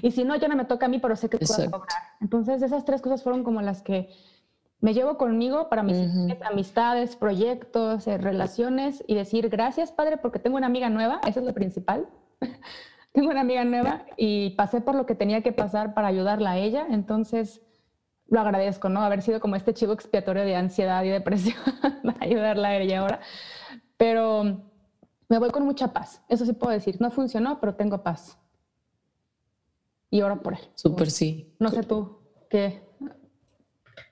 Y 0.00 0.12
si 0.12 0.24
no, 0.24 0.34
ya 0.34 0.48
no 0.48 0.56
me 0.56 0.64
toca 0.64 0.86
a 0.86 0.88
mí, 0.88 0.98
pero 0.98 1.14
sé 1.14 1.28
que 1.28 1.36
tú 1.36 1.44
vas 1.46 1.58
a 1.58 1.64
lograr. 1.64 2.02
Entonces, 2.22 2.62
esas 2.62 2.86
tres 2.86 3.02
cosas 3.02 3.22
fueron 3.22 3.44
como 3.44 3.60
las 3.60 3.82
que 3.82 4.08
me 4.80 4.94
llevo 4.94 5.18
conmigo 5.18 5.68
para 5.68 5.82
mis 5.82 6.08
amistades, 6.50 7.16
proyectos, 7.16 8.06
eh, 8.06 8.16
relaciones 8.16 9.04
y 9.06 9.14
decir 9.14 9.50
gracias, 9.50 9.92
Padre, 9.92 10.16
porque 10.16 10.38
tengo 10.38 10.56
una 10.56 10.68
amiga 10.68 10.88
nueva, 10.88 11.20
eso 11.26 11.40
es 11.40 11.44
lo 11.44 11.52
principal. 11.52 12.08
tengo 13.12 13.28
una 13.28 13.42
amiga 13.42 13.62
nueva 13.66 14.06
y 14.16 14.54
pasé 14.56 14.80
por 14.80 14.94
lo 14.94 15.04
que 15.04 15.14
tenía 15.14 15.42
que 15.42 15.52
pasar 15.52 15.92
para 15.92 16.08
ayudarla 16.08 16.52
a 16.52 16.56
ella, 16.56 16.86
entonces 16.88 17.60
lo 18.26 18.40
agradezco, 18.40 18.88
¿no? 18.88 19.02
Haber 19.02 19.20
sido 19.20 19.38
como 19.38 19.56
este 19.56 19.74
chivo 19.74 19.92
expiatorio 19.92 20.44
de 20.44 20.56
ansiedad 20.56 21.04
y 21.04 21.10
depresión 21.10 21.58
para 22.04 22.24
ayudarla 22.24 22.68
a 22.68 22.76
ella 22.78 23.00
ahora. 23.00 23.20
Pero 23.98 24.69
me 25.30 25.38
voy 25.38 25.50
con 25.50 25.64
mucha 25.64 25.92
paz. 25.92 26.20
Eso 26.28 26.44
sí 26.44 26.52
puedo 26.52 26.72
decir. 26.72 27.00
No 27.00 27.10
funcionó, 27.12 27.60
pero 27.60 27.76
tengo 27.76 28.02
paz. 28.02 28.36
Y 30.10 30.20
oro 30.22 30.42
por 30.42 30.54
él. 30.54 30.60
Súper 30.74 31.10
sí. 31.10 31.54
No 31.60 31.70
sé 31.70 31.84
tú 31.84 32.18
qué. 32.50 32.82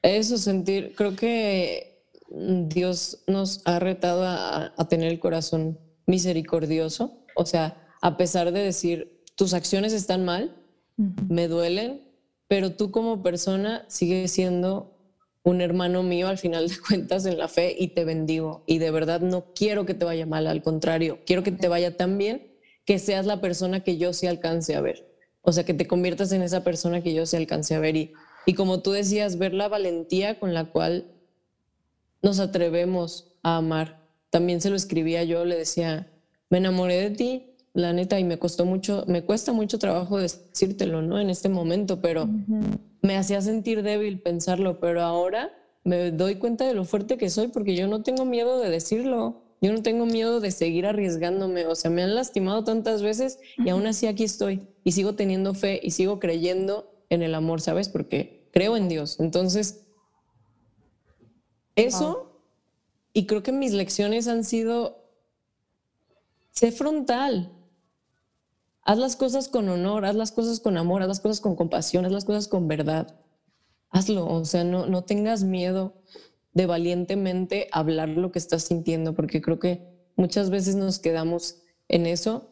Eso 0.01 0.39
sentir, 0.39 0.95
creo 0.95 1.17
que 1.17 2.05
Dios 2.29 3.25
nos 3.27 3.67
ha 3.67 3.81
retado 3.81 4.23
a, 4.25 4.73
tener 4.89 5.11
el 5.11 5.19
corazón 5.19 5.81
misericordioso. 6.07 7.25
O 7.35 7.45
sea, 7.45 7.85
a 8.01 8.17
pesar 8.17 8.53
de 8.53 8.61
decir, 8.61 9.25
tus 9.35 9.55
acciones 9.55 9.93
están 9.93 10.25
mal, 10.25 10.55
me 11.29 11.49
duelen, 11.49 12.01
pero 12.47 12.77
tú 12.77 12.93
como 12.93 13.25
persona 13.25 13.85
sigues 13.89 14.31
siendo 14.31 14.98
un 15.49 15.63
hermano 15.63 16.03
mío 16.03 16.29
al 16.29 16.37
final 16.37 16.69
de 16.69 16.79
cuentas 16.87 17.25
en 17.25 17.39
la 17.39 17.49
fe 17.49 17.75
y 17.79 17.89
te 17.89 18.05
bendigo. 18.05 18.65
Y 18.67 18.79
de 18.79 18.91
verdad 18.91 19.21
no 19.21 19.53
quiero 19.55 19.87
que 19.87 19.95
te 19.95 20.05
vaya 20.05 20.27
mal, 20.27 20.47
al 20.47 20.63
contrario, 20.63 21.21
quiero 21.25 21.43
que 21.43 21.53
te 21.53 21.69
vaya 21.69 21.97
tan 21.97 22.19
bien 22.19 22.55
que 22.85 22.99
seas 22.99 23.27
la 23.27 23.41
persona 23.41 23.81
que 23.81 23.97
yo 23.97 24.13
sí 24.13 24.27
alcance 24.27 24.75
a 24.75 24.81
ver. 24.81 25.07
O 25.43 25.53
sea, 25.53 25.65
que 25.65 25.75
te 25.75 25.87
conviertas 25.87 26.33
en 26.33 26.43
esa 26.43 26.65
persona 26.65 27.03
que 27.03 27.15
yo 27.15 27.25
sí 27.25 27.37
alcance 27.37 27.75
a 27.75 27.81
ver. 27.81 27.97
Y, 27.97 28.13
y 28.45 28.55
como 28.55 28.83
tú 28.83 28.93
decías, 28.93 29.39
ver 29.39 29.55
la 29.55 29.69
valentía 29.69 30.39
con 30.39 30.53
la 30.53 30.67
cual 30.67 31.15
nos 32.23 32.41
atrevemos 32.41 33.33
a 33.43 33.57
amar. 33.57 34.07
También 34.31 34.61
se 34.61 34.71
lo 34.71 34.77
escribía 34.77 35.25
yo, 35.25 35.45
le 35.45 35.57
decía, 35.57 36.11
me 36.51 36.59
enamoré 36.59 36.97
de 36.97 37.11
ti, 37.11 37.48
la 37.79 37.93
neta, 37.93 38.19
y 38.19 38.25
me 38.25 38.41
costó 38.41 38.65
mucho, 38.65 39.05
me 39.07 39.23
cuesta 39.23 39.53
mucho 39.53 39.79
trabajo 39.79 40.19
decírtelo, 40.19 41.01
¿no? 41.01 41.21
En 41.21 41.31
este 41.31 41.49
momento, 41.49 42.01
pero 42.01 42.29
me 43.03 43.17
hacía 43.17 43.41
sentir 43.41 43.85
débil 43.85 44.21
pensarlo, 44.21 44.81
pero 44.81 45.03
ahora 45.03 45.53
me 45.85 46.11
doy 46.11 46.37
cuenta 46.37 46.67
de 46.67 46.75
lo 46.75 46.85
fuerte 46.85 47.17
que 47.17 47.31
soy 47.31 47.49
porque 47.49 47.77
yo 47.77 47.87
no 47.87 48.03
tengo 48.03 48.25
miedo 48.25 48.59
de 48.59 48.69
decirlo. 48.69 49.45
Yo 49.61 49.73
no 49.73 49.83
tengo 49.83 50.07
miedo 50.07 50.41
de 50.41 50.51
seguir 50.51 50.87
arriesgándome. 50.87 51.67
O 51.67 51.75
sea, 51.77 51.91
me 51.91 52.03
han 52.03 52.15
lastimado 52.15 52.65
tantas 52.65 53.01
veces 53.03 53.39
y 53.57 53.69
aún 53.69 53.87
así 53.87 54.07
aquí 54.07 54.25
estoy 54.25 54.69
y 54.83 54.93
sigo 54.93 55.15
teniendo 55.15 55.55
fe 55.55 55.81
y 55.83 55.93
sigo 55.93 56.19
creyendo 56.19 56.93
en 57.11 57.23
el 57.23 57.35
amor, 57.35 57.61
¿sabes? 57.61 57.89
Porque 57.89 58.49
creo 58.53 58.77
en 58.77 58.89
Dios. 58.89 59.19
Entonces, 59.21 59.87
eso, 61.77 62.41
y 63.13 63.27
creo 63.27 63.45
que 63.45 63.53
mis 63.53 63.73
lecciones 63.73 64.27
han 64.27 64.43
sido, 64.45 65.05
sé 66.51 66.73
frontal, 66.73 67.53
Haz 68.89 68.97
las 68.97 69.17
cosas 69.17 69.49
con 69.49 69.69
honor, 69.69 70.07
haz 70.07 70.17
las 70.17 70.33
cosas 70.33 70.61
con 70.61 70.79
amor, 70.79 71.03
haz 71.03 71.09
las 71.09 71.21
cosas 71.21 71.41
con 71.43 71.57
compasión, 71.57 72.07
haz 72.07 72.13
las 72.13 72.25
cosas 72.25 72.49
con 72.49 72.69
verdad. 72.69 73.21
Hazlo, 73.91 74.27
o 74.27 74.47
sea, 74.47 74.65
no, 74.65 74.87
no 74.87 75.05
tengas 75.05 75.45
miedo 75.45 75.93
de 76.55 76.65
valientemente 76.65 77.69
hablar 77.71 78.09
lo 78.09 78.33
que 78.33 78.39
estás 78.39 78.63
sintiendo, 78.63 79.15
porque 79.15 79.43
creo 79.43 79.59
que 79.59 79.87
muchas 80.17 80.49
veces 80.49 80.75
nos 80.75 80.99
quedamos 81.01 81.59
en 81.89 82.07
eso 82.07 82.51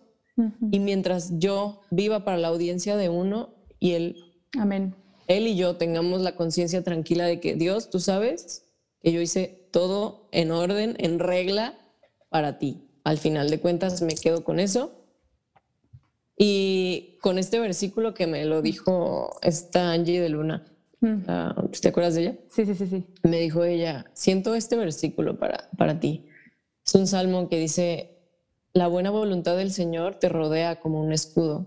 y 0.70 0.78
mientras 0.78 1.38
yo 1.38 1.80
viva 1.90 2.22
para 2.22 2.36
la 2.36 2.48
audiencia 2.48 2.98
de 2.98 3.08
uno 3.08 3.54
y 3.80 3.92
él, 3.92 4.16
amén, 4.58 4.94
él 5.28 5.46
y 5.46 5.56
yo 5.56 5.76
tengamos 5.76 6.20
la 6.20 6.36
conciencia 6.36 6.84
tranquila 6.84 7.24
de 7.24 7.40
que 7.40 7.54
Dios, 7.54 7.88
tú 7.88 7.98
sabes 7.98 8.66
que 9.00 9.10
yo 9.10 9.22
hice 9.22 9.66
todo 9.70 10.28
en 10.32 10.50
orden, 10.50 10.96
en 10.98 11.18
regla 11.18 11.78
para 12.28 12.58
ti. 12.58 12.90
Al 13.04 13.16
final 13.16 13.48
de 13.48 13.58
cuentas 13.58 14.02
me 14.02 14.14
quedo 14.14 14.44
con 14.44 14.60
eso 14.60 15.05
y 16.36 17.18
con 17.22 17.38
este 17.38 17.58
versículo 17.58 18.14
que 18.14 18.26
me 18.26 18.44
lo 18.44 18.62
dijo 18.62 19.38
esta 19.42 19.92
Angie 19.92 20.20
de 20.20 20.28
Luna, 20.28 20.64
¿te 21.80 21.88
acuerdas 21.88 22.14
de 22.14 22.22
ella? 22.22 22.38
Sí, 22.48 22.66
sí, 22.66 22.74
sí, 22.74 22.86
sí. 22.86 23.06
Me 23.22 23.40
dijo 23.40 23.64
ella, 23.64 24.06
siento 24.12 24.54
este 24.54 24.76
versículo 24.76 25.38
para, 25.38 25.68
para 25.76 25.98
ti. 25.98 26.26
Es 26.84 26.94
un 26.94 27.06
salmo 27.06 27.48
que 27.48 27.58
dice, 27.58 28.18
la 28.72 28.86
buena 28.88 29.10
voluntad 29.10 29.56
del 29.56 29.72
Señor 29.72 30.16
te 30.16 30.28
rodea 30.28 30.80
como 30.80 31.00
un 31.00 31.12
escudo. 31.12 31.66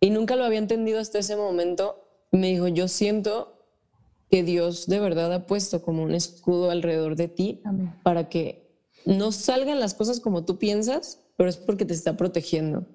Y 0.00 0.10
nunca 0.10 0.36
lo 0.36 0.44
había 0.44 0.58
entendido 0.58 1.00
hasta 1.00 1.18
ese 1.18 1.36
momento. 1.36 2.04
Me 2.30 2.48
dijo, 2.48 2.68
yo 2.68 2.88
siento 2.88 3.58
que 4.30 4.42
Dios 4.42 4.86
de 4.86 5.00
verdad 5.00 5.32
ha 5.32 5.46
puesto 5.46 5.82
como 5.82 6.02
un 6.02 6.14
escudo 6.14 6.70
alrededor 6.70 7.16
de 7.16 7.28
ti 7.28 7.62
para 8.02 8.28
que 8.28 8.68
no 9.06 9.32
salgan 9.32 9.80
las 9.80 9.94
cosas 9.94 10.20
como 10.20 10.44
tú 10.44 10.58
piensas, 10.58 11.20
pero 11.36 11.48
es 11.48 11.56
porque 11.56 11.86
te 11.86 11.94
está 11.94 12.16
protegiendo. 12.16 12.86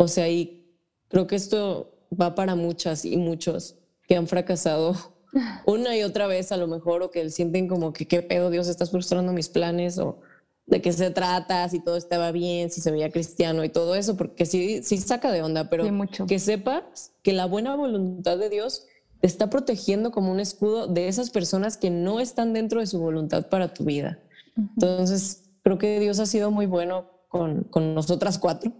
O 0.00 0.08
sea, 0.08 0.30
y 0.30 0.66
creo 1.08 1.26
que 1.26 1.36
esto 1.36 1.92
va 2.18 2.34
para 2.34 2.54
muchas 2.54 3.04
y 3.04 3.18
muchos 3.18 3.76
que 4.08 4.16
han 4.16 4.26
fracasado 4.26 4.96
una 5.66 5.94
y 5.94 6.02
otra 6.02 6.26
vez 6.26 6.52
a 6.52 6.56
lo 6.56 6.66
mejor 6.68 7.02
o 7.02 7.10
que 7.10 7.28
sienten 7.28 7.68
como 7.68 7.92
que 7.92 8.08
qué 8.08 8.22
pedo 8.22 8.48
Dios 8.48 8.66
estás 8.68 8.90
frustrando 8.90 9.34
mis 9.34 9.50
planes 9.50 9.98
o 9.98 10.22
de 10.64 10.80
qué 10.80 10.90
se 10.94 11.10
trata, 11.10 11.68
si 11.68 11.80
todo 11.80 11.98
estaba 11.98 12.32
bien, 12.32 12.70
si 12.70 12.80
se 12.80 12.90
veía 12.90 13.10
cristiano 13.10 13.62
y 13.62 13.68
todo 13.68 13.94
eso, 13.94 14.16
porque 14.16 14.46
sí, 14.46 14.82
sí 14.82 14.96
saca 14.96 15.30
de 15.32 15.42
onda, 15.42 15.68
pero 15.68 15.84
que 16.26 16.38
sepas 16.38 17.12
que 17.22 17.34
la 17.34 17.44
buena 17.44 17.76
voluntad 17.76 18.38
de 18.38 18.48
Dios 18.48 18.86
te 19.20 19.26
está 19.26 19.50
protegiendo 19.50 20.12
como 20.12 20.32
un 20.32 20.40
escudo 20.40 20.86
de 20.86 21.08
esas 21.08 21.28
personas 21.28 21.76
que 21.76 21.90
no 21.90 22.20
están 22.20 22.54
dentro 22.54 22.80
de 22.80 22.86
su 22.86 22.98
voluntad 23.00 23.48
para 23.50 23.74
tu 23.74 23.84
vida. 23.84 24.18
Entonces, 24.56 25.50
creo 25.62 25.76
que 25.76 26.00
Dios 26.00 26.20
ha 26.20 26.26
sido 26.26 26.50
muy 26.50 26.64
bueno 26.64 27.19
con, 27.30 27.62
con 27.70 27.94
nosotras 27.94 28.40
cuatro 28.40 28.72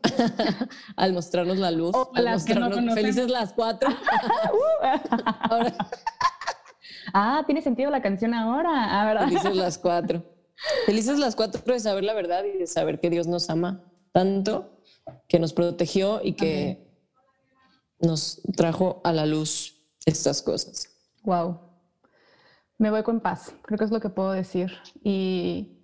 al 0.97 1.13
mostrarnos 1.13 1.57
la 1.59 1.71
luz. 1.71 1.95
felices 2.95 3.31
las 3.31 3.53
cuatro. 3.53 3.89
Ah, 7.15 7.43
tiene 7.47 7.63
sentido 7.63 7.91
la 7.91 8.03
canción 8.03 8.35
ahora. 8.35 8.71
Ah, 8.73 9.27
felices 9.27 9.57
las 9.57 9.79
cuatro. 9.79 10.23
Felices 10.87 11.19
las 11.19 11.35
cuatro 11.35 11.61
de 11.65 11.81
saber 11.81 12.05
la 12.05 12.15
verdad 12.15 12.45
y 12.45 12.59
de 12.59 12.67
saber 12.67 13.01
que 13.01 13.11
Dios 13.11 13.27
nos 13.27 13.51
ama 13.51 13.83
tanto, 14.13 14.83
que 15.27 15.41
nos 15.41 15.53
protegió 15.53 16.21
y 16.23 16.35
que 16.35 16.87
nos 18.01 18.43
trajo 18.55 19.01
a 19.03 19.13
la 19.13 19.27
luz 19.27 19.83
estas 20.05 20.43
cosas. 20.43 20.89
Wow. 21.25 21.59
me 22.79 22.91
voy 22.91 23.03
con 23.03 23.21
paz, 23.21 23.55
creo 23.63 23.79
que 23.79 23.87
es 23.87 23.91
lo 23.91 24.01
que 24.01 24.11
puedo 24.11 24.33
decir. 24.33 24.71
Y, 25.03 25.80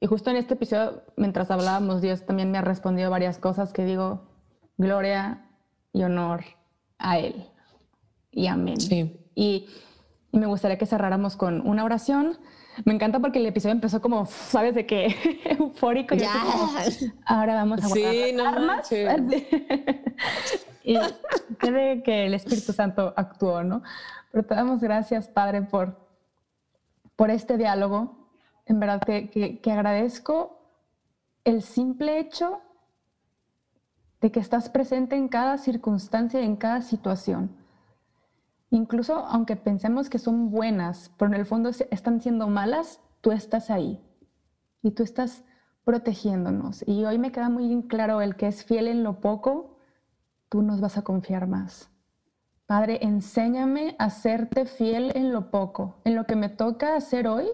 y 0.00 0.06
justo 0.06 0.30
en 0.30 0.36
este 0.36 0.54
episodio, 0.54 1.02
mientras 1.16 1.50
hablábamos, 1.50 2.00
Dios 2.00 2.24
también 2.24 2.50
me 2.50 2.58
ha 2.58 2.62
respondido 2.62 3.10
varias 3.10 3.38
cosas 3.38 3.72
que 3.72 3.84
digo, 3.84 4.28
gloria 4.76 5.46
y 5.92 6.04
honor 6.04 6.44
a 6.98 7.18
Él. 7.18 7.44
Y 8.30 8.46
amén. 8.46 8.80
Sí. 8.80 9.20
Y, 9.34 9.68
y 10.30 10.38
me 10.38 10.46
gustaría 10.46 10.78
que 10.78 10.86
cerráramos 10.86 11.36
con 11.36 11.66
una 11.66 11.84
oración. 11.84 12.38
Me 12.84 12.94
encanta 12.94 13.18
porque 13.18 13.40
el 13.40 13.46
episodio 13.46 13.72
empezó 13.72 14.00
como, 14.00 14.26
¿sabes 14.26 14.76
de 14.76 14.86
qué? 14.86 15.16
Eufórico. 15.58 16.14
Ya. 16.14 16.32
Ahora 17.26 17.54
vamos 17.54 17.82
a 17.82 17.88
guardar 17.88 18.12
Sí, 18.12 18.32
las 18.32 18.36
no 18.36 18.48
armas. 18.48 18.92
y 20.84 20.96
cree 21.58 22.02
que 22.04 22.26
el 22.26 22.34
Espíritu 22.34 22.72
Santo 22.72 23.12
actuó, 23.16 23.64
¿no? 23.64 23.82
Pero 24.30 24.44
te 24.46 24.54
damos 24.54 24.80
gracias, 24.80 25.26
Padre, 25.28 25.62
por, 25.62 25.98
por 27.16 27.30
este 27.30 27.56
diálogo. 27.56 28.27
En 28.68 28.80
verdad 28.80 29.00
que, 29.00 29.60
que, 29.60 29.72
agradezco 29.72 30.60
el 31.44 31.62
simple 31.62 32.20
hecho 32.20 32.60
de 34.20 34.30
que 34.30 34.40
estás 34.40 34.68
presente 34.68 35.16
en 35.16 35.28
cada 35.28 35.56
circunstancia 35.56 36.42
y 36.42 36.44
en 36.44 36.56
cada 36.56 36.82
situación. 36.82 37.56
Incluso 38.70 39.14
aunque 39.14 39.56
pensemos 39.56 40.10
que 40.10 40.18
son 40.18 40.50
buenas, 40.50 41.10
pero 41.16 41.32
en 41.32 41.40
el 41.40 41.46
fondo 41.46 41.70
están 41.90 42.20
siendo 42.20 42.46
malas, 42.48 43.00
tú 43.22 43.32
estás 43.32 43.70
ahí 43.70 44.04
y 44.82 44.90
tú 44.90 45.02
estás 45.02 45.44
protegiéndonos. 45.84 46.86
Y 46.86 47.06
hoy 47.06 47.16
me 47.16 47.32
queda 47.32 47.48
muy 47.48 47.82
claro 47.88 48.20
el 48.20 48.36
que 48.36 48.48
es 48.48 48.66
fiel 48.66 48.86
en 48.86 49.02
lo 49.02 49.20
poco, 49.20 49.78
tú 50.50 50.60
nos 50.60 50.82
vas 50.82 50.98
a 50.98 51.02
confiar 51.02 51.46
más. 51.46 51.90
Padre, 52.66 52.98
enséñame 53.00 53.96
a 53.98 54.10
serte 54.10 54.66
fiel 54.66 55.10
en 55.14 55.32
lo 55.32 55.50
poco, 55.50 56.02
en 56.04 56.14
lo 56.14 56.26
que 56.26 56.36
me 56.36 56.50
toca 56.50 56.96
hacer 56.96 57.26
hoy, 57.26 57.46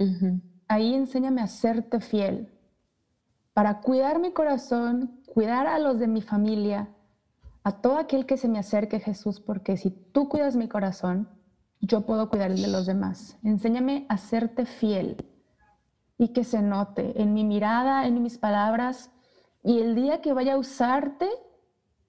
Ujú. 0.00 0.40
Ahí 0.70 0.94
enséñame 0.94 1.42
a 1.42 1.48
serte 1.48 1.98
fiel 2.00 2.48
para 3.52 3.80
cuidar 3.80 4.20
mi 4.20 4.32
corazón, 4.32 5.20
cuidar 5.26 5.66
a 5.66 5.80
los 5.80 5.98
de 5.98 6.06
mi 6.06 6.22
familia, 6.22 6.88
a 7.64 7.82
todo 7.82 7.98
aquel 7.98 8.24
que 8.24 8.36
se 8.36 8.48
me 8.48 8.60
acerque, 8.60 9.00
Jesús, 9.00 9.40
porque 9.40 9.76
si 9.76 9.90
tú 9.90 10.28
cuidas 10.28 10.54
mi 10.54 10.68
corazón, 10.68 11.28
yo 11.80 12.06
puedo 12.06 12.30
cuidar 12.30 12.52
el 12.52 12.62
de 12.62 12.68
los 12.68 12.86
demás. 12.86 13.36
Enséñame 13.42 14.06
a 14.08 14.16
serte 14.16 14.64
fiel 14.64 15.16
y 16.16 16.28
que 16.28 16.44
se 16.44 16.62
note 16.62 17.20
en 17.20 17.34
mi 17.34 17.44
mirada, 17.44 18.06
en 18.06 18.22
mis 18.22 18.38
palabras, 18.38 19.10
y 19.64 19.80
el 19.80 19.96
día 19.96 20.20
que 20.20 20.32
vaya 20.32 20.54
a 20.54 20.58
usarte, 20.58 21.28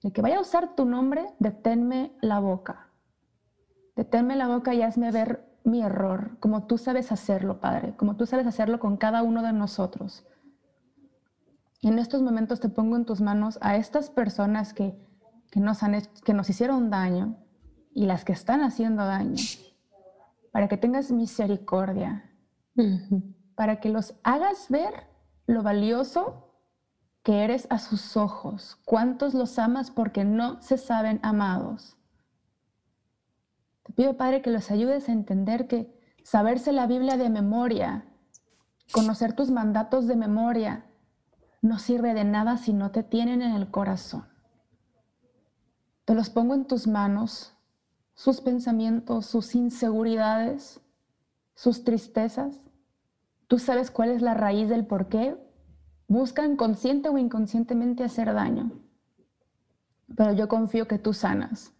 el 0.04 0.12
que 0.12 0.22
vaya 0.22 0.38
a 0.38 0.42
usar 0.42 0.76
tu 0.76 0.84
nombre, 0.84 1.26
deténme 1.40 2.12
la 2.20 2.38
boca. 2.38 2.92
Deténme 3.96 4.36
la 4.36 4.46
boca 4.46 4.72
y 4.72 4.82
hazme 4.82 5.10
ver 5.10 5.51
mi 5.64 5.82
error, 5.82 6.36
como 6.40 6.66
tú 6.66 6.78
sabes 6.78 7.12
hacerlo, 7.12 7.60
Padre, 7.60 7.94
como 7.96 8.16
tú 8.16 8.26
sabes 8.26 8.46
hacerlo 8.46 8.78
con 8.80 8.96
cada 8.96 9.22
uno 9.22 9.42
de 9.42 9.52
nosotros. 9.52 10.26
En 11.82 11.98
estos 11.98 12.22
momentos 12.22 12.60
te 12.60 12.68
pongo 12.68 12.96
en 12.96 13.04
tus 13.04 13.20
manos 13.20 13.58
a 13.60 13.76
estas 13.76 14.10
personas 14.10 14.72
que, 14.72 14.96
que, 15.50 15.60
nos, 15.60 15.82
han, 15.82 16.00
que 16.24 16.34
nos 16.34 16.48
hicieron 16.48 16.90
daño 16.90 17.36
y 17.92 18.06
las 18.06 18.24
que 18.24 18.32
están 18.32 18.62
haciendo 18.62 19.04
daño, 19.04 19.36
para 20.52 20.68
que 20.68 20.76
tengas 20.76 21.10
misericordia, 21.10 22.30
para 23.54 23.80
que 23.80 23.88
los 23.88 24.14
hagas 24.22 24.68
ver 24.68 25.08
lo 25.46 25.62
valioso 25.62 26.52
que 27.22 27.44
eres 27.44 27.66
a 27.70 27.78
sus 27.78 28.16
ojos, 28.16 28.78
cuántos 28.84 29.34
los 29.34 29.58
amas 29.58 29.90
porque 29.90 30.24
no 30.24 30.60
se 30.62 30.78
saben 30.78 31.20
amados. 31.22 31.96
Pido, 33.96 34.16
Padre, 34.16 34.42
que 34.42 34.50
los 34.50 34.70
ayudes 34.70 35.08
a 35.08 35.12
entender 35.12 35.66
que 35.66 35.92
saberse 36.22 36.72
la 36.72 36.86
Biblia 36.86 37.16
de 37.16 37.30
memoria, 37.30 38.04
conocer 38.92 39.34
tus 39.34 39.50
mandatos 39.50 40.06
de 40.06 40.16
memoria, 40.16 40.86
no 41.60 41.78
sirve 41.78 42.14
de 42.14 42.24
nada 42.24 42.56
si 42.56 42.72
no 42.72 42.90
te 42.90 43.02
tienen 43.02 43.42
en 43.42 43.52
el 43.52 43.70
corazón. 43.70 44.26
Te 46.04 46.14
los 46.14 46.30
pongo 46.30 46.54
en 46.54 46.66
tus 46.66 46.86
manos, 46.88 47.54
sus 48.14 48.40
pensamientos, 48.40 49.26
sus 49.26 49.54
inseguridades, 49.54 50.80
sus 51.54 51.84
tristezas. 51.84 52.58
Tú 53.46 53.58
sabes 53.58 53.90
cuál 53.90 54.10
es 54.10 54.22
la 54.22 54.34
raíz 54.34 54.68
del 54.68 54.86
por 54.86 55.08
qué 55.08 55.36
buscan 56.08 56.56
consciente 56.56 57.08
o 57.08 57.18
inconscientemente 57.18 58.04
hacer 58.04 58.32
daño. 58.34 58.72
Pero 60.16 60.32
yo 60.32 60.48
confío 60.48 60.88
que 60.88 60.98
tú 60.98 61.12
sanas. 61.12 61.72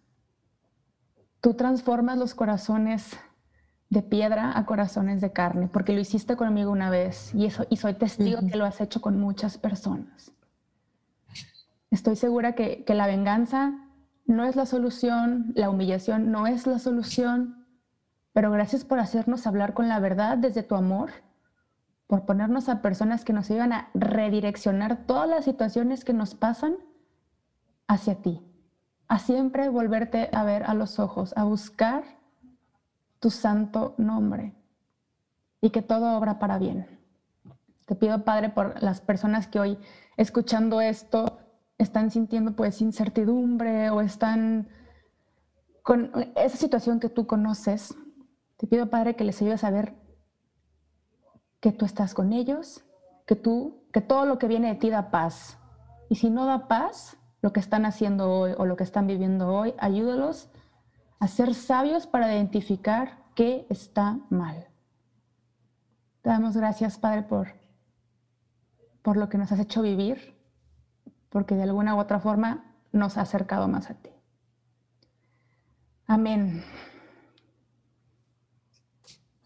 Tú 1.43 1.55
transformas 1.55 2.17
los 2.17 2.35
corazones 2.35 3.19
de 3.91 4.01
piedra 4.01 4.57
a 4.57 4.65
corazones 4.65 5.21
de 5.21 5.33
carne, 5.33 5.69
porque 5.69 5.93
lo 5.93 6.01
hiciste 6.01 6.37
conmigo 6.37 6.71
una 6.71 6.89
vez 6.89 7.35
y, 7.35 7.47
eso, 7.47 7.67
y 7.69 7.77
soy 7.77 7.95
testigo 7.95 8.39
Ujú. 8.39 8.49
que 8.49 8.57
lo 8.57 8.65
has 8.65 8.81
hecho 8.81 9.01
con 9.01 9.21
muchas 9.21 9.59
personas. 9.59 10.33
Estoy 11.91 12.15
segura 12.17 12.55
que, 12.55 12.85
que 12.85 12.95
la 12.95 13.09
venganza 13.09 13.75
no 14.25 14.45
es 14.45 14.55
la 14.55 14.67
solución, 14.67 15.53
la 15.57 15.69
humillación 15.69 16.31
no 16.31 16.47
es 16.47 16.67
la 16.67 16.79
solución, 16.79 17.67
pero 18.33 18.53
gracias 18.53 18.85
por 18.85 19.01
hacernos 19.01 19.47
hablar 19.47 19.75
con 19.75 19.89
la 19.89 19.99
verdad 19.99 20.39
desde 20.39 20.63
tu 20.63 20.77
amor, 20.77 21.11
por 22.07 22.25
ponernos 22.25 22.69
a 22.69 22.83
personas 22.83 23.25
que 23.25 23.33
nos 23.33 23.51
ayudan 23.51 23.73
a 23.73 23.89
redireccionar 23.95 25.07
todas 25.07 25.29
las 25.29 25.45
situaciones 25.45 26.05
que 26.05 26.13
nos 26.13 26.37
pasan 26.37 26.77
hacia 27.89 28.23
ti, 28.23 28.41
a 29.13 29.19
siempre 29.19 29.69
volverte 29.69 30.31
a 30.33 30.43
ver 30.43 30.63
a 30.63 30.73
los 30.73 30.99
ojos, 30.99 31.35
a 31.37 31.45
buscar 31.45 32.03
tu 33.21 33.29
santo 33.29 33.95
nombre 33.99 34.55
y 35.61 35.69
que 35.69 35.83
todo 35.83 36.17
obra 36.17 36.39
para 36.39 36.57
bien. 36.57 36.99
Te 37.85 37.95
pido, 37.95 38.25
Padre, 38.25 38.49
por 38.49 38.83
las 38.83 39.03
personas 39.03 39.49
que 39.49 39.61
hoy 39.61 39.79
escuchando 40.17 40.81
esto 40.81 41.41
están 41.77 42.11
sintiendo 42.11 42.57
pues 42.57 42.81
incertidumbre 42.81 43.91
o 43.91 44.01
están 44.01 44.71
con 45.83 46.11
esa 46.35 46.57
situación 46.57 46.99
que 46.99 47.11
tú 47.11 47.27
conoces. 47.27 47.95
Te 48.57 48.67
pido, 48.67 48.89
Padre, 48.89 49.15
que 49.15 49.25
les 49.25 49.43
ayudes 49.43 49.63
a 49.63 49.71
ver 49.71 49.95
que 51.61 51.71
tú 51.71 51.85
estás 51.85 52.15
con 52.15 52.33
ellos, 52.33 52.83
que 53.27 53.37
tú, 53.37 53.85
que 53.93 54.01
todo 54.01 54.25
lo 54.25 54.39
que 54.39 54.49
viene 54.49 54.69
de 54.69 54.77
ti 54.77 54.89
da 54.89 55.11
paz. 55.11 55.59
Y 56.09 56.15
si 56.15 56.31
no 56.31 56.47
da 56.47 56.67
paz, 56.67 57.19
lo 57.43 57.53
que 57.53 57.61
están 57.61 57.85
haciendo 57.85 58.33
hoy 58.33 58.55
o 58.57 58.65
lo 58.65 58.77
que 58.77 58.85
están 58.85 59.07
viviendo 59.07 59.53
hoy, 59.53 59.75
ayúdalos 59.79 60.49
a 61.19 61.29
ser 61.29 61.55
sabios 61.55 62.07
para 62.07 62.33
identificar 62.33 63.19
qué 63.35 63.67
está 63.69 64.21
mal. 64.31 64.69
Te 66.23 66.31
damos 66.31 66.57
gracias, 66.57 66.99
Padre, 66.99 67.23
por, 67.23 67.49
por 69.03 69.17
lo 69.17 69.29
que 69.29 69.39
nos 69.39 69.51
has 69.51 69.59
hecho 69.59 69.83
vivir, 69.83 70.41
porque 71.29 71.57
de 71.57 71.65
alguna 71.65 71.97
u 71.97 71.99
otra 71.99 72.21
forma 72.21 72.77
nos 72.93 73.19
ha 73.19 73.23
acercado 73.23 73.67
más 73.67 73.91
a 73.91 73.95
ti. 73.95 74.11
Amén. 76.07 76.63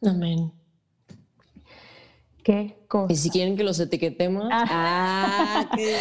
Amén. 0.03 0.56
Qué 2.47 2.79
cosa. 2.87 3.13
Y 3.13 3.17
si 3.17 3.29
quieren 3.29 3.57
que 3.57 3.65
los 3.65 3.81
etiquetemos, 3.81 4.45
Ah. 4.53 4.65
ah, 4.71 5.69
qué- 5.75 5.97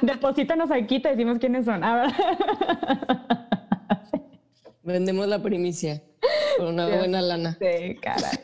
Deposítanos 0.00 0.70
aquí, 0.70 1.00
te 1.00 1.10
decimos 1.10 1.38
quiénes 1.38 1.66
son. 1.66 1.84
Ah, 1.84 2.06
vendemos 4.82 5.28
la 5.28 5.42
primicia 5.42 6.02
por 6.56 6.68
una 6.68 6.86
Dios. 6.86 6.98
buena 7.00 7.20
lana. 7.20 7.58
Sí, 7.60 7.94
caray. 7.96 8.38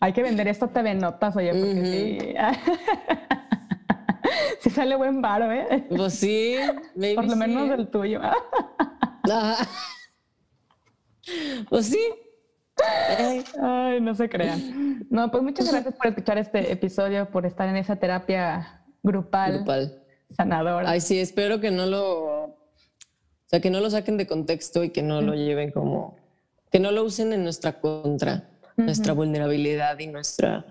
Hay 0.00 0.14
que 0.14 0.22
vender 0.22 0.48
esto 0.48 0.68
TV 0.68 0.94
Notas, 0.94 1.36
oye, 1.36 1.50
porque 1.52 1.84
sí. 1.84 2.18
sí 4.60 4.70
sale 4.70 4.96
buen 4.96 5.20
varo, 5.20 5.52
¿eh? 5.52 5.84
Pues 5.94 6.14
sí, 6.14 6.56
Por 7.14 7.24
lo 7.26 7.32
sí, 7.32 7.36
menos 7.36 7.68
¿eh? 7.68 7.74
el 7.74 7.88
tuyo. 7.90 8.22
Pues 11.68 11.86
sí. 11.86 11.98
Ay, 12.78 14.00
no 14.00 14.14
se 14.14 14.28
crean. 14.28 15.06
No, 15.10 15.30
pues 15.30 15.42
muchas 15.42 15.70
gracias 15.70 15.94
por 15.94 16.06
escuchar 16.08 16.38
este 16.38 16.72
episodio, 16.72 17.30
por 17.30 17.46
estar 17.46 17.68
en 17.68 17.76
esa 17.76 17.96
terapia 17.96 18.84
grupal, 19.02 19.54
grupal. 19.54 20.02
sanadora. 20.36 20.90
Ay, 20.90 21.00
sí, 21.00 21.18
espero 21.18 21.60
que 21.60 21.70
no 21.70 21.86
lo, 21.86 22.44
o 22.44 22.58
sea, 23.46 23.60
que 23.60 23.70
no 23.70 23.80
lo 23.80 23.88
saquen 23.90 24.16
de 24.16 24.26
contexto 24.26 24.84
y 24.84 24.90
que 24.90 25.02
no 25.02 25.22
lo 25.22 25.34
lleven 25.34 25.70
como, 25.70 26.16
que 26.70 26.80
no 26.80 26.90
lo 26.90 27.04
usen 27.04 27.32
en 27.32 27.44
nuestra 27.44 27.80
contra, 27.80 28.50
nuestra 28.76 29.12
vulnerabilidad 29.12 29.98
y 29.98 30.08
nuestra 30.08 30.66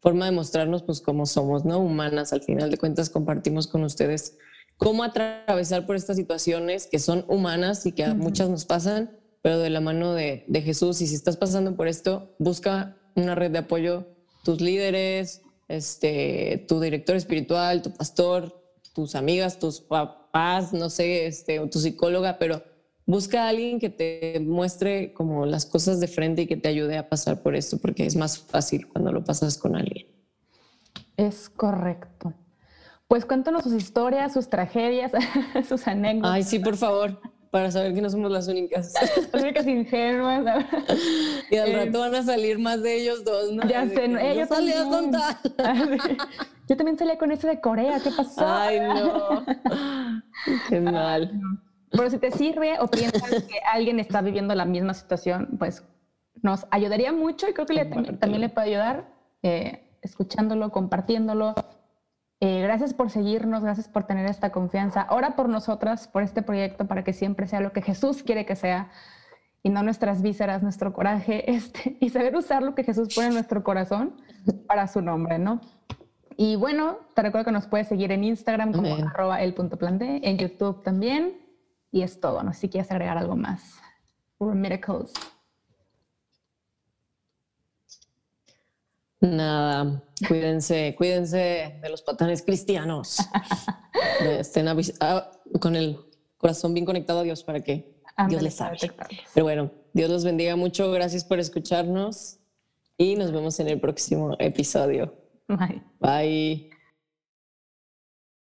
forma 0.00 0.26
de 0.26 0.32
mostrarnos, 0.32 0.82
pues, 0.82 1.00
como 1.00 1.26
somos, 1.26 1.64
¿no? 1.64 1.78
Humanas. 1.78 2.32
Al 2.32 2.42
final 2.42 2.70
de 2.70 2.78
cuentas, 2.78 3.10
compartimos 3.10 3.66
con 3.66 3.82
ustedes 3.82 4.38
cómo 4.76 5.02
atravesar 5.02 5.86
por 5.86 5.96
estas 5.96 6.16
situaciones 6.16 6.86
que 6.86 7.00
son 7.00 7.24
humanas 7.28 7.84
y 7.84 7.92
que 7.92 8.04
a 8.04 8.14
muchas 8.14 8.48
nos 8.48 8.64
pasan, 8.64 9.17
pero 9.48 9.60
de 9.60 9.70
la 9.70 9.80
mano 9.80 10.12
de, 10.12 10.44
de 10.46 10.60
Jesús. 10.60 11.00
Y 11.00 11.06
si 11.06 11.14
estás 11.14 11.38
pasando 11.38 11.74
por 11.74 11.88
esto, 11.88 12.34
busca 12.38 12.98
una 13.14 13.34
red 13.34 13.50
de 13.50 13.60
apoyo, 13.60 14.06
tus 14.44 14.60
líderes, 14.60 15.40
este, 15.68 16.66
tu 16.68 16.80
director 16.80 17.16
espiritual, 17.16 17.80
tu 17.80 17.90
pastor, 17.90 18.62
tus 18.92 19.14
amigas, 19.14 19.58
tus 19.58 19.80
papás, 19.80 20.74
no 20.74 20.90
sé, 20.90 21.24
este, 21.24 21.60
o 21.60 21.70
tu 21.70 21.78
psicóloga, 21.78 22.36
pero 22.38 22.62
busca 23.06 23.44
a 23.44 23.48
alguien 23.48 23.80
que 23.80 23.88
te 23.88 24.38
muestre 24.40 25.14
como 25.14 25.46
las 25.46 25.64
cosas 25.64 25.98
de 25.98 26.08
frente 26.08 26.42
y 26.42 26.46
que 26.46 26.58
te 26.58 26.68
ayude 26.68 26.98
a 26.98 27.08
pasar 27.08 27.42
por 27.42 27.56
esto, 27.56 27.78
porque 27.78 28.04
es 28.04 28.16
más 28.16 28.38
fácil 28.38 28.86
cuando 28.86 29.12
lo 29.12 29.24
pasas 29.24 29.56
con 29.56 29.76
alguien. 29.76 30.08
Es 31.16 31.48
correcto. 31.48 32.34
Pues 33.06 33.24
cuéntanos 33.24 33.62
sus 33.62 33.72
historias, 33.72 34.34
sus 34.34 34.50
tragedias, 34.50 35.10
sus 35.66 35.86
anécdotas. 35.86 36.32
Ay, 36.32 36.42
sí, 36.42 36.58
por 36.58 36.76
favor, 36.76 37.18
para 37.50 37.70
saber 37.70 37.94
que 37.94 38.00
no 38.00 38.10
somos 38.10 38.30
las 38.30 38.48
únicas. 38.48 38.94
las 39.32 39.42
únicas 39.42 39.66
ingenuas. 39.66 40.66
Y 41.50 41.56
al 41.56 41.72
rato 41.72 41.98
eh, 41.98 42.00
van 42.00 42.14
a 42.14 42.22
salir 42.22 42.58
más 42.58 42.82
de 42.82 42.96
ellos 42.96 43.24
dos, 43.24 43.52
¿no? 43.52 43.66
Ya 43.68 43.86
sé, 43.86 44.08
no, 44.08 44.18
ellos 44.18 44.48
salía 44.48 44.84
con 44.84 45.12
Yo 46.68 46.76
también 46.76 46.98
salía 46.98 47.18
con 47.18 47.32
ese 47.32 47.46
de 47.46 47.60
Corea, 47.60 48.00
¿qué 48.02 48.10
pasó? 48.10 48.46
Ay, 48.46 48.80
no. 48.80 49.44
Qué 50.68 50.80
mal. 50.80 51.40
Pero 51.90 52.10
si 52.10 52.18
te 52.18 52.30
sirve 52.30 52.78
o 52.80 52.88
piensas 52.88 53.30
que 53.44 53.58
alguien 53.72 53.98
está 53.98 54.20
viviendo 54.20 54.54
la 54.54 54.66
misma 54.66 54.92
situación, 54.92 55.56
pues 55.58 55.82
nos 56.42 56.66
ayudaría 56.70 57.12
mucho 57.12 57.48
y 57.48 57.54
creo 57.54 57.66
que 57.66 57.84
también, 58.20 58.40
le 58.40 58.48
puede 58.50 58.68
ayudar 58.68 59.08
eh, 59.42 59.96
escuchándolo, 60.02 60.70
compartiéndolo. 60.70 61.54
Eh, 62.40 62.62
gracias 62.62 62.94
por 62.94 63.10
seguirnos, 63.10 63.62
gracias 63.62 63.88
por 63.88 64.04
tener 64.04 64.26
esta 64.26 64.50
confianza. 64.50 65.06
Ora 65.10 65.34
por 65.34 65.48
nosotras, 65.48 66.06
por 66.06 66.22
este 66.22 66.42
proyecto, 66.42 66.86
para 66.86 67.02
que 67.02 67.12
siempre 67.12 67.48
sea 67.48 67.60
lo 67.60 67.72
que 67.72 67.82
Jesús 67.82 68.22
quiere 68.22 68.46
que 68.46 68.54
sea 68.54 68.90
y 69.62 69.70
no 69.70 69.82
nuestras 69.82 70.22
vísceras, 70.22 70.62
nuestro 70.62 70.92
coraje, 70.92 71.50
este, 71.52 71.96
y 72.00 72.10
saber 72.10 72.36
usar 72.36 72.62
lo 72.62 72.74
que 72.74 72.84
Jesús 72.84 73.14
pone 73.14 73.28
en 73.28 73.34
nuestro 73.34 73.64
corazón 73.64 74.16
para 74.66 74.86
su 74.86 75.02
nombre, 75.02 75.38
¿no? 75.38 75.60
Y 76.36 76.54
bueno, 76.54 76.98
te 77.14 77.22
recuerdo 77.22 77.46
que 77.46 77.52
nos 77.52 77.66
puedes 77.66 77.88
seguir 77.88 78.12
en 78.12 78.22
Instagram 78.22 78.72
como 78.72 78.94
arroba 78.94 79.42
el 79.42 79.54
punto 79.54 79.76
en 79.80 80.38
YouTube 80.38 80.84
también. 80.84 81.36
Y 81.90 82.02
es 82.02 82.20
todo, 82.20 82.44
no 82.44 82.52
sé 82.52 82.60
si 82.60 82.68
quieres 82.68 82.92
agregar 82.92 83.18
algo 83.18 83.34
más. 83.34 83.80
Miracles. 84.38 85.12
Nada, 89.20 90.02
cuídense, 90.28 90.94
cuídense 90.96 91.78
de 91.82 91.88
los 91.90 92.02
patanes 92.02 92.42
cristianos. 92.42 93.18
Estén 94.38 94.68
ah, 94.68 95.30
con 95.60 95.74
el 95.74 95.98
corazón 96.36 96.72
bien 96.72 96.86
conectado 96.86 97.20
a 97.20 97.22
Dios 97.24 97.42
para 97.42 97.60
que 97.60 97.98
Dios 98.28 98.42
les 98.42 98.54
sabe. 98.54 98.78
Pero 99.34 99.44
bueno, 99.44 99.70
Dios 99.92 100.08
los 100.10 100.24
bendiga 100.24 100.54
mucho. 100.56 100.90
Gracias 100.92 101.24
por 101.24 101.40
escucharnos 101.40 102.38
y 102.96 103.16
nos 103.16 103.32
vemos 103.32 103.58
en 103.60 103.68
el 103.68 103.80
próximo 103.80 104.36
episodio. 104.38 105.14
Bye. 105.48 105.82
Bye. 106.00 106.77